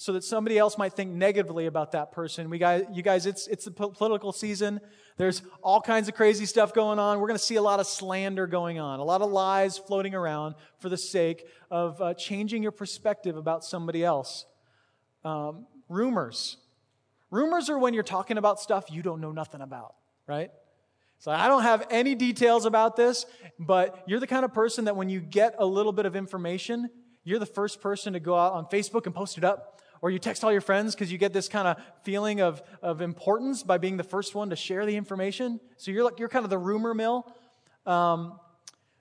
so 0.00 0.14
that 0.14 0.24
somebody 0.24 0.56
else 0.56 0.78
might 0.78 0.94
think 0.94 1.10
negatively 1.10 1.66
about 1.66 1.92
that 1.92 2.10
person. 2.10 2.48
We 2.48 2.56
guys, 2.56 2.84
you 2.90 3.02
guys, 3.02 3.26
it's 3.26 3.46
it's 3.48 3.66
the 3.66 3.70
political 3.70 4.32
season. 4.32 4.80
There's 5.18 5.42
all 5.62 5.82
kinds 5.82 6.08
of 6.08 6.14
crazy 6.14 6.46
stuff 6.46 6.72
going 6.72 6.98
on. 6.98 7.20
We're 7.20 7.26
going 7.26 7.38
to 7.38 7.44
see 7.44 7.56
a 7.56 7.62
lot 7.62 7.80
of 7.80 7.86
slander 7.86 8.46
going 8.46 8.78
on, 8.78 8.98
a 8.98 9.04
lot 9.04 9.20
of 9.20 9.30
lies 9.30 9.76
floating 9.76 10.14
around 10.14 10.54
for 10.78 10.88
the 10.88 10.96
sake 10.96 11.44
of 11.70 12.00
uh, 12.00 12.14
changing 12.14 12.62
your 12.62 12.72
perspective 12.72 13.36
about 13.36 13.62
somebody 13.62 14.02
else. 14.02 14.46
Um, 15.22 15.66
rumors. 15.90 16.56
Rumors 17.30 17.68
are 17.68 17.78
when 17.78 17.92
you're 17.92 18.02
talking 18.02 18.38
about 18.38 18.58
stuff 18.58 18.86
you 18.90 19.02
don't 19.02 19.20
know 19.20 19.32
nothing 19.32 19.60
about, 19.60 19.96
right? 20.26 20.50
So 21.20 21.30
I 21.30 21.48
don't 21.48 21.62
have 21.62 21.86
any 21.90 22.14
details 22.14 22.64
about 22.64 22.96
this, 22.96 23.26
but 23.58 24.04
you're 24.06 24.20
the 24.20 24.26
kind 24.26 24.42
of 24.42 24.54
person 24.54 24.86
that 24.86 24.96
when 24.96 25.10
you 25.10 25.20
get 25.20 25.54
a 25.58 25.66
little 25.66 25.92
bit 25.92 26.06
of 26.06 26.16
information, 26.16 26.88
you're 27.24 27.38
the 27.38 27.44
first 27.44 27.82
person 27.82 28.14
to 28.14 28.20
go 28.20 28.34
out 28.34 28.54
on 28.54 28.64
Facebook 28.64 29.04
and 29.04 29.14
post 29.14 29.36
it 29.36 29.44
up. 29.44 29.82
Or 30.00 30.10
you 30.10 30.18
text 30.18 30.42
all 30.44 30.50
your 30.50 30.62
friends 30.62 30.94
because 30.94 31.12
you 31.12 31.18
get 31.18 31.34
this 31.34 31.46
kind 31.46 31.68
of 31.68 31.76
feeling 32.04 32.40
of, 32.40 32.62
of 32.80 33.02
importance 33.02 33.62
by 33.62 33.76
being 33.76 33.98
the 33.98 34.02
first 34.02 34.34
one 34.34 34.48
to 34.48 34.56
share 34.56 34.86
the 34.86 34.96
information. 34.96 35.60
So 35.76 35.90
you're 35.90 36.04
like, 36.04 36.18
you're 36.18 36.30
kind 36.30 36.44
of 36.44 36.50
the 36.50 36.56
rumor 36.56 36.94
mill. 36.94 37.30
Um, 37.84 38.40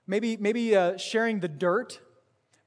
maybe 0.05 0.36
maybe 0.36 0.75
uh, 0.75 0.97
sharing 0.97 1.39
the 1.39 1.47
dirt. 1.47 2.01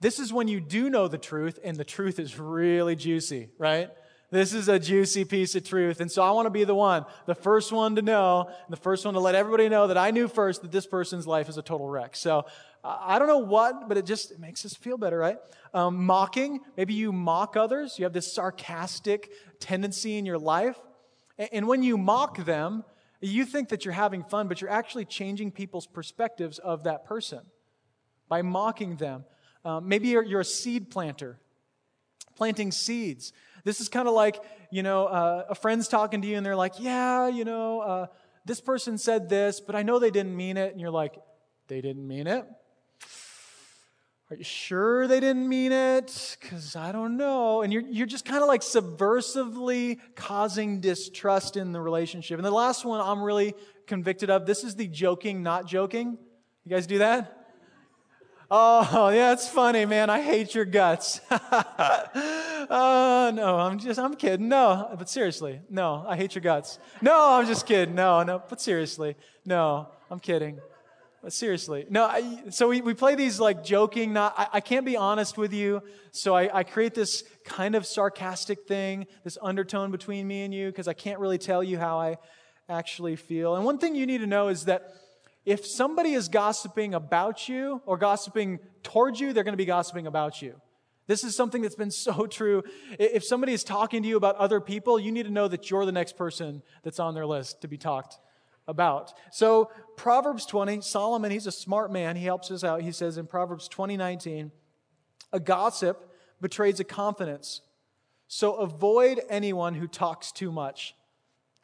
This 0.01 0.19
is 0.19 0.33
when 0.33 0.49
you 0.49 0.61
do 0.61 0.89
know 0.89 1.09
the 1.09 1.19
truth 1.19 1.59
and 1.63 1.77
the 1.77 1.85
truth 1.85 2.19
is 2.19 2.39
really 2.39 2.97
juicy, 2.97 3.51
right? 3.59 3.91
This 4.33 4.55
is 4.55 4.69
a 4.69 4.79
juicy 4.79 5.27
piece 5.27 5.55
of 5.55 5.63
truth. 5.63 6.01
And 6.01 6.11
so 6.11 6.23
I 6.23 6.31
want 6.31 6.47
to 6.47 6.51
be 6.51 6.65
the 6.65 6.75
one, 6.75 7.05
the 7.27 7.35
first 7.35 7.71
one 7.71 7.97
to 7.97 8.03
know, 8.03 8.51
the 8.71 8.79
first 8.79 9.05
one 9.05 9.13
to 9.13 9.21
let 9.21 9.35
everybody 9.35 9.69
know 9.69 9.89
that 9.89 9.99
I 9.99 10.11
knew 10.11 10.27
first 10.27 10.63
that 10.63 10.73
this 10.73 10.87
person's 10.87 11.27
life 11.27 11.51
is 11.51 11.59
a 11.59 11.63
total 11.63 11.87
wreck. 11.87 12.17
So 12.17 12.47
I 12.83 13.19
don't 13.19 13.29
know 13.29 13.39
what, 13.39 13.89
but 13.89 13.99
it 13.99 14.07
just 14.07 14.31
it 14.31 14.41
makes 14.41 14.65
us 14.65 14.75
feel 14.75 14.97
better, 14.97 15.19
right? 15.19 15.37
Um, 15.75 16.07
mocking. 16.07 16.61
Maybe 16.79 16.95
you 16.95 17.13
mock 17.13 17.59
others. 17.59 17.99
You 17.99 18.07
have 18.07 18.15
this 18.15 18.33
sarcastic 18.33 19.31
tendency 19.61 20.17
in 20.17 20.25
your 20.25 20.39
life. 20.39 20.81
And 21.53 21.69
when 21.69 21.83
you 21.83 21.99
mock 21.99 22.43
them, 22.47 22.85
you 23.21 23.45
think 23.45 23.69
that 23.69 23.85
you're 23.85 23.93
having 23.93 24.25
fun, 24.25 24.49
but 24.49 24.63
you're 24.63 24.71
actually 24.71 25.05
changing 25.05 25.53
people's 25.53 25.87
perspectives 25.87 26.59
of 26.59 26.85
that 26.85 27.05
person 27.05 27.41
by 28.31 28.41
mocking 28.41 28.97
them. 28.97 29.27
Um, 29.63 29.87
maybe 29.87 30.09
you're, 30.09 30.25
you're, 30.25 30.41
a 30.41 30.45
seed 30.45 30.91
planter, 30.91 31.39
planting 32.37 32.73
seeds. 32.73 33.33
This 33.65 33.81
is 33.81 33.89
kind 33.89 34.09
of 34.09 34.15
like, 34.15 34.43
you 34.71 34.83
know, 34.83 35.07
uh, 35.07 35.47
a 35.51 35.55
friend's 35.55 35.89
talking 35.89 36.23
to 36.23 36.29
you 36.29 36.37
and 36.37 36.45
they're 36.45 36.57
like, 36.57 36.81
yeah, 36.81 37.29
you 37.29 37.45
know, 37.45 37.81
uh, 37.81 38.07
this 38.45 38.61
person 38.61 38.99
said 38.99 39.29
this, 39.29 39.61
but 39.61 39.77
I 39.77 39.83
know 39.83 39.99
they 39.99 40.11
didn't 40.11 40.37
mean 40.37 40.57
it. 40.57 40.73
And 40.73 40.81
you're 40.81 40.91
like, 40.91 41.17
they 41.69 41.81
didn't 41.81 42.07
mean 42.07 42.27
it? 42.27 42.45
Are 44.31 44.37
you 44.37 44.45
sure 44.45 45.07
they 45.07 45.21
didn't 45.21 45.47
mean 45.47 45.73
it? 45.73 46.39
Because 46.41 46.75
I 46.75 46.91
don't 46.91 47.19
know. 47.19 47.61
And 47.61 47.71
you're, 47.71 47.83
you're 47.83 48.07
just 48.07 48.25
kind 48.25 48.43
of 48.43 48.49
like 48.49 48.63
subversively 48.63 49.99
causing 50.17 50.81
distrust 50.81 51.59
in 51.59 51.73
the 51.73 51.83
relationship. 51.83 52.39
And 52.39 52.45
the 52.45 52.51
last 52.51 52.85
one 52.85 53.01
I'm 53.01 53.23
really 53.23 53.55
convicted 53.87 54.31
of 54.31 54.47
this 54.47 54.65
is 54.65 54.75
the 54.75 54.89
joking, 54.89 55.43
not 55.43 55.67
joking. 55.67 56.17
You 56.65 56.71
guys 56.71 56.87
do 56.87 56.99
that? 56.99 57.42
Oh, 58.55 59.09
yeah, 59.09 59.33
it's 59.33 59.49
funny, 59.49 59.87
man. 59.87 60.11
I 60.11 60.21
hate 60.21 60.55
your 60.55 60.67
guts. 60.67 61.23
uh, 61.31 63.33
no, 63.35 63.59
I'm 63.59 63.79
just, 63.79 63.99
I'm 63.99 64.15
kidding. 64.15 64.47
No, 64.47 64.95
but 64.99 65.09
seriously, 65.09 65.63
no, 65.71 66.05
I 66.07 66.17
hate 66.17 66.35
your 66.35 66.43
guts. 66.43 66.79
No, 67.01 67.31
I'm 67.31 67.47
just 67.47 67.65
kidding. 67.65 67.95
No, 67.95 68.23
no, 68.23 68.43
but 68.47 68.61
seriously, 68.61 69.17
no, 69.47 69.89
I'm 70.11 70.21
kidding. 70.21 70.61
But 71.23 71.33
seriously, 71.33 71.87
no. 71.89 72.05
I, 72.05 72.51
so 72.51 72.69
we, 72.69 72.83
we 72.83 72.93
play 72.93 73.15
these 73.15 73.41
like 73.41 73.65
joking. 73.65 74.13
Not 74.13 74.35
I, 74.37 74.49
I 74.53 74.61
can't 74.61 74.85
be 74.85 74.99
honest 74.99 75.39
with 75.39 75.55
you. 75.55 75.83
So 76.11 76.37
I, 76.37 76.59
I 76.59 76.63
create 76.63 76.93
this 76.93 77.25
kind 77.47 77.75
of 77.75 77.87
sarcastic 77.87 78.67
thing, 78.69 79.07
this 79.25 79.39
undertone 79.41 79.91
between 79.91 80.29
me 80.29 80.43
and 80.43 80.53
you, 80.53 80.67
because 80.67 80.89
I 80.89 80.93
can't 80.93 81.21
really 81.21 81.39
tell 81.39 81.65
you 81.65 81.79
how 81.79 81.99
I 81.99 82.19
actually 82.69 83.17
feel. 83.17 83.57
And 83.57 83.65
one 83.65 83.79
thing 83.79 83.95
you 83.95 84.05
need 84.05 84.19
to 84.19 84.27
know 84.27 84.49
is 84.49 84.67
that 84.67 84.93
if 85.45 85.67
somebody 85.67 86.13
is 86.13 86.29
gossiping 86.29 86.95
about 86.95 87.49
you 87.49 87.83
or 87.85 87.97
gossiping 87.97 88.61
towards 88.83 89.21
you, 89.21 89.33
they're 89.33 89.45
going 89.45 89.55
to 89.55 89.59
be 89.59 89.65
gossiping 89.65 90.07
about 90.07 90.41
you. 90.41 90.61
This 91.07 91.25
is 91.25 91.35
something 91.35 91.63
that's 91.63 91.75
been 91.75 91.91
so 91.91 92.27
true. 92.27 92.63
If 92.99 93.25
somebody 93.25 93.53
is 93.53 93.65
talking 93.65 94.03
to 94.03 94.09
you 94.09 94.17
about 94.17 94.37
other 94.37 94.61
people, 94.61 94.99
you 94.99 95.13
need 95.13 95.25
to 95.25 95.33
know 95.33 95.49
that 95.49 95.71
you're 95.71 95.85
the 95.85 95.93
next 95.93 96.17
person 96.17 96.63
that's 96.83 97.01
on 97.01 97.15
their 97.15 97.27
list 97.27 97.61
to 97.63 97.69
be 97.69 97.77
talked 97.77 98.19
about. 98.69 99.13
So, 99.33 99.71
Proverbs 99.97 100.47
20, 100.47 100.81
Solomon, 100.83 101.33
he's 101.33 101.49
a 101.49 101.53
smart 101.53 101.93
man. 101.93 102.15
He 102.15 102.25
helps 102.25 102.51
us 102.51 102.63
out. 102.63 102.83
He 102.83 102.93
says 102.93 103.19
in 103.19 103.27
Proverbs 103.27 103.67
20, 103.67 103.97
19, 103.97 104.53
a 105.33 105.41
gossip 105.41 106.09
betrays 106.41 106.79
a 106.79 106.85
confidence. 106.85 107.63
So, 108.29 108.55
avoid 108.55 109.21
anyone 109.29 109.75
who 109.75 109.89
talks 109.89 110.31
too 110.31 110.53
much. 110.53 110.95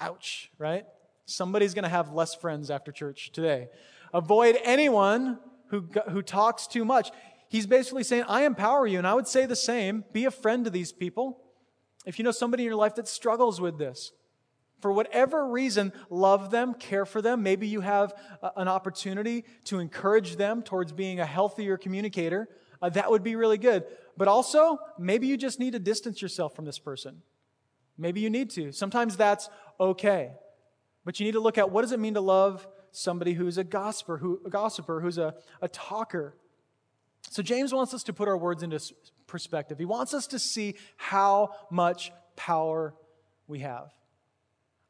Ouch, 0.01 0.51
right? 0.59 0.87
Somebody's 1.29 1.75
going 1.75 1.83
to 1.83 1.91
have 1.91 2.15
less 2.15 2.35
friends 2.35 2.71
after 2.71 2.91
church 2.91 3.33
today. 3.33 3.69
Avoid 4.15 4.57
anyone 4.65 5.39
who, 5.69 5.87
who 6.09 6.23
talks 6.23 6.67
too 6.67 6.87
much. 6.87 7.11
He's 7.51 7.67
basically 7.67 8.03
saying, 8.03 8.25
I 8.29 8.47
empower 8.47 8.87
you. 8.87 8.97
And 8.97 9.07
I 9.07 9.13
would 9.13 9.29
say 9.29 9.45
the 9.45 9.55
same. 9.55 10.05
Be 10.13 10.25
a 10.25 10.31
friend 10.31 10.65
to 10.65 10.71
these 10.71 10.91
people. 10.91 11.43
If 12.07 12.19
you 12.19 12.25
know 12.25 12.31
somebody 12.31 12.63
in 12.63 12.69
your 12.69 12.77
life 12.77 12.95
that 12.95 13.07
struggles 13.07 13.61
with 13.61 13.77
this, 13.77 14.13
for 14.81 14.91
whatever 14.91 15.47
reason, 15.47 15.93
love 16.09 16.51
them, 16.51 16.73
care 16.73 17.05
for 17.05 17.21
them. 17.21 17.43
Maybe 17.43 17.67
you 17.67 17.83
have 17.83 18.15
an 18.57 18.69
opportunity 18.69 19.45
to 19.65 19.81
encourage 19.81 20.37
them 20.37 20.63
towards 20.63 20.93
being 20.93 21.21
a 21.21 21.27
healthier 21.27 21.77
communicator. 21.77 22.49
Uh, 22.81 22.89
that 22.91 23.11
would 23.11 23.23
be 23.23 23.37
really 23.37 23.59
good. 23.59 23.85
But 24.17 24.29
also, 24.29 24.79
maybe 24.99 25.27
you 25.27 25.37
just 25.37 25.61
need 25.61 25.75
to 25.75 25.79
distance 25.79 26.23
yourself 26.23 26.57
from 26.57 26.65
this 26.65 26.79
person. 26.79 27.21
Maybe 27.99 28.21
you 28.21 28.31
need 28.31 28.49
to. 28.51 28.73
Sometimes 28.73 29.17
that's 29.19 29.51
okay. 29.79 30.31
But 31.09 31.19
you 31.19 31.25
need 31.25 31.33
to 31.33 31.41
look 31.41 31.57
at 31.57 31.71
what 31.71 31.81
does 31.81 31.93
it 31.93 32.01
mean 32.01 32.13
to 32.13 32.21
love 32.21 32.69
somebody 32.93 33.33
who's 33.33 33.57
a 33.57 33.65
gossiper, 33.65 34.19
who, 34.19 34.43
a 34.45 34.51
gossiper 34.51 35.01
who's 35.01 35.17
a, 35.17 35.35
a 35.63 35.69
talker. 35.69 36.37
So 37.31 37.43
James 37.43 37.73
wants 37.73 37.95
us 37.95 38.03
to 38.03 38.13
put 38.13 38.29
our 38.29 38.37
words 38.37 38.63
into 38.63 38.79
perspective. 39.27 39.79
He 39.79 39.87
wants 39.87 40.13
us 40.13 40.27
to 40.27 40.39
see 40.39 40.75
how 40.99 41.55
much 41.71 42.13
power 42.37 42.93
we 43.47 43.61
have. 43.61 43.91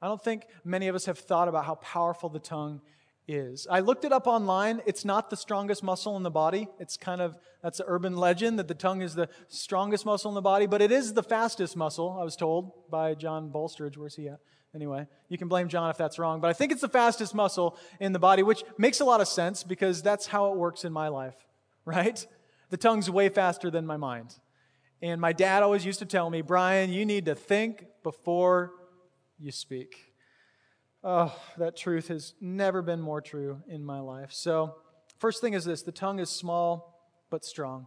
I 0.02 0.08
don't 0.08 0.20
think 0.20 0.42
many 0.64 0.88
of 0.88 0.96
us 0.96 1.04
have 1.04 1.20
thought 1.20 1.46
about 1.46 1.66
how 1.66 1.76
powerful 1.76 2.28
the 2.28 2.40
tongue 2.40 2.80
is. 3.28 3.68
I 3.70 3.78
looked 3.78 4.04
it 4.04 4.10
up 4.10 4.26
online. 4.26 4.82
It's 4.86 5.04
not 5.04 5.30
the 5.30 5.36
strongest 5.36 5.84
muscle 5.84 6.16
in 6.16 6.24
the 6.24 6.32
body. 6.32 6.66
It's 6.80 6.96
kind 6.96 7.20
of, 7.20 7.38
that's 7.62 7.78
an 7.78 7.86
urban 7.88 8.16
legend 8.16 8.58
that 8.58 8.66
the 8.66 8.74
tongue 8.74 9.02
is 9.02 9.14
the 9.14 9.28
strongest 9.46 10.04
muscle 10.04 10.32
in 10.32 10.34
the 10.34 10.42
body, 10.42 10.66
but 10.66 10.82
it 10.82 10.90
is 10.90 11.14
the 11.14 11.22
fastest 11.22 11.76
muscle, 11.76 12.18
I 12.20 12.24
was 12.24 12.34
told 12.34 12.90
by 12.90 13.14
John 13.14 13.52
Bolstridge. 13.52 13.96
Where's 13.96 14.16
he 14.16 14.26
at? 14.26 14.40
Anyway, 14.74 15.06
you 15.28 15.38
can 15.38 15.48
blame 15.48 15.68
John 15.68 15.90
if 15.90 15.96
that's 15.96 16.18
wrong, 16.18 16.40
but 16.40 16.48
I 16.48 16.52
think 16.52 16.72
it's 16.72 16.82
the 16.82 16.88
fastest 16.88 17.34
muscle 17.34 17.76
in 18.00 18.12
the 18.12 18.18
body, 18.18 18.42
which 18.42 18.64
makes 18.76 19.00
a 19.00 19.04
lot 19.04 19.20
of 19.20 19.28
sense 19.28 19.64
because 19.64 20.02
that's 20.02 20.26
how 20.26 20.52
it 20.52 20.58
works 20.58 20.84
in 20.84 20.92
my 20.92 21.08
life, 21.08 21.36
right? 21.84 22.26
The 22.70 22.76
tongue's 22.76 23.10
way 23.10 23.28
faster 23.28 23.70
than 23.70 23.86
my 23.86 23.96
mind. 23.96 24.34
And 25.00 25.20
my 25.20 25.32
dad 25.32 25.62
always 25.62 25.86
used 25.86 26.00
to 26.00 26.06
tell 26.06 26.28
me, 26.28 26.42
Brian, 26.42 26.92
you 26.92 27.06
need 27.06 27.26
to 27.26 27.34
think 27.34 27.84
before 28.02 28.72
you 29.38 29.52
speak. 29.52 30.12
Oh, 31.04 31.34
that 31.56 31.76
truth 31.76 32.08
has 32.08 32.34
never 32.40 32.82
been 32.82 33.00
more 33.00 33.20
true 33.20 33.62
in 33.68 33.84
my 33.84 34.00
life. 34.00 34.32
So, 34.32 34.74
first 35.18 35.40
thing 35.40 35.54
is 35.54 35.64
this 35.64 35.82
the 35.82 35.92
tongue 35.92 36.18
is 36.18 36.28
small 36.28 36.98
but 37.30 37.44
strong. 37.44 37.86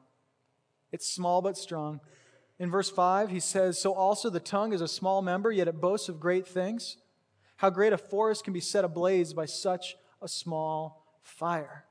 It's 0.91 1.13
small 1.13 1.41
but 1.41 1.57
strong. 1.57 1.99
In 2.61 2.69
verse 2.69 2.91
5, 2.91 3.31
he 3.31 3.39
says, 3.39 3.81
So 3.81 3.91
also 3.91 4.29
the 4.29 4.39
tongue 4.39 4.71
is 4.71 4.81
a 4.81 4.87
small 4.87 5.23
member, 5.23 5.51
yet 5.51 5.67
it 5.67 5.81
boasts 5.81 6.09
of 6.09 6.19
great 6.19 6.45
things. 6.45 6.97
How 7.57 7.71
great 7.71 7.91
a 7.91 7.97
forest 7.97 8.43
can 8.43 8.53
be 8.53 8.59
set 8.59 8.85
ablaze 8.85 9.33
by 9.33 9.45
such 9.47 9.97
a 10.21 10.27
small 10.27 11.03
fire. 11.23 11.85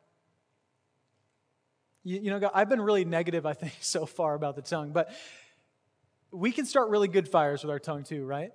You, 2.04 2.20
you 2.20 2.30
know, 2.30 2.48
I've 2.54 2.68
been 2.68 2.80
really 2.80 3.04
negative, 3.04 3.46
I 3.46 3.52
think, 3.52 3.72
so 3.80 4.06
far 4.06 4.34
about 4.34 4.54
the 4.54 4.62
tongue, 4.62 4.92
but 4.92 5.10
we 6.30 6.52
can 6.52 6.66
start 6.66 6.88
really 6.88 7.08
good 7.08 7.28
fires 7.28 7.64
with 7.64 7.70
our 7.72 7.80
tongue 7.80 8.04
too, 8.04 8.24
right? 8.24 8.52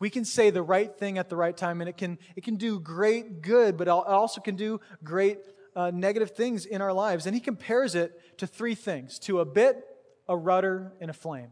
We 0.00 0.10
can 0.10 0.24
say 0.24 0.50
the 0.50 0.62
right 0.62 0.92
thing 0.92 1.16
at 1.16 1.28
the 1.28 1.36
right 1.36 1.56
time, 1.56 1.80
and 1.80 1.88
it 1.88 1.96
can, 1.96 2.18
it 2.34 2.42
can 2.42 2.56
do 2.56 2.80
great 2.80 3.40
good, 3.40 3.76
but 3.76 3.86
it 3.86 3.90
also 3.92 4.40
can 4.40 4.56
do 4.56 4.80
great 5.04 5.38
uh, 5.76 5.92
negative 5.94 6.32
things 6.32 6.66
in 6.66 6.82
our 6.82 6.92
lives. 6.92 7.26
And 7.26 7.36
he 7.36 7.40
compares 7.40 7.94
it 7.94 8.38
to 8.38 8.48
three 8.48 8.74
things 8.74 9.20
to 9.20 9.38
a 9.38 9.44
bit, 9.44 9.86
a 10.28 10.36
rudder, 10.36 10.92
and 11.00 11.10
a 11.10 11.14
flame. 11.14 11.50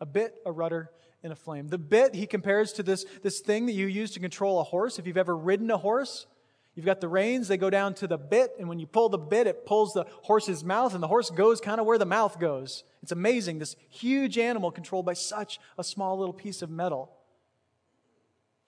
A 0.00 0.06
bit, 0.06 0.34
a 0.44 0.52
rudder, 0.52 0.90
and 1.22 1.32
a 1.32 1.36
flame. 1.36 1.68
The 1.68 1.78
bit 1.78 2.14
he 2.14 2.26
compares 2.26 2.72
to 2.74 2.82
this, 2.82 3.04
this 3.22 3.40
thing 3.40 3.66
that 3.66 3.72
you 3.72 3.86
use 3.86 4.12
to 4.12 4.20
control 4.20 4.60
a 4.60 4.64
horse. 4.64 4.98
If 4.98 5.06
you've 5.06 5.16
ever 5.16 5.36
ridden 5.36 5.70
a 5.70 5.78
horse, 5.78 6.26
you've 6.74 6.86
got 6.86 7.00
the 7.00 7.08
reins, 7.08 7.48
they 7.48 7.56
go 7.56 7.70
down 7.70 7.94
to 7.94 8.06
the 8.06 8.18
bit, 8.18 8.52
and 8.58 8.68
when 8.68 8.78
you 8.78 8.86
pull 8.86 9.08
the 9.08 9.18
bit, 9.18 9.46
it 9.46 9.66
pulls 9.66 9.92
the 9.92 10.04
horse's 10.22 10.62
mouth, 10.62 10.94
and 10.94 11.02
the 11.02 11.08
horse 11.08 11.30
goes 11.30 11.60
kind 11.60 11.80
of 11.80 11.86
where 11.86 11.98
the 11.98 12.06
mouth 12.06 12.38
goes. 12.38 12.84
It's 13.02 13.12
amazing, 13.12 13.58
this 13.58 13.76
huge 13.88 14.38
animal 14.38 14.70
controlled 14.70 15.06
by 15.06 15.14
such 15.14 15.58
a 15.78 15.84
small 15.84 16.18
little 16.18 16.34
piece 16.34 16.62
of 16.62 16.70
metal. 16.70 17.10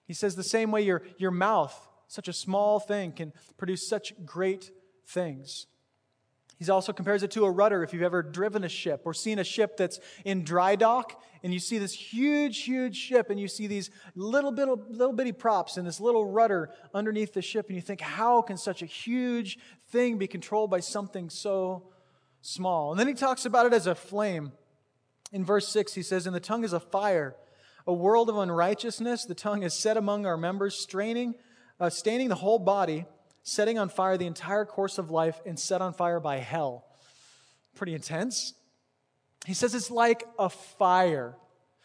He 0.05 0.13
says 0.13 0.35
the 0.35 0.43
same 0.43 0.71
way 0.71 0.81
your, 0.81 1.03
your 1.17 1.31
mouth, 1.31 1.87
such 2.07 2.27
a 2.27 2.33
small 2.33 2.79
thing, 2.79 3.11
can 3.11 3.31
produce 3.57 3.87
such 3.87 4.13
great 4.25 4.71
things. 5.05 5.67
He 6.59 6.69
also 6.69 6.91
compares 6.91 7.23
it 7.23 7.31
to 7.31 7.45
a 7.45 7.51
rudder. 7.51 7.83
If 7.83 7.93
you've 7.93 8.03
ever 8.03 8.21
driven 8.21 8.65
a 8.65 8.69
ship 8.69 9.03
or 9.05 9.13
seen 9.13 9.39
a 9.39 9.45
ship 9.45 9.77
that's 9.77 9.99
in 10.25 10.43
dry 10.43 10.75
dock, 10.75 11.23
and 11.41 11.53
you 11.53 11.59
see 11.59 11.77
this 11.77 11.93
huge, 11.93 12.63
huge 12.63 12.97
ship, 12.97 13.29
and 13.29 13.39
you 13.39 13.47
see 13.47 13.65
these 13.67 13.89
little, 14.13 14.51
bit, 14.51 14.67
little 14.67 15.13
bitty 15.13 15.31
props 15.31 15.77
and 15.77 15.87
this 15.87 16.01
little 16.01 16.29
rudder 16.29 16.69
underneath 16.93 17.33
the 17.33 17.41
ship, 17.41 17.67
and 17.67 17.77
you 17.77 17.81
think, 17.81 18.01
how 18.01 18.41
can 18.41 18.57
such 18.57 18.81
a 18.81 18.85
huge 18.85 19.57
thing 19.87 20.17
be 20.17 20.27
controlled 20.27 20.69
by 20.69 20.81
something 20.81 21.29
so 21.29 21.89
small? 22.41 22.91
And 22.91 22.99
then 22.99 23.07
he 23.07 23.13
talks 23.13 23.45
about 23.45 23.65
it 23.65 23.73
as 23.73 23.87
a 23.87 23.95
flame. 23.95 24.51
In 25.31 25.45
verse 25.45 25.69
6, 25.69 25.93
he 25.93 26.01
says, 26.01 26.27
And 26.27 26.35
the 26.35 26.41
tongue 26.41 26.65
is 26.65 26.73
a 26.73 26.79
fire 26.79 27.37
a 27.89 27.93
world 27.93 28.29
of 28.29 28.37
unrighteousness. 28.37 29.25
The 29.25 29.33
tongue 29.33 29.63
is 29.63 29.73
set 29.73 29.97
among 29.97 30.27
our 30.27 30.37
members, 30.37 30.75
straining, 30.75 31.33
uh, 31.79 31.89
staining 31.89 32.29
the 32.29 32.35
whole 32.35 32.59
body, 32.59 33.05
setting 33.49 33.79
on 33.79 33.89
fire 33.89 34.17
the 34.17 34.27
entire 34.27 34.65
course 34.65 34.97
of 34.97 35.09
life, 35.09 35.41
and 35.45 35.59
set 35.59 35.81
on 35.81 35.93
fire 35.93 36.19
by 36.19 36.37
hell. 36.37 36.85
Pretty 37.75 37.93
intense. 37.93 38.53
He 39.45 39.53
says 39.53 39.73
it's 39.73 39.91
like 39.91 40.25
a 40.37 40.49
fire. 40.49 41.35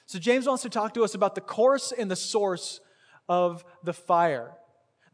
So 0.07 0.19
James 0.19 0.47
wants 0.47 0.63
to 0.65 0.69
talk 0.69 0.95
to 0.95 1.05
us 1.05 1.15
about 1.15 1.35
the 1.35 1.41
course 1.41 1.93
and 1.93 2.11
the 2.11 2.17
source 2.17 2.81
of 3.29 3.65
the 3.83 3.93
fire. 3.93 4.53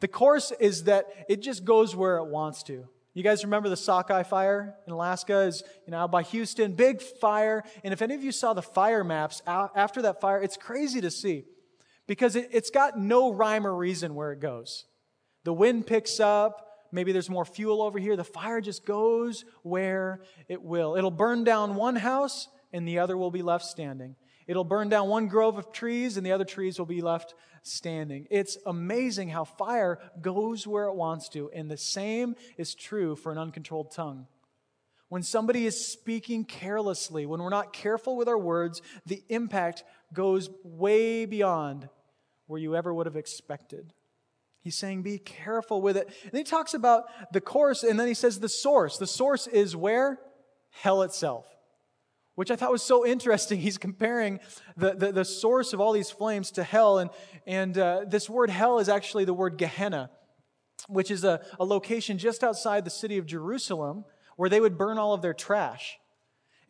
The 0.01 0.09
course 0.09 0.53
is 0.59 0.85
that 0.85 1.07
it 1.29 1.43
just 1.43 1.65
goes 1.65 1.95
where 1.95 2.17
it 2.17 2.27
wants 2.27 2.63
to. 2.65 2.89
You 3.13 3.23
guys 3.23 3.45
remember 3.45 3.69
the 3.69 3.77
Sockeye 3.77 4.23
fire 4.23 4.75
in 4.87 4.93
Alaska? 4.93 5.43
Is 5.43 5.63
you 5.85 5.91
know 5.91 5.99
out 5.99 6.11
by 6.11 6.23
Houston, 6.23 6.73
big 6.73 7.03
fire. 7.03 7.65
And 7.85 7.93
if 7.93 8.03
any 8.03 8.15
of 8.15 8.23
you 8.23 8.33
saw 8.33 8.55
the 8.55 8.63
fire 8.63 9.05
maps 9.05 9.43
after 9.47 10.03
that 10.03 10.21
fire, 10.21 10.41
it's 10.41 10.57
crazy 10.57 11.01
to 11.01 11.11
see 11.11 11.45
because 12.07 12.35
it, 12.37 12.49
it's 12.53 12.71
got 12.71 12.99
no 12.99 13.33
rhyme 13.33 13.67
or 13.67 13.75
reason 13.75 14.15
where 14.15 14.33
it 14.33 14.41
goes. 14.41 14.87
The 15.45 15.53
wind 15.53 15.87
picks 15.87 16.21
up. 16.21 16.67
Maybe 16.93 17.13
there's 17.13 17.31
more 17.31 17.45
fuel 17.45 17.83
over 17.83 17.99
here. 17.99 18.17
The 18.17 18.25
fire 18.25 18.61
just 18.61 18.85
goes 18.85 19.45
where 19.63 20.23
it 20.49 20.63
will. 20.63 20.97
It'll 20.97 21.11
burn 21.11 21.45
down 21.45 21.77
one 21.77 21.97
house 21.97 22.49
and 22.73 22.87
the 22.87 22.99
other 22.99 23.17
will 23.17 23.31
be 23.31 23.43
left 23.43 23.65
standing. 23.65 24.17
It'll 24.47 24.65
burn 24.65 24.89
down 24.89 25.09
one 25.09 25.29
grove 25.29 25.59
of 25.59 25.73
trees 25.73 26.17
and 26.17 26.27
the 26.27 26.33
other 26.33 26.45
trees 26.45 26.79
will 26.79 26.87
be 26.87 27.03
left 27.03 27.35
standing. 27.63 28.27
It's 28.31 28.59
amazing 28.67 29.29
how 29.29 29.45
fire 29.45 29.99
goes 30.21 30.67
where 30.67 30.87
it 30.87 30.95
wants 30.95 31.29
to. 31.31 31.51
And 31.55 31.71
the 31.71 31.77
same 31.77 32.35
is 32.57 32.75
true 32.75 33.15
for 33.15 33.31
an 33.31 33.39
uncontrolled 33.39 33.93
tongue. 33.93 34.27
When 35.09 35.23
somebody 35.23 35.67
is 35.67 35.89
speaking 35.93 36.45
carelessly, 36.45 37.27
when 37.27 37.41
we're 37.41 37.51
not 37.51 37.73
careful 37.73 38.17
with 38.17 38.29
our 38.29 38.39
words, 38.39 38.81
the 39.07 39.23
impact 39.29 39.85
goes 40.13 40.49
way 40.65 41.27
beyond 41.27 41.89
where 42.47 42.61
you 42.61 42.77
ever 42.77 42.93
would 42.95 43.07
have 43.07 43.17
expected. 43.17 43.93
He's 44.63 44.77
saying, 44.77 45.03
be 45.03 45.19
careful 45.19 45.81
with 45.81 45.97
it. 45.97 46.13
And 46.25 46.35
he 46.35 46.45
talks 46.45 46.75
about 46.75 47.05
the 47.33 47.41
course, 47.41 47.83
and 47.83 47.99
then 47.99 48.09
he 48.09 48.15
says 48.15 48.41
the 48.41 48.49
source. 48.49 48.99
The 48.99 49.07
source 49.07 49.47
is 49.47 49.75
where? 49.75 50.19
Hell 50.71 51.03
itself 51.03 51.47
which 52.41 52.51
I 52.51 52.57
thought 52.57 52.73
was 52.73 52.83
so 52.83 53.05
interesting. 53.05 53.61
He's 53.61 53.77
comparing 53.77 54.41
the, 54.75 54.95
the, 54.95 55.13
the 55.13 55.25
source 55.27 55.75
of 55.75 55.81
all 55.81 55.93
these 55.93 56.11
flames 56.11 56.51
to 56.53 56.65
hell. 56.65 56.99
And, 56.99 57.11
and 57.47 57.77
uh, 57.77 58.07
this 58.09 58.31
word 58.31 58.49
hell 58.49 58.79
is 58.79 58.89
actually 58.89 59.27
the 59.27 59.35
word 59.35 59.59
Gehenna, 59.59 60.09
which 60.89 61.11
is 61.11 61.23
a, 61.23 61.45
a 61.59 61.67
location 61.67 62.17
just 62.17 62.43
outside 62.43 62.87
the 62.87 62.91
city 62.91 63.19
of 63.19 63.27
Jerusalem 63.27 64.07
where 64.37 64.49
they 64.49 64.59
would 64.59 64.79
burn 64.79 64.97
all 64.97 65.13
of 65.13 65.21
their 65.21 65.35
trash. 65.35 65.99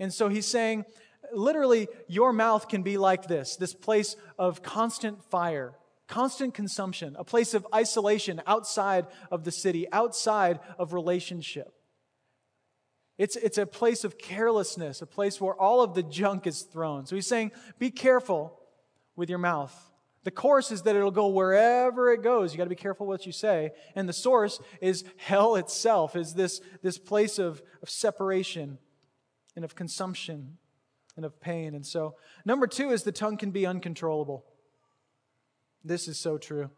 And 0.00 0.12
so 0.12 0.28
he's 0.28 0.44
saying, 0.44 0.86
literally, 1.32 1.86
your 2.08 2.32
mouth 2.32 2.66
can 2.66 2.82
be 2.82 2.96
like 2.98 3.28
this 3.28 3.54
this 3.54 3.72
place 3.72 4.16
of 4.40 4.64
constant 4.64 5.22
fire, 5.30 5.74
constant 6.10 6.54
consumption, 6.54 7.14
a 7.18 7.24
place 7.24 7.54
of 7.54 7.66
isolation 7.72 8.42
outside 8.44 9.06
of 9.30 9.44
the 9.44 9.52
city, 9.52 9.86
outside 9.92 10.58
of 10.76 10.92
relationship. 10.92 11.72
It's, 13.16 13.36
it's 13.36 13.58
a 13.58 13.66
place 13.66 14.02
of 14.02 14.18
carelessness, 14.18 15.02
a 15.02 15.06
place 15.06 15.40
where 15.40 15.54
all 15.54 15.82
of 15.82 15.94
the 15.94 16.02
junk 16.02 16.48
is 16.48 16.62
thrown. 16.62 17.06
So 17.06 17.14
he's 17.14 17.28
saying, 17.28 17.52
be 17.78 17.90
careful 17.90 18.58
with 19.14 19.30
your 19.30 19.38
mouth. 19.38 19.74
The 20.24 20.32
course 20.32 20.72
is 20.72 20.82
that 20.82 20.96
it'll 20.96 21.12
go 21.12 21.28
wherever 21.28 22.12
it 22.12 22.22
goes. 22.22 22.52
You 22.52 22.58
got 22.58 22.64
to 22.64 22.70
be 22.70 22.76
careful 22.76 23.06
what 23.06 23.24
you 23.24 23.32
say. 23.32 23.70
And 23.94 24.08
the 24.08 24.12
source 24.12 24.58
is 24.80 25.04
hell 25.16 25.54
itself, 25.54 26.16
is 26.16 26.34
this, 26.34 26.60
this 26.82 26.98
place 26.98 27.38
of, 27.38 27.62
of 27.82 27.88
separation 27.88 28.78
and 29.54 29.64
of 29.64 29.76
consumption 29.76 30.58
and 31.14 31.24
of 31.24 31.40
pain. 31.40 31.74
And 31.74 31.86
so, 31.86 32.16
number 32.44 32.66
two 32.66 32.90
is 32.90 33.04
the 33.04 33.12
tongue 33.12 33.36
can 33.36 33.50
be 33.50 33.64
uncontrollable. 33.64 34.44
This 35.84 36.08
is 36.08 36.18
so 36.18 36.38
true. 36.38 36.70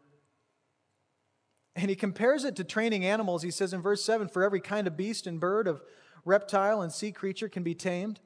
And 1.75 1.89
he 1.89 1.95
compares 1.95 2.43
it 2.43 2.55
to 2.57 2.63
training 2.63 3.05
animals. 3.05 3.41
He 3.41 3.51
says 3.51 3.73
in 3.73 3.81
verse 3.81 4.03
7 4.03 4.27
For 4.27 4.43
every 4.43 4.61
kind 4.61 4.87
of 4.87 4.95
beast 4.95 5.27
and 5.27 5.39
bird, 5.39 5.67
of 5.67 5.81
reptile 6.25 6.81
and 6.81 6.91
sea 6.91 7.11
creature 7.11 7.49
can 7.49 7.63
be 7.63 7.73
tamed 7.73 8.19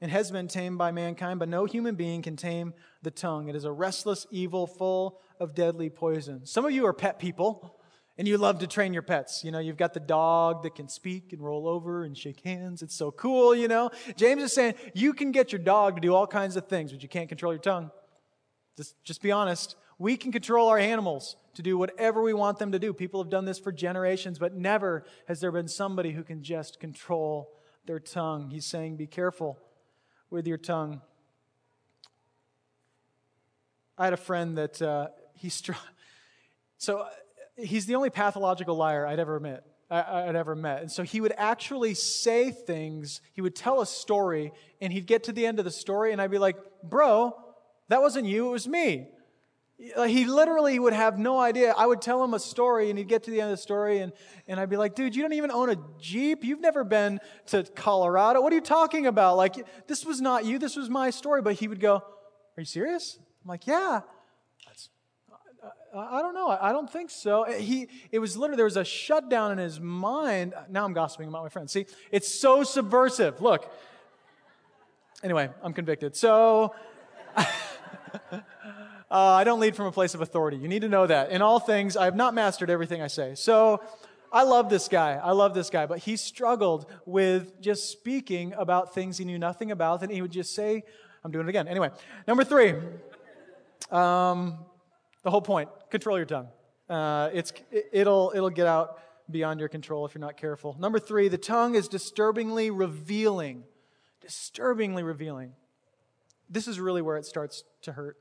and 0.00 0.10
has 0.10 0.30
been 0.30 0.48
tamed 0.48 0.78
by 0.78 0.90
mankind, 0.90 1.38
but 1.38 1.48
no 1.48 1.64
human 1.64 1.94
being 1.94 2.22
can 2.22 2.36
tame 2.36 2.74
the 3.02 3.10
tongue. 3.10 3.48
It 3.48 3.56
is 3.56 3.64
a 3.64 3.72
restless 3.72 4.26
evil 4.30 4.66
full 4.66 5.20
of 5.38 5.54
deadly 5.54 5.90
poison. 5.90 6.46
Some 6.46 6.64
of 6.64 6.72
you 6.72 6.86
are 6.86 6.92
pet 6.92 7.18
people 7.18 7.78
and 8.18 8.28
you 8.28 8.36
love 8.36 8.58
to 8.58 8.66
train 8.66 8.92
your 8.92 9.02
pets. 9.02 9.44
You 9.44 9.50
know, 9.50 9.58
you've 9.58 9.76
got 9.76 9.94
the 9.94 10.00
dog 10.00 10.64
that 10.64 10.74
can 10.74 10.88
speak 10.88 11.32
and 11.32 11.40
roll 11.40 11.68
over 11.68 12.04
and 12.04 12.16
shake 12.16 12.40
hands. 12.40 12.82
It's 12.82 12.94
so 12.94 13.10
cool, 13.10 13.54
you 13.54 13.68
know. 13.68 13.90
James 14.16 14.42
is 14.42 14.52
saying 14.52 14.74
you 14.94 15.12
can 15.12 15.32
get 15.32 15.52
your 15.52 15.60
dog 15.60 15.94
to 15.94 16.00
do 16.00 16.14
all 16.14 16.26
kinds 16.26 16.56
of 16.56 16.66
things, 16.66 16.92
but 16.92 17.02
you 17.02 17.08
can't 17.08 17.28
control 17.28 17.52
your 17.52 17.62
tongue. 17.62 17.90
Just, 18.76 18.96
just 19.04 19.22
be 19.22 19.30
honest. 19.30 19.76
We 20.02 20.16
can 20.16 20.32
control 20.32 20.68
our 20.68 20.78
animals 20.78 21.36
to 21.54 21.62
do 21.62 21.78
whatever 21.78 22.22
we 22.22 22.34
want 22.34 22.58
them 22.58 22.72
to 22.72 22.80
do. 22.80 22.92
People 22.92 23.22
have 23.22 23.30
done 23.30 23.44
this 23.44 23.60
for 23.60 23.70
generations, 23.70 24.36
but 24.36 24.52
never 24.52 25.04
has 25.28 25.38
there 25.38 25.52
been 25.52 25.68
somebody 25.68 26.10
who 26.10 26.24
can 26.24 26.42
just 26.42 26.80
control 26.80 27.52
their 27.86 28.00
tongue. 28.00 28.50
He's 28.50 28.66
saying, 28.66 28.96
Be 28.96 29.06
careful 29.06 29.60
with 30.28 30.48
your 30.48 30.58
tongue. 30.58 31.02
I 33.96 34.02
had 34.02 34.12
a 34.12 34.16
friend 34.16 34.58
that 34.58 34.82
uh, 34.82 35.08
he 35.34 35.48
struck. 35.48 35.78
So 36.78 37.02
uh, 37.02 37.08
he's 37.54 37.86
the 37.86 37.94
only 37.94 38.10
pathological 38.10 38.74
liar 38.74 39.06
I'd 39.06 39.20
ever 39.20 39.38
met. 39.38 39.64
I'd 39.88 40.34
ever 40.34 40.56
met. 40.56 40.80
And 40.80 40.90
so 40.90 41.04
he 41.04 41.20
would 41.20 41.32
actually 41.36 41.94
say 41.94 42.50
things, 42.50 43.20
he 43.34 43.40
would 43.40 43.54
tell 43.54 43.80
a 43.80 43.86
story, 43.86 44.50
and 44.80 44.92
he'd 44.92 45.06
get 45.06 45.22
to 45.24 45.32
the 45.32 45.46
end 45.46 45.60
of 45.60 45.64
the 45.64 45.70
story, 45.70 46.10
and 46.10 46.20
I'd 46.20 46.32
be 46.32 46.38
like, 46.38 46.56
Bro, 46.82 47.36
that 47.86 48.00
wasn't 48.00 48.26
you, 48.26 48.48
it 48.48 48.50
was 48.50 48.66
me. 48.66 49.06
He 49.82 50.26
literally 50.26 50.78
would 50.78 50.92
have 50.92 51.18
no 51.18 51.40
idea. 51.40 51.74
I 51.76 51.86
would 51.86 52.00
tell 52.00 52.22
him 52.22 52.34
a 52.34 52.38
story, 52.38 52.88
and 52.88 52.96
he'd 52.96 53.08
get 53.08 53.24
to 53.24 53.32
the 53.32 53.40
end 53.40 53.50
of 53.50 53.56
the 53.56 53.62
story, 53.62 53.98
and, 53.98 54.12
and 54.46 54.60
I'd 54.60 54.70
be 54.70 54.76
like, 54.76 54.94
dude, 54.94 55.16
you 55.16 55.22
don't 55.22 55.32
even 55.32 55.50
own 55.50 55.70
a 55.70 55.76
Jeep. 55.98 56.44
You've 56.44 56.60
never 56.60 56.84
been 56.84 57.18
to 57.46 57.64
Colorado. 57.64 58.40
What 58.42 58.52
are 58.52 58.56
you 58.56 58.62
talking 58.62 59.06
about? 59.06 59.36
Like, 59.36 59.66
this 59.88 60.04
was 60.04 60.20
not 60.20 60.44
you. 60.44 60.60
This 60.60 60.76
was 60.76 60.88
my 60.88 61.10
story. 61.10 61.42
But 61.42 61.54
he 61.54 61.66
would 61.66 61.80
go, 61.80 61.96
Are 61.96 62.04
you 62.58 62.64
serious? 62.64 63.18
I'm 63.42 63.48
like, 63.48 63.66
Yeah. 63.66 64.02
I 65.94 66.22
don't 66.22 66.34
know. 66.34 66.48
I 66.48 66.72
don't 66.72 66.90
think 66.90 67.10
so. 67.10 67.44
He, 67.44 67.86
it 68.10 68.18
was 68.18 68.34
literally, 68.34 68.56
there 68.56 68.64
was 68.64 68.78
a 68.78 68.84
shutdown 68.84 69.52
in 69.52 69.58
his 69.58 69.78
mind. 69.78 70.54
Now 70.70 70.86
I'm 70.86 70.94
gossiping 70.94 71.28
about 71.28 71.42
my 71.42 71.50
friend. 71.50 71.68
See, 71.68 71.84
it's 72.10 72.34
so 72.34 72.64
subversive. 72.64 73.42
Look. 73.42 73.70
Anyway, 75.22 75.50
I'm 75.62 75.74
convicted. 75.74 76.16
So. 76.16 76.74
Uh, 79.12 79.32
I 79.32 79.44
don't 79.44 79.60
lead 79.60 79.76
from 79.76 79.84
a 79.84 79.92
place 79.92 80.14
of 80.14 80.22
authority. 80.22 80.56
You 80.56 80.68
need 80.68 80.80
to 80.80 80.88
know 80.88 81.06
that. 81.06 81.32
In 81.32 81.42
all 81.42 81.60
things, 81.60 81.98
I 81.98 82.06
have 82.06 82.16
not 82.16 82.32
mastered 82.32 82.70
everything 82.70 83.02
I 83.02 83.08
say. 83.08 83.34
So 83.34 83.82
I 84.32 84.44
love 84.44 84.70
this 84.70 84.88
guy. 84.88 85.20
I 85.22 85.32
love 85.32 85.52
this 85.52 85.68
guy. 85.68 85.84
But 85.84 85.98
he 85.98 86.16
struggled 86.16 86.86
with 87.04 87.60
just 87.60 87.90
speaking 87.90 88.54
about 88.56 88.94
things 88.94 89.18
he 89.18 89.26
knew 89.26 89.38
nothing 89.38 89.70
about. 89.70 90.02
And 90.02 90.10
he 90.10 90.22
would 90.22 90.30
just 90.30 90.54
say, 90.54 90.82
I'm 91.22 91.30
doing 91.30 91.46
it 91.46 91.50
again. 91.50 91.68
Anyway, 91.68 91.90
number 92.26 92.42
three, 92.42 92.72
um, 93.90 94.56
the 95.22 95.30
whole 95.30 95.42
point 95.42 95.68
control 95.90 96.16
your 96.16 96.24
tongue. 96.24 96.48
Uh, 96.88 97.28
it's, 97.34 97.52
it'll, 97.92 98.32
it'll 98.34 98.48
get 98.48 98.66
out 98.66 98.98
beyond 99.30 99.60
your 99.60 99.68
control 99.68 100.06
if 100.06 100.14
you're 100.14 100.20
not 100.20 100.38
careful. 100.38 100.74
Number 100.80 100.98
three, 100.98 101.28
the 101.28 101.36
tongue 101.36 101.74
is 101.74 101.86
disturbingly 101.86 102.70
revealing. 102.70 103.64
Disturbingly 104.22 105.02
revealing. 105.02 105.52
This 106.48 106.66
is 106.66 106.80
really 106.80 107.02
where 107.02 107.18
it 107.18 107.26
starts 107.26 107.64
to 107.82 107.92
hurt. 107.92 108.16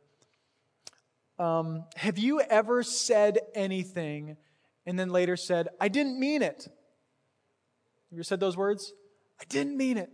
Um, 1.41 1.85
have 1.95 2.19
you 2.19 2.39
ever 2.39 2.83
said 2.83 3.39
anything 3.55 4.37
and 4.85 4.99
then 4.99 5.09
later 5.09 5.35
said, 5.35 5.69
I 5.79 5.87
didn't 5.87 6.19
mean 6.19 6.43
it? 6.43 6.65
Have 6.65 8.11
you 8.11 8.17
ever 8.17 8.23
said 8.23 8.39
those 8.39 8.55
words? 8.55 8.93
I 9.39 9.45
didn't 9.49 9.75
mean 9.75 9.97
it. 9.97 10.11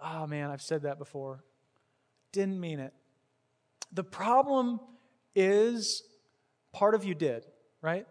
Oh 0.00 0.26
man, 0.26 0.50
I've 0.50 0.62
said 0.62 0.84
that 0.84 0.98
before. 0.98 1.44
Didn't 2.32 2.58
mean 2.58 2.80
it. 2.80 2.94
The 3.92 4.04
problem 4.04 4.80
is 5.34 6.02
part 6.72 6.94
of 6.94 7.04
you 7.04 7.14
did, 7.14 7.44
right? 7.82 8.06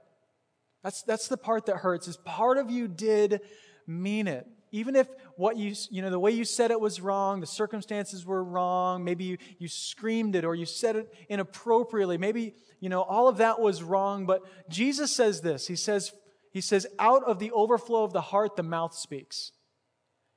That's, 0.83 1.01
that's 1.01 1.29
the 1.29 1.37
part 1.37 1.65
that 1.65 1.77
hurts, 1.77 2.07
is 2.07 2.17
part 2.17 2.59
of 2.59 2.69
you 2.69 2.87
did 2.87 3.41
mean 3.87 4.27
it 4.27 4.47
even 4.71 4.95
if 4.95 5.07
what 5.35 5.57
you, 5.57 5.73
you 5.89 6.01
know, 6.01 6.09
the 6.09 6.19
way 6.19 6.31
you 6.31 6.43
said 6.43 6.71
it 6.71 6.79
was 6.79 6.99
wrong, 6.99 7.39
the 7.39 7.47
circumstances 7.47 8.25
were 8.25 8.43
wrong, 8.43 9.03
maybe 9.03 9.23
you, 9.23 9.37
you 9.59 9.67
screamed 9.67 10.35
it 10.35 10.43
or 10.45 10.55
you 10.55 10.65
said 10.65 10.95
it 10.95 11.13
inappropriately, 11.29 12.17
maybe, 12.17 12.53
you 12.79 12.89
know, 12.89 13.01
all 13.01 13.27
of 13.27 13.37
that 13.37 13.59
was 13.59 13.81
wrong. 13.81 14.25
But 14.25 14.41
Jesus 14.69 15.15
says 15.15 15.41
this 15.41 15.67
He 15.67 15.75
says, 15.75 16.11
He 16.51 16.61
says, 16.61 16.87
out 16.99 17.23
of 17.23 17.39
the 17.39 17.51
overflow 17.51 18.03
of 18.03 18.13
the 18.13 18.21
heart, 18.21 18.55
the 18.55 18.63
mouth 18.63 18.93
speaks. 18.93 19.51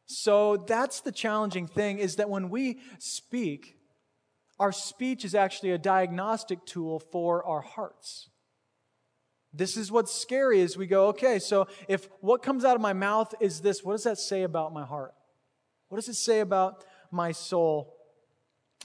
So 0.06 0.56
that's 0.56 1.00
the 1.00 1.12
challenging 1.12 1.68
thing 1.68 1.98
is 1.98 2.16
that 2.16 2.28
when 2.28 2.50
we 2.50 2.80
speak, 2.98 3.76
our 4.58 4.72
speech 4.72 5.24
is 5.24 5.34
actually 5.34 5.70
a 5.70 5.78
diagnostic 5.78 6.66
tool 6.66 6.98
for 6.98 7.44
our 7.46 7.60
hearts. 7.60 8.28
This 9.52 9.76
is 9.76 9.90
what's 9.90 10.14
scary 10.14 10.60
is 10.60 10.76
we 10.76 10.86
go, 10.86 11.08
okay, 11.08 11.38
so 11.38 11.66
if 11.88 12.08
what 12.20 12.42
comes 12.42 12.64
out 12.64 12.76
of 12.76 12.80
my 12.80 12.92
mouth 12.92 13.34
is 13.40 13.60
this, 13.60 13.82
what 13.82 13.92
does 13.92 14.04
that 14.04 14.18
say 14.18 14.42
about 14.42 14.72
my 14.72 14.84
heart? 14.84 15.12
What 15.88 15.96
does 15.96 16.08
it 16.08 16.14
say 16.14 16.40
about 16.40 16.84
my 17.10 17.32
soul? 17.32 17.96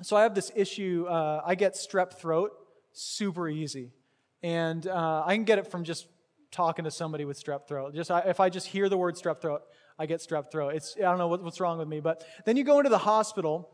So 0.02 0.16
I 0.16 0.24
have 0.24 0.34
this 0.34 0.52
issue. 0.56 1.06
Uh, 1.08 1.42
I 1.46 1.56
get 1.56 1.74
strep 1.74 2.14
throat 2.14 2.52
super 2.96 3.48
easy. 3.48 3.92
And 4.42 4.88
uh, 4.88 5.24
I 5.26 5.36
can 5.36 5.44
get 5.44 5.60
it 5.60 5.68
from 5.68 5.84
just 5.84 6.08
talking 6.52 6.86
to 6.86 6.92
somebody 6.92 7.26
with 7.26 7.42
strep 7.42 7.68
throat. 7.68 7.94
Just 7.94 8.12
I, 8.12 8.20
if 8.22 8.40
I 8.40 8.50
just 8.50 8.68
hear 8.68 8.90
the 8.90 8.98
word 8.98 9.16
strep 9.16 9.42
throat, 9.42 9.62
I 10.00 10.06
get 10.06 10.20
strep 10.20 10.52
throat. 10.52 10.76
It's 10.76 10.96
I 10.98 11.02
don't 11.02 11.18
know 11.18 11.28
what, 11.28 11.44
what's 11.44 11.60
wrong 11.60 11.78
with 11.78 11.88
me, 11.88 12.00
but 12.00 12.24
then 12.46 12.58
you 12.58 12.64
go 12.64 12.80
into 12.80 12.90
the 12.90 12.98
hospital, 12.98 13.70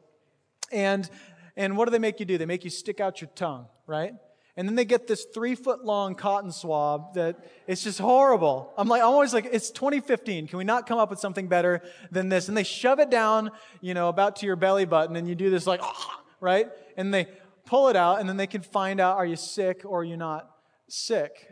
and 0.71 1.09
and 1.55 1.77
what 1.77 1.85
do 1.85 1.91
they 1.91 1.99
make 1.99 2.19
you 2.19 2.25
do? 2.25 2.37
They 2.37 2.45
make 2.45 2.63
you 2.63 2.69
stick 2.69 2.99
out 2.99 3.21
your 3.21 3.29
tongue, 3.35 3.67
right? 3.85 4.13
And 4.57 4.67
then 4.67 4.75
they 4.75 4.85
get 4.85 5.07
this 5.07 5.25
three 5.33 5.55
foot 5.55 5.85
long 5.85 6.15
cotton 6.15 6.51
swab 6.51 7.13
that 7.13 7.37
it's 7.67 7.83
just 7.83 7.99
horrible. 7.99 8.73
I'm 8.77 8.87
like, 8.87 9.01
I'm 9.01 9.07
always 9.07 9.33
like, 9.33 9.47
it's 9.51 9.71
2015. 9.71 10.47
Can 10.47 10.57
we 10.57 10.63
not 10.63 10.87
come 10.87 10.99
up 10.99 11.09
with 11.09 11.19
something 11.19 11.47
better 11.47 11.81
than 12.11 12.29
this? 12.29 12.49
And 12.49 12.57
they 12.57 12.63
shove 12.63 12.99
it 12.99 13.09
down, 13.09 13.51
you 13.79 13.93
know, 13.93 14.09
about 14.09 14.37
to 14.37 14.45
your 14.45 14.57
belly 14.57 14.85
button 14.85 15.15
and 15.15 15.27
you 15.27 15.35
do 15.35 15.49
this 15.49 15.65
like, 15.65 15.81
right? 16.41 16.69
And 16.97 17.13
they 17.13 17.27
pull 17.65 17.87
it 17.87 17.95
out 17.95 18.19
and 18.19 18.27
then 18.27 18.37
they 18.37 18.47
can 18.47 18.61
find 18.61 18.99
out, 18.99 19.17
are 19.17 19.25
you 19.25 19.37
sick 19.37 19.83
or 19.85 20.01
are 20.01 20.03
you 20.03 20.17
not 20.17 20.49
sick? 20.89 21.47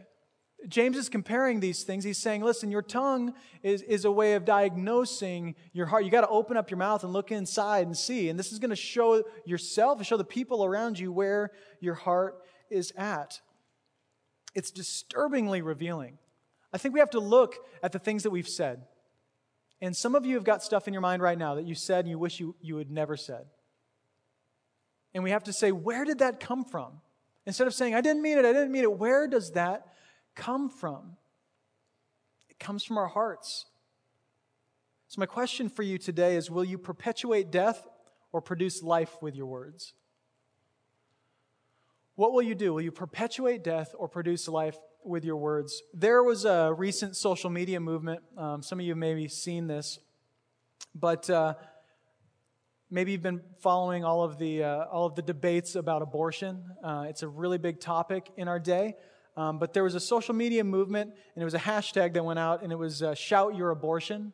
James 0.67 0.97
is 0.97 1.07
comparing 1.07 1.61
these 1.61 1.83
things. 1.83 2.03
He's 2.03 2.17
saying, 2.17 2.43
listen, 2.43 2.69
your 2.69 2.81
tongue 2.81 3.33
is, 3.63 3.81
is 3.83 4.03
a 4.03 4.11
way 4.11 4.33
of 4.33 4.43
diagnosing 4.43 5.55
your 5.71 5.85
heart. 5.85 6.03
You 6.03 6.11
got 6.11 6.21
to 6.21 6.27
open 6.27 6.57
up 6.57 6.69
your 6.69 6.77
mouth 6.77 7.05
and 7.05 7.13
look 7.13 7.31
inside 7.31 7.87
and 7.87 7.95
see. 7.95 8.27
And 8.27 8.37
this 8.37 8.51
is 8.51 8.59
going 8.59 8.71
to 8.71 8.75
show 8.75 9.23
yourself 9.45 9.99
and 9.99 10.05
show 10.05 10.17
the 10.17 10.25
people 10.25 10.65
around 10.65 10.99
you 10.99 11.13
where 11.13 11.51
your 11.79 11.93
heart 11.93 12.43
is 12.69 12.91
at. 12.97 13.41
It's 14.55 14.71
disturbingly 14.71 15.61
revealing. 15.61 16.17
I 16.73 16.77
think 16.77 16.93
we 16.93 16.99
have 16.99 17.09
to 17.11 17.19
look 17.19 17.55
at 17.81 17.91
the 17.91 17.99
things 17.99 18.23
that 18.23 18.29
we've 18.29 18.47
said. 18.47 18.83
And 19.81 19.95
some 19.95 20.15
of 20.15 20.25
you 20.25 20.35
have 20.35 20.43
got 20.43 20.61
stuff 20.63 20.87
in 20.87 20.93
your 20.93 21.01
mind 21.01 21.21
right 21.21 21.37
now 21.37 21.55
that 21.55 21.65
you 21.65 21.75
said 21.75 22.05
and 22.05 22.09
you 22.09 22.19
wish 22.19 22.39
you, 22.39 22.55
you 22.61 22.77
had 22.77 22.91
never 22.91 23.15
said. 23.15 23.45
And 25.13 25.23
we 25.23 25.31
have 25.31 25.45
to 25.45 25.53
say, 25.53 25.71
where 25.71 26.05
did 26.05 26.19
that 26.19 26.39
come 26.39 26.63
from? 26.63 27.01
Instead 27.45 27.67
of 27.67 27.73
saying, 27.73 27.95
I 27.95 28.01
didn't 28.01 28.21
mean 28.21 28.37
it, 28.37 28.45
I 28.45 28.53
didn't 28.53 28.71
mean 28.71 28.83
it, 28.83 28.99
where 28.99 29.27
does 29.27 29.51
that 29.51 29.87
come 30.35 30.69
from? 30.69 31.15
It 32.49 32.59
comes 32.59 32.83
from 32.83 32.97
our 32.97 33.07
hearts. 33.07 33.65
So, 35.07 35.19
my 35.19 35.25
question 35.25 35.69
for 35.69 35.81
you 35.81 35.97
today 35.97 36.35
is 36.35 36.51
Will 36.51 36.63
you 36.63 36.77
perpetuate 36.77 37.49
death 37.49 37.87
or 38.31 38.41
produce 38.41 38.83
life 38.83 39.17
with 39.21 39.35
your 39.35 39.47
words? 39.47 39.93
What 42.19 42.33
will 42.33 42.41
you 42.41 42.53
do? 42.53 42.73
Will 42.73 42.81
you 42.81 42.91
perpetuate 42.91 43.63
death 43.63 43.95
or 43.97 44.09
produce 44.09 44.49
life 44.49 44.77
with 45.05 45.23
your 45.23 45.37
words? 45.37 45.81
There 45.93 46.21
was 46.21 46.43
a 46.43 46.73
recent 46.73 47.15
social 47.15 47.49
media 47.49 47.79
movement. 47.79 48.19
Um, 48.37 48.61
some 48.61 48.77
of 48.77 48.85
you 48.85 48.93
may 48.93 49.21
have 49.21 49.31
seen 49.31 49.67
this, 49.67 49.99
but 50.93 51.29
uh, 51.29 51.53
maybe 52.91 53.13
you've 53.13 53.21
been 53.21 53.39
following 53.61 54.03
all 54.03 54.21
of 54.21 54.37
the 54.37 54.65
uh, 54.65 54.83
all 54.91 55.05
of 55.05 55.15
the 55.15 55.21
debates 55.21 55.75
about 55.75 56.01
abortion. 56.01 56.61
Uh, 56.83 57.05
it's 57.07 57.23
a 57.23 57.27
really 57.29 57.57
big 57.57 57.79
topic 57.79 58.29
in 58.35 58.49
our 58.49 58.59
day. 58.59 58.95
Um, 59.37 59.57
but 59.57 59.73
there 59.73 59.85
was 59.85 59.95
a 59.95 60.01
social 60.01 60.35
media 60.35 60.65
movement, 60.65 61.11
and 61.35 61.41
it 61.41 61.45
was 61.45 61.53
a 61.53 61.59
hashtag 61.59 62.15
that 62.15 62.25
went 62.25 62.37
out, 62.37 62.63
and 62.63 62.73
it 62.73 62.77
was 62.77 63.01
uh, 63.01 63.15
"Shout 63.15 63.55
Your 63.55 63.69
Abortion." 63.69 64.33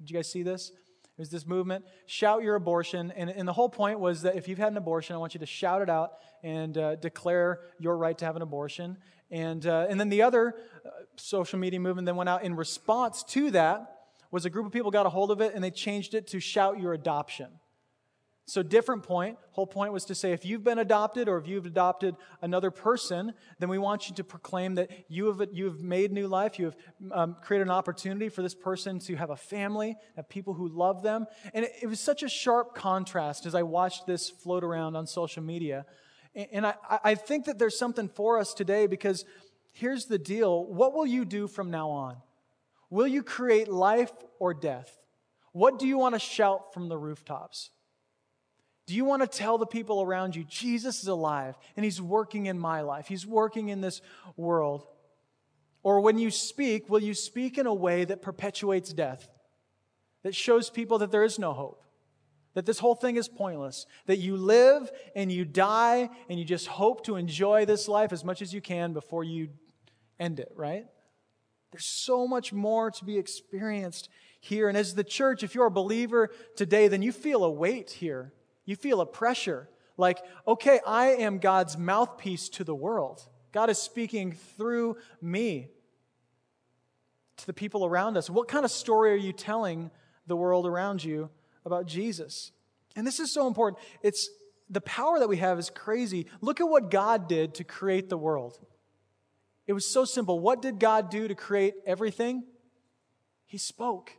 Did 0.00 0.08
you 0.08 0.16
guys 0.16 0.32
see 0.32 0.42
this? 0.42 0.72
Was 1.18 1.30
this 1.30 1.46
movement, 1.46 1.84
"Shout 2.04 2.42
Your 2.42 2.56
Abortion," 2.56 3.10
and, 3.16 3.30
and 3.30 3.48
the 3.48 3.52
whole 3.52 3.70
point 3.70 4.00
was 4.00 4.22
that 4.22 4.36
if 4.36 4.48
you've 4.48 4.58
had 4.58 4.72
an 4.72 4.76
abortion, 4.76 5.16
I 5.16 5.18
want 5.18 5.32
you 5.32 5.40
to 5.40 5.46
shout 5.46 5.80
it 5.80 5.88
out 5.88 6.18
and 6.42 6.76
uh, 6.76 6.96
declare 6.96 7.60
your 7.78 7.96
right 7.96 8.16
to 8.18 8.24
have 8.26 8.36
an 8.36 8.42
abortion. 8.42 8.98
And 9.30 9.66
uh, 9.66 9.86
and 9.88 9.98
then 9.98 10.10
the 10.10 10.22
other 10.22 10.54
uh, 10.84 10.90
social 11.16 11.58
media 11.58 11.80
movement 11.80 12.04
that 12.06 12.14
went 12.14 12.28
out 12.28 12.42
in 12.42 12.54
response 12.54 13.22
to 13.24 13.50
that 13.52 13.92
was 14.30 14.44
a 14.44 14.50
group 14.50 14.66
of 14.66 14.72
people 14.72 14.90
got 14.90 15.06
a 15.06 15.08
hold 15.08 15.30
of 15.30 15.40
it, 15.40 15.54
and 15.54 15.64
they 15.64 15.70
changed 15.70 16.12
it 16.12 16.26
to 16.28 16.40
"Shout 16.40 16.78
Your 16.78 16.92
Adoption." 16.92 17.48
So, 18.48 18.62
different 18.62 19.02
point. 19.02 19.38
Whole 19.50 19.66
point 19.66 19.92
was 19.92 20.04
to 20.04 20.14
say 20.14 20.30
if 20.30 20.44
you've 20.44 20.62
been 20.62 20.78
adopted 20.78 21.28
or 21.28 21.36
if 21.36 21.48
you've 21.48 21.66
adopted 21.66 22.14
another 22.40 22.70
person, 22.70 23.34
then 23.58 23.68
we 23.68 23.76
want 23.76 24.08
you 24.08 24.14
to 24.14 24.24
proclaim 24.24 24.76
that 24.76 24.88
you 25.08 25.26
have, 25.26 25.48
you 25.52 25.64
have 25.64 25.80
made 25.80 26.12
new 26.12 26.28
life. 26.28 26.56
You 26.56 26.66
have 26.66 26.76
um, 27.10 27.36
created 27.42 27.66
an 27.66 27.72
opportunity 27.72 28.28
for 28.28 28.42
this 28.42 28.54
person 28.54 29.00
to 29.00 29.16
have 29.16 29.30
a 29.30 29.36
family, 29.36 29.96
have 30.14 30.28
people 30.28 30.54
who 30.54 30.68
love 30.68 31.02
them. 31.02 31.26
And 31.54 31.64
it, 31.64 31.72
it 31.82 31.86
was 31.88 31.98
such 31.98 32.22
a 32.22 32.28
sharp 32.28 32.76
contrast 32.76 33.46
as 33.46 33.56
I 33.56 33.64
watched 33.64 34.06
this 34.06 34.30
float 34.30 34.62
around 34.62 34.94
on 34.94 35.08
social 35.08 35.42
media. 35.42 35.84
And, 36.36 36.46
and 36.52 36.66
I, 36.66 36.74
I 37.02 37.14
think 37.16 37.46
that 37.46 37.58
there's 37.58 37.76
something 37.76 38.08
for 38.08 38.38
us 38.38 38.54
today 38.54 38.86
because 38.86 39.24
here's 39.72 40.04
the 40.04 40.18
deal 40.18 40.66
what 40.66 40.94
will 40.94 41.06
you 41.06 41.24
do 41.24 41.48
from 41.48 41.72
now 41.72 41.90
on? 41.90 42.18
Will 42.90 43.08
you 43.08 43.24
create 43.24 43.66
life 43.66 44.12
or 44.38 44.54
death? 44.54 44.96
What 45.50 45.80
do 45.80 45.88
you 45.88 45.98
want 45.98 46.14
to 46.14 46.20
shout 46.20 46.72
from 46.72 46.88
the 46.88 46.96
rooftops? 46.96 47.70
Do 48.86 48.94
you 48.94 49.04
want 49.04 49.22
to 49.22 49.28
tell 49.28 49.58
the 49.58 49.66
people 49.66 50.00
around 50.00 50.36
you, 50.36 50.44
Jesus 50.44 51.02
is 51.02 51.08
alive 51.08 51.56
and 51.76 51.84
he's 51.84 52.00
working 52.00 52.46
in 52.46 52.58
my 52.58 52.82
life? 52.82 53.08
He's 53.08 53.26
working 53.26 53.68
in 53.68 53.80
this 53.80 54.00
world. 54.36 54.86
Or 55.82 56.00
when 56.00 56.18
you 56.18 56.30
speak, 56.30 56.88
will 56.88 57.02
you 57.02 57.14
speak 57.14 57.58
in 57.58 57.66
a 57.66 57.74
way 57.74 58.04
that 58.04 58.22
perpetuates 58.22 58.92
death, 58.92 59.28
that 60.22 60.34
shows 60.34 60.70
people 60.70 60.98
that 60.98 61.10
there 61.10 61.24
is 61.24 61.38
no 61.38 61.52
hope, 61.52 61.82
that 62.54 62.64
this 62.64 62.78
whole 62.78 62.94
thing 62.94 63.16
is 63.16 63.28
pointless, 63.28 63.86
that 64.06 64.18
you 64.18 64.36
live 64.36 64.90
and 65.16 65.32
you 65.32 65.44
die 65.44 66.08
and 66.28 66.38
you 66.38 66.44
just 66.44 66.68
hope 66.68 67.04
to 67.04 67.16
enjoy 67.16 67.64
this 67.64 67.88
life 67.88 68.12
as 68.12 68.24
much 68.24 68.40
as 68.40 68.54
you 68.54 68.60
can 68.60 68.92
before 68.92 69.24
you 69.24 69.48
end 70.18 70.38
it, 70.38 70.52
right? 70.54 70.86
There's 71.72 71.86
so 71.86 72.26
much 72.26 72.52
more 72.52 72.92
to 72.92 73.04
be 73.04 73.18
experienced 73.18 74.08
here. 74.40 74.68
And 74.68 74.78
as 74.78 74.94
the 74.94 75.04
church, 75.04 75.42
if 75.42 75.56
you're 75.56 75.66
a 75.66 75.70
believer 75.70 76.30
today, 76.56 76.86
then 76.86 77.02
you 77.02 77.10
feel 77.10 77.42
a 77.42 77.50
weight 77.50 77.90
here 77.90 78.32
you 78.66 78.76
feel 78.76 79.00
a 79.00 79.06
pressure 79.06 79.68
like, 79.96 80.22
okay, 80.46 80.80
I 80.86 81.06
am 81.06 81.38
God's 81.38 81.78
mouthpiece 81.78 82.50
to 82.50 82.64
the 82.64 82.74
world. 82.74 83.22
God 83.52 83.70
is 83.70 83.78
speaking 83.78 84.32
through 84.58 84.98
me 85.22 85.68
to 87.38 87.46
the 87.46 87.54
people 87.54 87.86
around 87.86 88.16
us. 88.16 88.28
What 88.28 88.48
kind 88.48 88.64
of 88.64 88.70
story 88.70 89.12
are 89.12 89.16
you 89.16 89.32
telling 89.32 89.90
the 90.26 90.36
world 90.36 90.66
around 90.66 91.02
you 91.02 91.30
about 91.64 91.86
Jesus? 91.86 92.52
And 92.94 93.06
this 93.06 93.20
is 93.20 93.32
so 93.32 93.46
important. 93.46 93.82
It's 94.02 94.28
the 94.68 94.80
power 94.80 95.18
that 95.18 95.28
we 95.28 95.36
have 95.38 95.58
is 95.58 95.70
crazy. 95.70 96.26
Look 96.40 96.60
at 96.60 96.68
what 96.68 96.90
God 96.90 97.28
did 97.28 97.54
to 97.54 97.64
create 97.64 98.08
the 98.08 98.18
world. 98.18 98.58
It 99.66 99.72
was 99.72 99.86
so 99.86 100.04
simple. 100.04 100.40
What 100.40 100.60
did 100.60 100.78
God 100.78 101.10
do 101.10 101.28
to 101.28 101.34
create 101.34 101.74
everything? 101.86 102.44
He 103.46 103.58
spoke. 103.58 104.12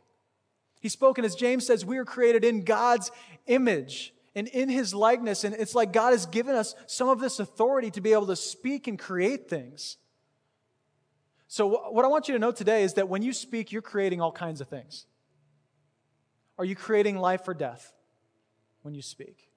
He 0.80 0.88
spoke, 0.88 1.18
and 1.18 1.24
as 1.24 1.34
James 1.34 1.66
says, 1.66 1.84
we 1.84 1.98
are 1.98 2.04
created 2.04 2.44
in 2.44 2.64
God's 2.64 3.10
image 3.46 4.14
and 4.38 4.46
in 4.48 4.68
his 4.68 4.94
likeness. 4.94 5.42
And 5.42 5.54
it's 5.54 5.74
like 5.74 5.92
God 5.92 6.12
has 6.12 6.24
given 6.26 6.54
us 6.54 6.76
some 6.86 7.08
of 7.08 7.18
this 7.18 7.40
authority 7.40 7.90
to 7.90 8.00
be 8.00 8.12
able 8.12 8.28
to 8.28 8.36
speak 8.36 8.86
and 8.86 8.96
create 8.96 9.48
things. 9.48 9.96
So, 11.48 11.90
what 11.90 12.04
I 12.04 12.08
want 12.08 12.28
you 12.28 12.34
to 12.34 12.38
know 12.38 12.52
today 12.52 12.84
is 12.84 12.94
that 12.94 13.08
when 13.08 13.22
you 13.22 13.32
speak, 13.32 13.72
you're 13.72 13.82
creating 13.82 14.20
all 14.20 14.30
kinds 14.30 14.60
of 14.60 14.68
things. 14.68 15.06
Are 16.56 16.64
you 16.64 16.76
creating 16.76 17.16
life 17.16 17.48
or 17.48 17.54
death 17.54 17.92
when 18.82 18.94
you 18.94 19.02
speak? 19.02 19.48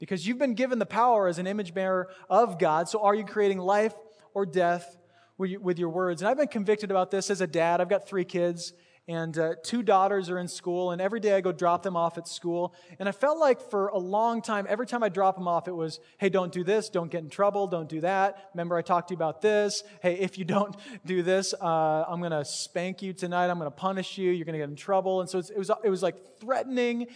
Because 0.00 0.26
you've 0.26 0.38
been 0.38 0.54
given 0.54 0.78
the 0.78 0.86
power 0.86 1.26
as 1.28 1.38
an 1.38 1.46
image 1.46 1.72
bearer 1.72 2.08
of 2.28 2.58
God. 2.58 2.88
So, 2.88 3.00
are 3.02 3.14
you 3.14 3.24
creating 3.24 3.58
life 3.58 3.94
or 4.34 4.44
death 4.44 4.98
with 5.38 5.78
your 5.78 5.88
words? 5.88 6.20
And 6.20 6.28
I've 6.28 6.36
been 6.36 6.48
convicted 6.48 6.90
about 6.90 7.10
this 7.10 7.30
as 7.30 7.40
a 7.40 7.46
dad. 7.46 7.80
I've 7.80 7.88
got 7.88 8.06
three 8.06 8.24
kids 8.24 8.74
and 9.06 9.36
uh, 9.36 9.54
two 9.62 9.82
daughters 9.82 10.30
are 10.30 10.38
in 10.38 10.48
school, 10.48 10.90
and 10.90 11.02
every 11.02 11.20
day 11.20 11.34
I 11.34 11.42
go 11.42 11.52
drop 11.52 11.82
them 11.82 11.94
off 11.94 12.16
at 12.16 12.26
school. 12.26 12.74
And 12.98 13.06
I 13.06 13.12
felt 13.12 13.38
like 13.38 13.60
for 13.70 13.88
a 13.88 13.98
long 13.98 14.40
time, 14.40 14.66
every 14.68 14.86
time 14.86 15.02
I 15.02 15.10
drop 15.10 15.36
them 15.36 15.46
off, 15.46 15.68
it 15.68 15.74
was, 15.74 16.00
hey, 16.18 16.30
don't 16.30 16.50
do 16.50 16.64
this, 16.64 16.88
don't 16.88 17.10
get 17.10 17.22
in 17.22 17.28
trouble, 17.28 17.66
don't 17.66 17.88
do 17.88 18.00
that. 18.00 18.48
Remember, 18.54 18.76
I 18.76 18.82
talked 18.82 19.08
to 19.08 19.12
you 19.12 19.16
about 19.16 19.42
this. 19.42 19.82
Hey, 20.00 20.14
if 20.14 20.38
you 20.38 20.44
don't 20.56 20.74
do 21.04 21.22
this, 21.22 21.52
uh, 21.52 22.04
I'm 22.08 22.20
going 22.20 22.32
to 22.32 22.44
spank 22.44 23.02
you 23.02 23.12
tonight, 23.12 23.50
I'm 23.50 23.58
going 23.58 23.70
to 23.70 23.76
punish 23.76 24.16
you, 24.16 24.30
you're 24.30 24.46
going 24.46 24.54
to 24.54 24.58
get 24.58 24.70
in 24.70 24.76
trouble. 24.76 25.20
And 25.20 25.28
so 25.28 25.38
it 25.38 25.58
was, 25.58 25.70
it 25.82 25.90
was 25.90 26.02
like 26.02 26.16
threatening 26.40 27.08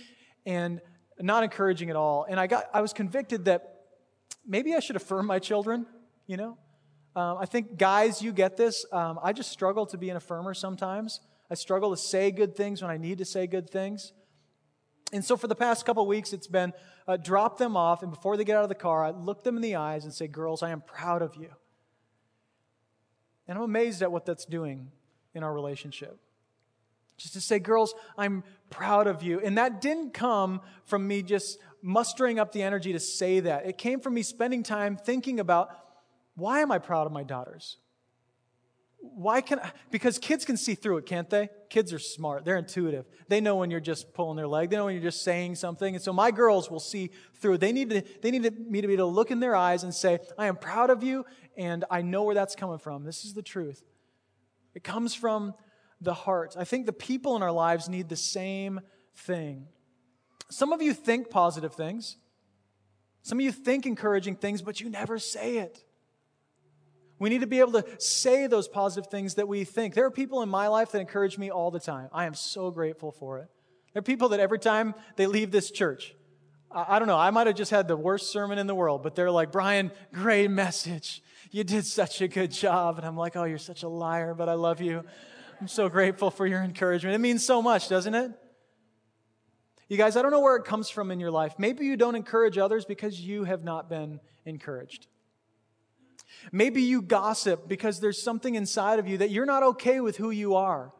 and 0.44 0.82
not 1.18 1.42
encouraging 1.42 1.88
at 1.88 1.96
all. 1.96 2.26
And 2.28 2.38
I, 2.38 2.46
got, 2.46 2.64
I 2.74 2.82
was 2.82 2.92
convicted 2.92 3.46
that 3.46 3.76
maybe 4.46 4.74
I 4.74 4.80
should 4.80 4.96
affirm 4.96 5.26
my 5.26 5.38
children, 5.38 5.86
you 6.26 6.36
know? 6.36 6.58
Um, 7.16 7.38
I 7.40 7.46
think, 7.46 7.78
guys, 7.78 8.22
you 8.22 8.32
get 8.32 8.56
this. 8.56 8.84
Um, 8.92 9.18
I 9.22 9.32
just 9.32 9.50
struggle 9.50 9.86
to 9.86 9.98
be 9.98 10.10
an 10.10 10.18
affirmer 10.18 10.54
sometimes. 10.54 11.20
I 11.50 11.54
struggle 11.54 11.90
to 11.90 11.96
say 11.96 12.30
good 12.30 12.56
things 12.56 12.82
when 12.82 12.90
I 12.90 12.96
need 12.96 13.18
to 13.18 13.24
say 13.24 13.46
good 13.46 13.70
things. 13.70 14.12
And 15.12 15.24
so 15.24 15.36
for 15.36 15.46
the 15.46 15.54
past 15.54 15.86
couple 15.86 16.06
weeks, 16.06 16.32
it's 16.32 16.46
been 16.46 16.72
uh, 17.06 17.16
drop 17.16 17.56
them 17.56 17.76
off, 17.76 18.02
and 18.02 18.12
before 18.12 18.36
they 18.36 18.44
get 18.44 18.56
out 18.56 18.62
of 18.62 18.68
the 18.68 18.74
car, 18.74 19.02
I 19.02 19.10
look 19.10 19.42
them 19.42 19.56
in 19.56 19.62
the 19.62 19.76
eyes 19.76 20.04
and 20.04 20.12
say, 20.12 20.26
Girls, 20.26 20.62
I 20.62 20.70
am 20.70 20.82
proud 20.82 21.22
of 21.22 21.36
you. 21.36 21.48
And 23.46 23.56
I'm 23.56 23.64
amazed 23.64 24.02
at 24.02 24.12
what 24.12 24.26
that's 24.26 24.44
doing 24.44 24.90
in 25.34 25.42
our 25.42 25.52
relationship. 25.52 26.18
Just 27.16 27.32
to 27.32 27.40
say, 27.40 27.58
Girls, 27.58 27.94
I'm 28.18 28.44
proud 28.68 29.06
of 29.06 29.22
you. 29.22 29.40
And 29.40 29.56
that 29.56 29.80
didn't 29.80 30.12
come 30.12 30.60
from 30.84 31.08
me 31.08 31.22
just 31.22 31.58
mustering 31.80 32.38
up 32.38 32.52
the 32.52 32.62
energy 32.62 32.92
to 32.92 33.00
say 33.00 33.40
that. 33.40 33.66
It 33.66 33.78
came 33.78 34.00
from 34.00 34.12
me 34.12 34.22
spending 34.22 34.62
time 34.62 34.96
thinking 34.96 35.40
about 35.40 35.70
why 36.36 36.60
am 36.60 36.70
I 36.70 36.78
proud 36.78 37.06
of 37.06 37.12
my 37.12 37.24
daughters? 37.24 37.78
Why 39.00 39.40
can 39.40 39.60
I, 39.60 39.70
because 39.90 40.18
kids 40.18 40.44
can 40.44 40.56
see 40.56 40.74
through 40.74 40.98
it, 40.98 41.06
can't 41.06 41.30
they? 41.30 41.48
Kids 41.70 41.92
are 41.92 41.98
smart. 41.98 42.44
They're 42.44 42.56
intuitive. 42.56 43.06
They 43.28 43.40
know 43.40 43.56
when 43.56 43.70
you're 43.70 43.80
just 43.80 44.12
pulling 44.12 44.36
their 44.36 44.48
leg. 44.48 44.70
They 44.70 44.76
know 44.76 44.86
when 44.86 44.94
you're 44.94 45.02
just 45.02 45.22
saying 45.22 45.54
something. 45.54 45.94
And 45.94 46.02
so 46.02 46.12
my 46.12 46.30
girls 46.30 46.70
will 46.70 46.80
see 46.80 47.10
through. 47.34 47.58
They 47.58 47.72
need 47.72 47.90
to, 47.90 48.02
they 48.22 48.30
need 48.30 48.42
me 48.68 48.80
to 48.80 48.88
be 48.88 48.94
able 48.94 49.08
to 49.08 49.14
look 49.14 49.30
in 49.30 49.40
their 49.40 49.54
eyes 49.54 49.84
and 49.84 49.94
say, 49.94 50.18
I 50.36 50.46
am 50.46 50.56
proud 50.56 50.90
of 50.90 51.02
you 51.02 51.24
and 51.56 51.84
I 51.90 52.02
know 52.02 52.24
where 52.24 52.34
that's 52.34 52.56
coming 52.56 52.78
from. 52.78 53.04
This 53.04 53.24
is 53.24 53.34
the 53.34 53.42
truth. 53.42 53.82
It 54.74 54.82
comes 54.82 55.14
from 55.14 55.54
the 56.00 56.14
heart. 56.14 56.54
I 56.58 56.64
think 56.64 56.86
the 56.86 56.92
people 56.92 57.36
in 57.36 57.42
our 57.42 57.52
lives 57.52 57.88
need 57.88 58.08
the 58.08 58.16
same 58.16 58.80
thing. 59.16 59.66
Some 60.50 60.72
of 60.72 60.82
you 60.82 60.94
think 60.94 61.30
positive 61.30 61.74
things. 61.74 62.16
Some 63.22 63.38
of 63.38 63.44
you 63.44 63.52
think 63.52 63.86
encouraging 63.86 64.36
things, 64.36 64.62
but 64.62 64.80
you 64.80 64.88
never 64.88 65.18
say 65.18 65.58
it. 65.58 65.84
We 67.18 67.30
need 67.30 67.40
to 67.40 67.46
be 67.46 67.60
able 67.60 67.72
to 67.72 67.84
say 67.98 68.46
those 68.46 68.68
positive 68.68 69.10
things 69.10 69.34
that 69.34 69.48
we 69.48 69.64
think. 69.64 69.94
There 69.94 70.04
are 70.04 70.10
people 70.10 70.42
in 70.42 70.48
my 70.48 70.68
life 70.68 70.92
that 70.92 71.00
encourage 71.00 71.36
me 71.36 71.50
all 71.50 71.70
the 71.70 71.80
time. 71.80 72.08
I 72.12 72.26
am 72.26 72.34
so 72.34 72.70
grateful 72.70 73.10
for 73.10 73.38
it. 73.38 73.48
There 73.92 74.00
are 74.00 74.02
people 74.02 74.28
that 74.30 74.40
every 74.40 74.58
time 74.58 74.94
they 75.16 75.26
leave 75.26 75.50
this 75.50 75.70
church, 75.70 76.14
I, 76.70 76.98
don't 76.98 77.08
know, 77.08 77.16
I 77.16 77.30
might 77.30 77.46
have 77.46 77.56
just 77.56 77.70
had 77.70 77.88
the 77.88 77.96
worst 77.96 78.30
sermon 78.30 78.58
in 78.58 78.66
the 78.66 78.74
world, 78.74 79.02
but 79.02 79.14
they're 79.14 79.30
like, 79.30 79.50
Brian, 79.50 79.90
great 80.12 80.50
message. 80.50 81.22
You 81.50 81.64
did 81.64 81.86
such 81.86 82.20
a 82.20 82.28
good 82.28 82.52
job. 82.52 82.98
And 82.98 83.06
I'm 83.06 83.16
like, 83.16 83.36
oh, 83.36 83.44
you're 83.44 83.58
such 83.58 83.82
a 83.82 83.88
liar, 83.88 84.34
but 84.34 84.48
I 84.48 84.54
love 84.54 84.80
you. 84.80 85.02
I'm 85.60 85.68
so 85.68 85.88
grateful 85.88 86.30
for 86.30 86.46
your 86.46 86.62
encouragement. 86.62 87.14
It 87.14 87.18
means 87.18 87.44
so 87.44 87.62
much, 87.62 87.88
doesn't 87.88 88.14
it? 88.14 88.32
You 89.88 89.96
guys, 89.96 90.16
I 90.16 90.22
don't 90.22 90.30
know 90.30 90.40
where 90.40 90.56
it 90.56 90.66
comes 90.66 90.90
from 90.90 91.10
in 91.10 91.18
your 91.18 91.30
life. 91.30 91.54
Maybe 91.58 91.86
you 91.86 91.96
don't 91.96 92.14
encourage 92.14 92.58
others 92.58 92.84
because 92.84 93.18
you 93.18 93.44
have 93.44 93.64
not 93.64 93.88
been 93.88 94.20
encouraged. 94.44 95.06
Maybe 96.52 96.82
you 96.82 97.02
gossip 97.02 97.68
because 97.68 98.00
there's 98.00 98.20
something 98.20 98.54
inside 98.54 98.98
of 98.98 99.08
you 99.08 99.18
that 99.18 99.30
you're 99.30 99.46
not 99.46 99.62
okay 99.62 100.00
with 100.00 100.16
who 100.16 100.30
you 100.30 100.54
are. 100.54 100.92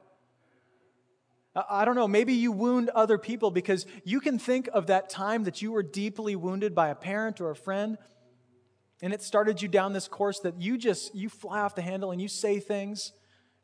I 1.68 1.84
don't 1.84 1.96
know, 1.96 2.06
maybe 2.06 2.34
you 2.34 2.52
wound 2.52 2.88
other 2.90 3.18
people 3.18 3.50
because 3.50 3.84
you 4.04 4.20
can 4.20 4.38
think 4.38 4.68
of 4.72 4.86
that 4.86 5.08
time 5.10 5.44
that 5.44 5.60
you 5.60 5.72
were 5.72 5.82
deeply 5.82 6.36
wounded 6.36 6.74
by 6.74 6.88
a 6.88 6.94
parent 6.94 7.40
or 7.40 7.50
a 7.50 7.56
friend 7.56 7.98
and 9.02 9.12
it 9.12 9.22
started 9.22 9.62
you 9.62 9.68
down 9.68 9.92
this 9.92 10.08
course 10.08 10.40
that 10.40 10.60
you 10.60 10.76
just 10.76 11.14
you 11.14 11.28
fly 11.28 11.60
off 11.60 11.74
the 11.74 11.82
handle 11.82 12.10
and 12.10 12.20
you 12.20 12.28
say 12.28 12.60
things 12.60 13.12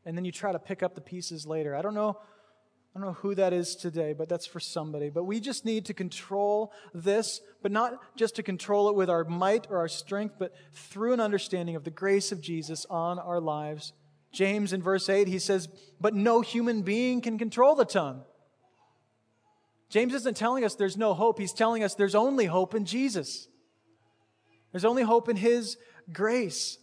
and 0.04 0.16
then 0.16 0.24
you 0.24 0.32
try 0.32 0.52
to 0.52 0.58
pick 0.58 0.82
up 0.82 0.94
the 0.94 1.00
pieces 1.00 1.46
later. 1.46 1.74
I 1.74 1.82
don't 1.82 1.94
know 1.94 2.18
I 2.94 3.00
don't 3.00 3.08
know 3.08 3.14
who 3.14 3.34
that 3.34 3.52
is 3.52 3.74
today, 3.74 4.12
but 4.12 4.28
that's 4.28 4.46
for 4.46 4.60
somebody. 4.60 5.10
But 5.10 5.24
we 5.24 5.40
just 5.40 5.64
need 5.64 5.84
to 5.86 5.94
control 5.94 6.72
this, 6.92 7.40
but 7.60 7.72
not 7.72 7.98
just 8.16 8.36
to 8.36 8.42
control 8.44 8.88
it 8.88 8.94
with 8.94 9.10
our 9.10 9.24
might 9.24 9.66
or 9.68 9.78
our 9.78 9.88
strength, 9.88 10.36
but 10.38 10.54
through 10.72 11.12
an 11.12 11.20
understanding 11.20 11.74
of 11.74 11.82
the 11.82 11.90
grace 11.90 12.30
of 12.30 12.40
Jesus 12.40 12.86
on 12.88 13.18
our 13.18 13.40
lives. 13.40 13.92
James 14.32 14.72
in 14.72 14.80
verse 14.80 15.08
8, 15.08 15.26
he 15.26 15.40
says, 15.40 15.68
But 16.00 16.14
no 16.14 16.40
human 16.40 16.82
being 16.82 17.20
can 17.20 17.36
control 17.36 17.74
the 17.74 17.84
tongue. 17.84 18.22
James 19.90 20.14
isn't 20.14 20.36
telling 20.36 20.64
us 20.64 20.76
there's 20.76 20.96
no 20.96 21.14
hope. 21.14 21.38
He's 21.38 21.52
telling 21.52 21.82
us 21.82 21.94
there's 21.94 22.14
only 22.14 22.46
hope 22.46 22.76
in 22.76 22.84
Jesus. 22.84 23.48
There's 24.70 24.84
only 24.84 25.02
hope 25.02 25.28
in 25.28 25.36
His 25.36 25.76
grace. 26.12 26.78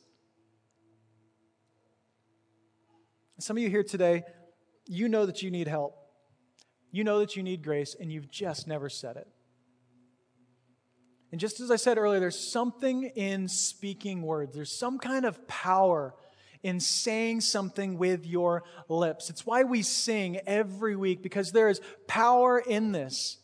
Some 3.40 3.58
of 3.58 3.64
you 3.64 3.70
here 3.70 3.84
today, 3.84 4.24
you 4.86 5.10
know 5.10 5.26
that 5.26 5.42
you 5.42 5.52
need 5.52 5.68
help. 5.68 6.01
You 6.92 7.04
know 7.04 7.20
that 7.20 7.36
you 7.36 7.44
need 7.44 7.64
grace, 7.64 7.96
and 8.00 8.12
you've 8.12 8.30
just 8.30 8.68
never 8.68 8.90
said 8.90 9.18
it. 9.18 9.28
And 11.32 11.40
just 11.40 11.62
as 11.62 11.72
I 11.72 11.78
said 11.78 11.98
earlier, 11.98 12.20
there's 12.20 12.52
something 12.52 13.04
in 13.16 13.48
speaking 13.48 14.22
words, 14.22 14.54
there's 14.54 14.78
some 14.78 15.00
kind 15.00 15.26
of 15.26 15.48
power 15.48 16.14
in 16.64 16.80
saying 16.80 17.42
something 17.42 17.98
with 17.98 18.26
your 18.26 18.64
lips. 18.88 19.30
It's 19.30 19.46
why 19.46 19.64
we 19.64 19.82
sing 19.82 20.40
every 20.46 20.96
week, 20.96 21.24
because 21.24 21.52
there 21.52 21.70
is 21.70 21.82
power 22.08 22.60
in 22.60 22.92
this. 22.92 23.38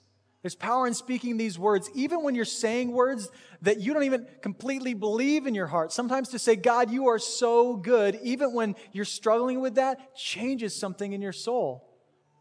There's 0.43 0.53
power 0.53 0.85
in 0.85 0.93
speaking 0.93 1.37
these 1.37 1.57
words, 1.57 1.89
even 1.95 2.23
when 2.23 2.35
you're 2.35 2.45
saying 2.45 2.91
words 2.91 3.29
that 3.63 3.79
you 3.79 3.93
don't 3.93 4.03
even 4.03 4.27
completely 4.41 4.93
believe 4.93 5.47
in 5.47 5.55
your 5.55 5.67
heart. 5.67 5.91
Sometimes 5.91 6.29
to 6.29 6.39
say, 6.39 6.55
God, 6.55 6.91
you 6.91 7.07
are 7.07 7.19
so 7.19 7.75
good, 7.75 8.19
even 8.21 8.53
when 8.53 8.75
you're 8.91 9.03
struggling 9.03 9.61
with 9.61 9.75
that, 9.75 10.15
changes 10.15 10.75
something 10.75 11.11
in 11.11 11.21
your 11.21 11.33
soul. 11.33 11.86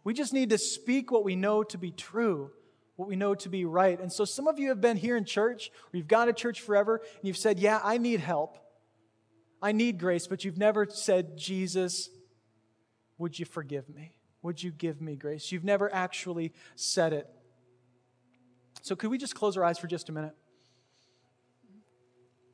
We 0.06 0.14
just 0.14 0.32
need 0.32 0.50
to 0.50 0.58
speak 0.58 1.10
what 1.10 1.24
we 1.24 1.34
know 1.34 1.64
to 1.64 1.76
be 1.76 1.90
true, 1.90 2.52
what 2.94 3.08
we 3.08 3.16
know 3.16 3.34
to 3.34 3.48
be 3.48 3.64
right. 3.64 4.00
And 4.00 4.12
so 4.12 4.24
some 4.24 4.46
of 4.46 4.56
you 4.56 4.68
have 4.68 4.80
been 4.80 4.96
here 4.96 5.16
in 5.16 5.24
church, 5.24 5.72
or 5.92 5.96
you've 5.96 6.06
gone 6.06 6.28
to 6.28 6.32
church 6.32 6.60
forever, 6.60 6.98
and 6.98 7.24
you've 7.24 7.36
said, 7.36 7.58
Yeah, 7.58 7.80
I 7.82 7.98
need 7.98 8.20
help. 8.20 8.56
I 9.60 9.72
need 9.72 9.98
grace, 9.98 10.28
but 10.28 10.44
you've 10.44 10.58
never 10.58 10.86
said, 10.88 11.36
Jesus, 11.36 12.08
would 13.18 13.36
you 13.36 13.46
forgive 13.46 13.88
me? 13.88 14.12
Would 14.42 14.62
you 14.62 14.70
give 14.70 15.00
me 15.00 15.16
grace? 15.16 15.50
You've 15.50 15.64
never 15.64 15.92
actually 15.92 16.52
said 16.76 17.12
it. 17.12 17.28
So, 18.82 18.94
could 18.94 19.10
we 19.10 19.18
just 19.18 19.34
close 19.34 19.56
our 19.56 19.64
eyes 19.64 19.76
for 19.76 19.88
just 19.88 20.08
a 20.08 20.12
minute? 20.12 20.36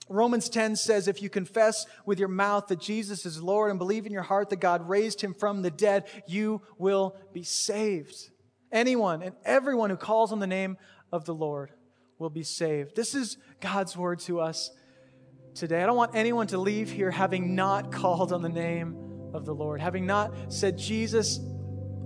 Romans 0.08 0.48
10 0.48 0.76
says, 0.76 1.08
if 1.08 1.22
you 1.22 1.30
confess 1.30 1.86
with 2.04 2.18
your 2.18 2.28
mouth 2.28 2.66
that 2.66 2.80
Jesus 2.80 3.24
is 3.24 3.42
Lord 3.42 3.70
and 3.70 3.78
believe 3.78 4.04
in 4.04 4.12
your 4.12 4.22
heart 4.22 4.50
that 4.50 4.60
God 4.60 4.88
raised 4.88 5.20
him 5.20 5.32
from 5.32 5.62
the 5.62 5.70
dead, 5.70 6.04
you 6.26 6.60
will 6.76 7.16
be 7.32 7.42
saved. 7.42 8.30
Anyone 8.70 9.22
and 9.22 9.34
everyone 9.44 9.90
who 9.90 9.96
calls 9.96 10.32
on 10.32 10.38
the 10.38 10.46
name 10.46 10.76
of 11.12 11.24
the 11.24 11.34
Lord 11.34 11.70
will 12.18 12.30
be 12.30 12.42
saved. 12.42 12.96
This 12.96 13.14
is 13.14 13.36
God's 13.60 13.96
word 13.96 14.18
to 14.20 14.40
us 14.40 14.70
today. 15.54 15.82
I 15.82 15.86
don't 15.86 15.96
want 15.96 16.14
anyone 16.14 16.46
to 16.48 16.58
leave 16.58 16.90
here 16.90 17.10
having 17.10 17.54
not 17.54 17.92
called 17.92 18.32
on 18.32 18.42
the 18.42 18.48
name 18.48 18.96
of 19.34 19.44
the 19.44 19.54
Lord, 19.54 19.80
having 19.80 20.06
not 20.06 20.52
said, 20.52 20.78
Jesus, 20.78 21.40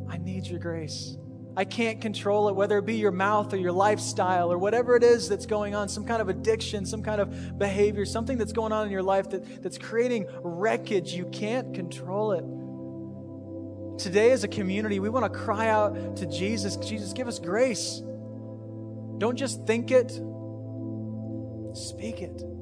I 0.08 0.18
need 0.18 0.46
your 0.46 0.58
grace. 0.58 1.16
I 1.56 1.64
can't 1.64 2.02
control 2.02 2.48
it, 2.48 2.54
whether 2.54 2.76
it 2.78 2.84
be 2.84 2.96
your 2.96 3.12
mouth 3.12 3.52
or 3.54 3.56
your 3.56 3.72
lifestyle 3.72 4.52
or 4.52 4.58
whatever 4.58 4.94
it 4.94 5.02
is 5.02 5.26
that's 5.26 5.46
going 5.46 5.74
on, 5.74 5.88
some 5.88 6.04
kind 6.04 6.20
of 6.20 6.28
addiction, 6.28 6.84
some 6.84 7.02
kind 7.02 7.18
of 7.20 7.58
behavior, 7.58 8.04
something 8.04 8.36
that's 8.36 8.52
going 8.52 8.72
on 8.72 8.84
in 8.84 8.92
your 8.92 9.02
life 9.02 9.30
that, 9.30 9.62
that's 9.62 9.78
creating 9.78 10.26
wreckage. 10.42 11.14
You 11.14 11.24
can't 11.26 11.74
control 11.74 12.32
it. 12.32 12.44
Today, 13.98 14.32
as 14.32 14.44
a 14.44 14.48
community, 14.48 15.00
we 15.00 15.08
want 15.08 15.32
to 15.32 15.38
cry 15.38 15.68
out 15.68 16.16
to 16.18 16.26
Jesus 16.26 16.76
Jesus, 16.76 17.14
give 17.14 17.26
us 17.26 17.38
grace. 17.38 18.02
Don't 19.18 19.36
just 19.36 19.66
think 19.66 19.90
it, 19.90 20.10
speak 21.74 22.20
it. 22.20 22.55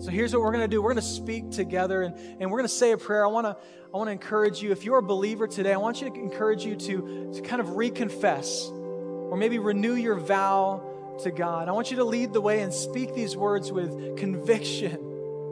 So 0.00 0.10
here's 0.10 0.32
what 0.32 0.42
we're 0.42 0.52
going 0.52 0.62
to 0.62 0.68
do. 0.68 0.80
We're 0.80 0.92
going 0.92 1.02
to 1.02 1.10
speak 1.10 1.50
together 1.50 2.02
and, 2.02 2.14
and 2.40 2.50
we're 2.50 2.58
going 2.58 2.68
to 2.68 2.74
say 2.74 2.92
a 2.92 2.98
prayer. 2.98 3.24
I 3.24 3.28
want 3.28 3.46
to 3.46 3.56
I 3.92 3.96
want 3.96 4.08
to 4.08 4.12
encourage 4.12 4.62
you. 4.62 4.70
If 4.70 4.84
you're 4.84 4.98
a 4.98 5.02
believer 5.02 5.46
today, 5.46 5.72
I 5.72 5.78
want 5.78 6.02
you 6.02 6.10
to 6.10 6.14
encourage 6.14 6.62
you 6.62 6.76
to, 6.76 7.32
to 7.34 7.40
kind 7.40 7.60
of 7.60 7.68
reconfess 7.68 8.70
or 8.70 9.36
maybe 9.36 9.58
renew 9.58 9.94
your 9.94 10.16
vow 10.16 10.82
to 11.22 11.30
God. 11.30 11.68
I 11.68 11.72
want 11.72 11.90
you 11.90 11.96
to 11.96 12.04
lead 12.04 12.34
the 12.34 12.40
way 12.40 12.60
and 12.60 12.72
speak 12.72 13.14
these 13.14 13.34
words 13.34 13.72
with 13.72 14.18
conviction. 14.18 14.94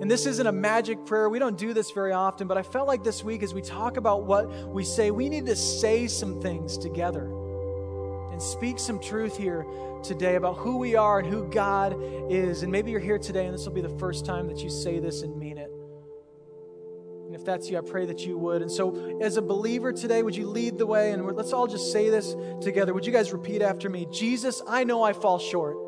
And 0.03 0.11
this 0.11 0.27
isn't 0.27 0.47
a 0.47 0.53
magic 0.53 1.07
prayer. 1.07 1.31
We 1.31 1.39
don't 1.39 1.57
do 1.57 1.73
this 1.73 1.91
very 1.91 2.13
often, 2.13 2.47
but 2.47 2.59
I 2.59 2.63
felt 2.63 2.87
like 2.87 3.03
this 3.03 3.25
week 3.25 3.43
as 3.43 3.55
we 3.55 3.63
talk 3.63 3.97
about 3.97 4.25
what 4.25 4.51
we 4.69 4.85
say, 4.85 5.11
we 5.11 5.31
need 5.31 5.47
to 5.47 5.57
say 5.57 6.07
some 6.07 6.43
things 6.43 6.77
together 6.77 7.27
and 8.37 8.43
speak 8.43 8.79
some 8.79 9.01
truth 9.01 9.35
here 9.35 9.65
today 10.03 10.35
about 10.35 10.59
who 10.59 10.77
we 10.77 10.95
are 10.95 11.21
and 11.21 11.27
who 11.27 11.49
God 11.49 11.97
is. 12.31 12.63
And 12.63 12.71
maybe 12.71 12.91
you're 12.91 13.01
here 13.01 13.19
today 13.19 13.47
and 13.47 13.55
this 13.55 13.65
will 13.65 13.73
be 13.73 13.81
the 13.81 13.99
first 13.99 14.27
time 14.27 14.47
that 14.49 14.59
you 14.59 14.69
say 14.69 14.99
this 14.99 15.23
and 15.23 15.35
mean 15.39 15.57
it. 15.57 15.71
And 17.25 17.35
if 17.35 17.47
that's 17.47 17.71
you, 17.71 17.79
I 17.79 17.81
pray 17.81 18.05
that 18.05 18.27
you 18.27 18.37
would. 18.37 18.61
And 18.61 18.71
so, 18.71 19.19
as 19.23 19.39
a 19.39 19.43
believer 19.43 19.91
today, 19.91 20.23
would 20.23 20.37
you 20.37 20.49
lead 20.49 20.77
the 20.77 20.85
way? 20.85 21.13
And 21.13 21.25
let's 21.35 21.55
all 21.55 21.67
just 21.67 21.91
say 21.93 22.11
this 22.11 22.37
together. 22.61 22.93
Would 22.93 23.07
you 23.07 23.13
guys 23.13 23.33
repeat 23.33 23.63
after 23.63 23.89
me? 23.89 24.07
Jesus, 24.13 24.61
I 24.69 24.85
know 24.85 25.03
I 25.03 25.15
fall 25.15 25.39
short. 25.39 25.79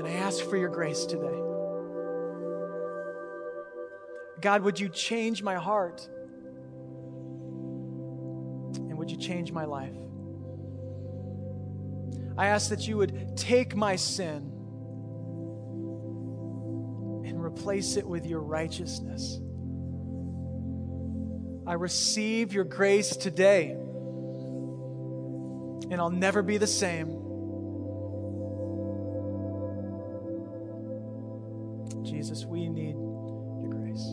And 0.00 0.08
I 0.08 0.18
ask 0.18 0.44
for 0.44 0.56
your 0.56 0.68
grace 0.68 1.04
today. 1.04 1.40
God, 4.40 4.62
would 4.62 4.80
you 4.80 4.88
change 4.88 5.44
my 5.44 5.54
heart? 5.54 6.08
Would 9.08 9.22
you 9.22 9.26
change 9.26 9.52
my 9.52 9.64
life? 9.64 9.96
I 12.36 12.48
ask 12.48 12.68
that 12.68 12.86
you 12.86 12.98
would 12.98 13.38
take 13.38 13.74
my 13.74 13.96
sin 13.96 14.52
and 17.24 17.42
replace 17.42 17.96
it 17.96 18.06
with 18.06 18.26
your 18.26 18.40
righteousness. 18.40 19.40
I 21.66 21.72
receive 21.72 22.52
your 22.52 22.64
grace 22.64 23.16
today, 23.16 23.70
and 25.90 25.94
I'll 25.94 26.10
never 26.10 26.42
be 26.42 26.58
the 26.58 26.66
same. 26.66 27.06
Jesus, 32.04 32.44
we 32.44 32.68
need 32.68 32.94
your 32.94 33.70
grace. 33.70 34.04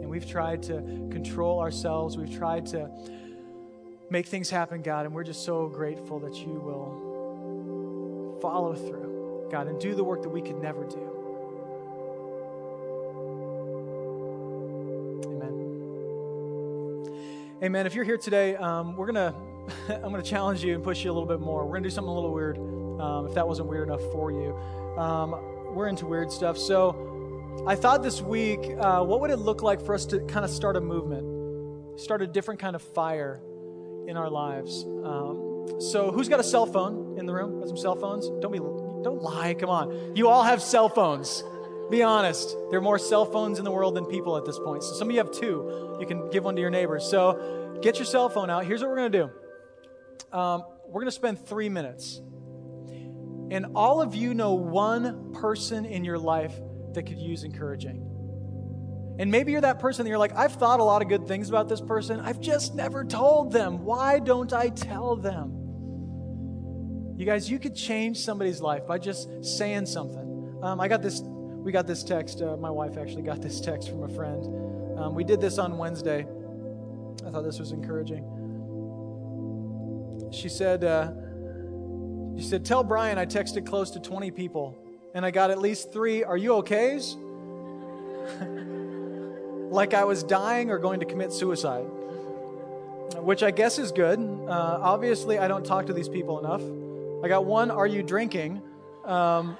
And 0.00 0.08
we've 0.08 0.28
tried 0.28 0.62
to 0.64 0.74
control 1.10 1.58
ourselves, 1.58 2.16
we've 2.16 2.38
tried 2.38 2.66
to 2.66 2.88
make 4.12 4.26
things 4.26 4.50
happen, 4.50 4.82
God, 4.82 5.06
and 5.06 5.14
we're 5.14 5.24
just 5.24 5.42
so 5.42 5.68
grateful 5.68 6.20
that 6.20 6.36
you 6.36 6.52
will 6.52 8.38
follow 8.42 8.74
through, 8.74 9.48
God, 9.50 9.68
and 9.68 9.80
do 9.80 9.94
the 9.94 10.04
work 10.04 10.20
that 10.22 10.28
we 10.28 10.42
could 10.42 10.60
never 10.60 10.84
do. 10.84 11.08
Amen. 15.24 15.54
Amen. 17.62 17.86
If 17.86 17.94
you're 17.94 18.04
here 18.04 18.18
today, 18.18 18.54
um, 18.56 18.96
we're 18.96 19.06
gonna 19.06 19.34
I'm 19.88 20.10
gonna 20.10 20.22
challenge 20.22 20.62
you 20.62 20.74
and 20.74 20.84
push 20.84 21.02
you 21.02 21.10
a 21.10 21.14
little 21.14 21.26
bit 21.26 21.40
more. 21.40 21.64
We're 21.64 21.76
gonna 21.76 21.84
do 21.84 21.90
something 21.90 22.10
a 22.10 22.14
little 22.14 22.34
weird. 22.34 22.58
Um, 22.58 23.26
if 23.26 23.34
that 23.34 23.48
wasn't 23.48 23.68
weird 23.68 23.88
enough 23.88 24.02
for 24.12 24.30
you, 24.30 24.54
um, 24.98 25.30
we're 25.74 25.88
into 25.88 26.04
weird 26.04 26.30
stuff. 26.30 26.58
So 26.58 27.64
I 27.66 27.76
thought 27.76 28.02
this 28.02 28.20
week, 28.20 28.60
uh, 28.78 29.02
what 29.04 29.22
would 29.22 29.30
it 29.30 29.38
look 29.38 29.62
like 29.62 29.80
for 29.80 29.94
us 29.94 30.04
to 30.06 30.20
kind 30.26 30.44
of 30.44 30.50
start 30.50 30.76
a 30.76 30.82
movement, 30.82 31.98
start 31.98 32.20
a 32.20 32.26
different 32.26 32.60
kind 32.60 32.76
of 32.76 32.82
fire 32.82 33.40
in 34.06 34.16
our 34.16 34.30
lives? 34.30 34.84
Um, 35.04 35.66
so 35.78 36.10
who's 36.10 36.28
got 36.28 36.40
a 36.40 36.44
cell 36.44 36.66
phone 36.66 37.18
in 37.18 37.26
the 37.26 37.32
room? 37.32 37.60
Got 37.60 37.68
some 37.68 37.76
cell 37.76 37.96
phones? 37.96 38.28
Don't 38.40 38.52
be 38.52 38.58
don't 38.58 39.20
lie. 39.20 39.54
Come 39.54 39.70
on. 39.70 40.16
You 40.16 40.28
all 40.28 40.42
have 40.42 40.62
cell 40.62 40.88
phones. 40.88 41.42
Be 41.90 42.02
honest. 42.02 42.56
There 42.70 42.78
are 42.78 42.82
more 42.82 42.98
cell 42.98 43.24
phones 43.24 43.58
in 43.58 43.64
the 43.64 43.70
world 43.70 43.94
than 43.94 44.06
people 44.06 44.36
at 44.36 44.44
this 44.44 44.58
point. 44.58 44.82
So 44.82 44.94
some 44.94 45.08
of 45.08 45.12
you 45.12 45.18
have 45.18 45.30
two. 45.30 45.96
You 46.00 46.06
can 46.06 46.30
give 46.30 46.44
one 46.44 46.54
to 46.54 46.60
your 46.60 46.70
neighbors. 46.70 47.04
So 47.04 47.78
get 47.82 47.96
your 47.96 48.06
cell 48.06 48.28
phone 48.28 48.48
out. 48.50 48.64
Here's 48.64 48.80
what 48.80 48.90
we're 48.90 48.96
going 48.96 49.12
to 49.12 49.18
do 49.18 50.38
um, 50.38 50.64
we're 50.86 51.00
going 51.00 51.06
to 51.06 51.12
spend 51.12 51.46
three 51.46 51.68
minutes. 51.68 52.20
And 53.50 53.66
all 53.74 54.00
of 54.00 54.14
you 54.14 54.32
know 54.32 54.54
one 54.54 55.32
person 55.34 55.84
in 55.84 56.04
your 56.04 56.18
life 56.18 56.54
that 56.94 57.02
could 57.04 57.18
use 57.18 57.44
encouraging. 57.44 58.11
And 59.18 59.30
maybe 59.30 59.52
you're 59.52 59.60
that 59.60 59.78
person 59.78 60.04
that 60.04 60.08
you're 60.08 60.18
like, 60.18 60.34
I've 60.34 60.54
thought 60.54 60.80
a 60.80 60.84
lot 60.84 61.02
of 61.02 61.08
good 61.08 61.28
things 61.28 61.48
about 61.48 61.68
this 61.68 61.80
person. 61.80 62.20
I've 62.20 62.40
just 62.40 62.74
never 62.74 63.04
told 63.04 63.52
them. 63.52 63.84
Why 63.84 64.18
don't 64.18 64.52
I 64.52 64.70
tell 64.70 65.16
them? 65.16 65.58
You 67.16 67.26
guys, 67.26 67.50
you 67.50 67.58
could 67.58 67.76
change 67.76 68.18
somebody's 68.18 68.60
life 68.60 68.86
by 68.86 68.98
just 68.98 69.44
saying 69.44 69.86
something. 69.86 70.58
Um, 70.62 70.80
I 70.80 70.88
got 70.88 71.02
this, 71.02 71.20
we 71.22 71.70
got 71.72 71.86
this 71.86 72.02
text. 72.02 72.40
Uh, 72.40 72.56
my 72.56 72.70
wife 72.70 72.96
actually 72.96 73.22
got 73.22 73.42
this 73.46 73.60
text 73.60 73.90
from 73.90 74.02
a 74.02 74.08
friend. 74.08 74.98
Um, 74.98 75.14
we 75.14 75.24
did 75.24 75.40
this 75.40 75.58
on 75.58 75.76
Wednesday. 75.76 76.26
I 77.26 77.30
thought 77.30 77.44
this 77.44 77.58
was 77.58 77.72
encouraging. 77.72 78.24
She 80.32 80.48
said, 80.48 80.82
uh, 80.84 81.12
she 82.36 82.44
said, 82.44 82.64
Tell 82.64 82.82
Brian 82.82 83.18
I 83.18 83.26
texted 83.26 83.66
close 83.66 83.90
to 83.90 84.00
20 84.00 84.30
people 84.30 84.78
and 85.14 85.26
I 85.26 85.30
got 85.30 85.50
at 85.50 85.58
least 85.58 85.92
three, 85.92 86.24
Are 86.24 86.38
you 86.38 86.52
okays? 86.52 87.18
like 89.72 89.94
I 89.94 90.04
was 90.04 90.22
dying 90.22 90.70
or 90.70 90.78
going 90.78 91.00
to 91.00 91.06
commit 91.06 91.32
suicide, 91.32 91.84
which 93.16 93.42
I 93.42 93.50
guess 93.50 93.78
is 93.78 93.90
good. 93.90 94.18
Uh, 94.20 94.78
obviously, 94.82 95.38
I 95.38 95.48
don't 95.48 95.64
talk 95.64 95.86
to 95.86 95.92
these 95.92 96.08
people 96.08 96.38
enough. 96.38 96.62
I 97.24 97.28
got 97.28 97.46
one, 97.46 97.70
are 97.70 97.86
you 97.86 98.02
drinking? 98.02 98.60
Um, 99.04 99.56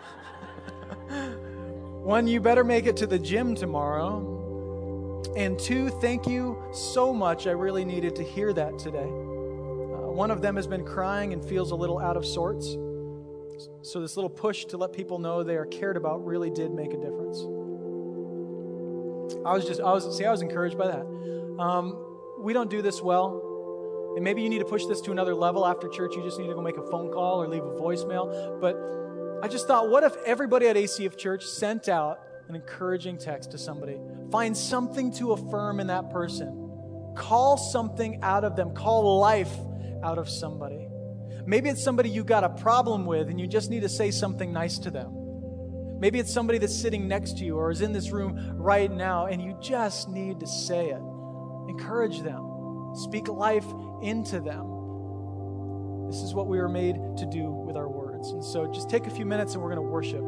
one, 2.02 2.26
you 2.26 2.40
better 2.40 2.62
make 2.62 2.86
it 2.86 2.98
to 2.98 3.06
the 3.06 3.18
gym 3.18 3.54
tomorrow. 3.54 5.22
And 5.36 5.58
two, 5.58 5.88
thank 5.88 6.26
you 6.26 6.62
so 6.74 7.14
much. 7.14 7.46
I 7.46 7.52
really 7.52 7.84
needed 7.84 8.14
to 8.16 8.22
hear 8.22 8.52
that 8.52 8.78
today. 8.78 8.98
Uh, 8.98 10.12
one 10.12 10.30
of 10.30 10.42
them 10.42 10.56
has 10.56 10.66
been 10.66 10.84
crying 10.84 11.32
and 11.32 11.42
feels 11.42 11.70
a 11.70 11.74
little 11.74 11.98
out 11.98 12.18
of 12.18 12.26
sorts. 12.26 12.76
So, 13.82 14.00
this 14.00 14.16
little 14.16 14.30
push 14.30 14.66
to 14.66 14.76
let 14.76 14.92
people 14.92 15.18
know 15.18 15.42
they 15.42 15.56
are 15.56 15.66
cared 15.66 15.96
about 15.96 16.24
really 16.24 16.50
did 16.50 16.72
make 16.72 16.92
a 16.92 16.96
difference. 16.96 17.46
I 19.44 19.52
was 19.52 19.64
just, 19.64 19.80
I 19.80 19.92
was, 19.92 20.16
see, 20.16 20.24
I 20.24 20.30
was 20.30 20.42
encouraged 20.42 20.78
by 20.78 20.88
that. 20.88 21.06
Um, 21.58 22.16
we 22.38 22.52
don't 22.52 22.70
do 22.70 22.82
this 22.82 23.00
well. 23.00 24.12
And 24.14 24.24
maybe 24.24 24.42
you 24.42 24.50
need 24.50 24.58
to 24.58 24.64
push 24.64 24.84
this 24.86 25.00
to 25.02 25.12
another 25.12 25.34
level 25.34 25.66
after 25.66 25.88
church. 25.88 26.14
You 26.16 26.22
just 26.22 26.38
need 26.38 26.48
to 26.48 26.54
go 26.54 26.60
make 26.60 26.76
a 26.76 26.86
phone 26.90 27.10
call 27.10 27.42
or 27.42 27.48
leave 27.48 27.64
a 27.64 27.70
voicemail. 27.70 28.60
But 28.60 28.76
I 29.42 29.48
just 29.48 29.66
thought, 29.66 29.88
what 29.88 30.04
if 30.04 30.14
everybody 30.26 30.66
at 30.66 30.76
ACF 30.76 31.16
Church 31.16 31.44
sent 31.44 31.88
out 31.88 32.20
an 32.48 32.54
encouraging 32.54 33.16
text 33.16 33.52
to 33.52 33.58
somebody? 33.58 33.98
Find 34.30 34.56
something 34.56 35.12
to 35.14 35.32
affirm 35.32 35.80
in 35.80 35.86
that 35.86 36.10
person. 36.10 36.58
Call 37.16 37.56
something 37.56 38.20
out 38.22 38.44
of 38.44 38.54
them. 38.54 38.74
Call 38.74 39.18
life 39.18 39.52
out 40.04 40.18
of 40.18 40.28
somebody. 40.28 40.88
Maybe 41.46 41.68
it's 41.70 41.82
somebody 41.82 42.10
you 42.10 42.22
got 42.22 42.44
a 42.44 42.50
problem 42.50 43.06
with 43.06 43.28
and 43.28 43.40
you 43.40 43.46
just 43.46 43.70
need 43.70 43.80
to 43.80 43.88
say 43.88 44.10
something 44.10 44.52
nice 44.52 44.78
to 44.80 44.90
them. 44.90 45.21
Maybe 46.03 46.18
it's 46.18 46.32
somebody 46.32 46.59
that's 46.59 46.74
sitting 46.74 47.07
next 47.07 47.38
to 47.38 47.44
you 47.44 47.57
or 47.57 47.70
is 47.70 47.80
in 47.80 47.92
this 47.92 48.11
room 48.11 48.57
right 48.57 48.90
now 48.90 49.26
and 49.26 49.40
you 49.40 49.57
just 49.61 50.09
need 50.09 50.40
to 50.40 50.48
say 50.48 50.88
it. 50.88 51.00
Encourage 51.68 52.22
them. 52.22 52.90
Speak 52.96 53.28
life 53.28 53.66
into 54.03 54.40
them. 54.40 54.66
This 56.09 56.16
is 56.16 56.34
what 56.34 56.48
we 56.48 56.59
were 56.59 56.68
made 56.68 56.96
to 57.18 57.24
do 57.26 57.48
with 57.53 57.76
our 57.76 57.88
words. 57.88 58.30
And 58.30 58.44
so 58.44 58.66
just 58.72 58.90
take 58.90 59.07
a 59.07 59.11
few 59.11 59.24
minutes 59.24 59.55
and 59.55 59.62
we're 59.62 59.72
going 59.72 59.76
to 59.76 59.92
worship 59.92 60.24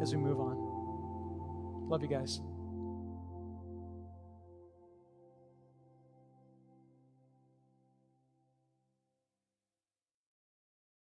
as 0.00 0.14
we 0.14 0.22
move 0.22 0.38
on. 0.38 1.88
Love 1.88 2.02
you 2.02 2.08
guys. 2.08 2.40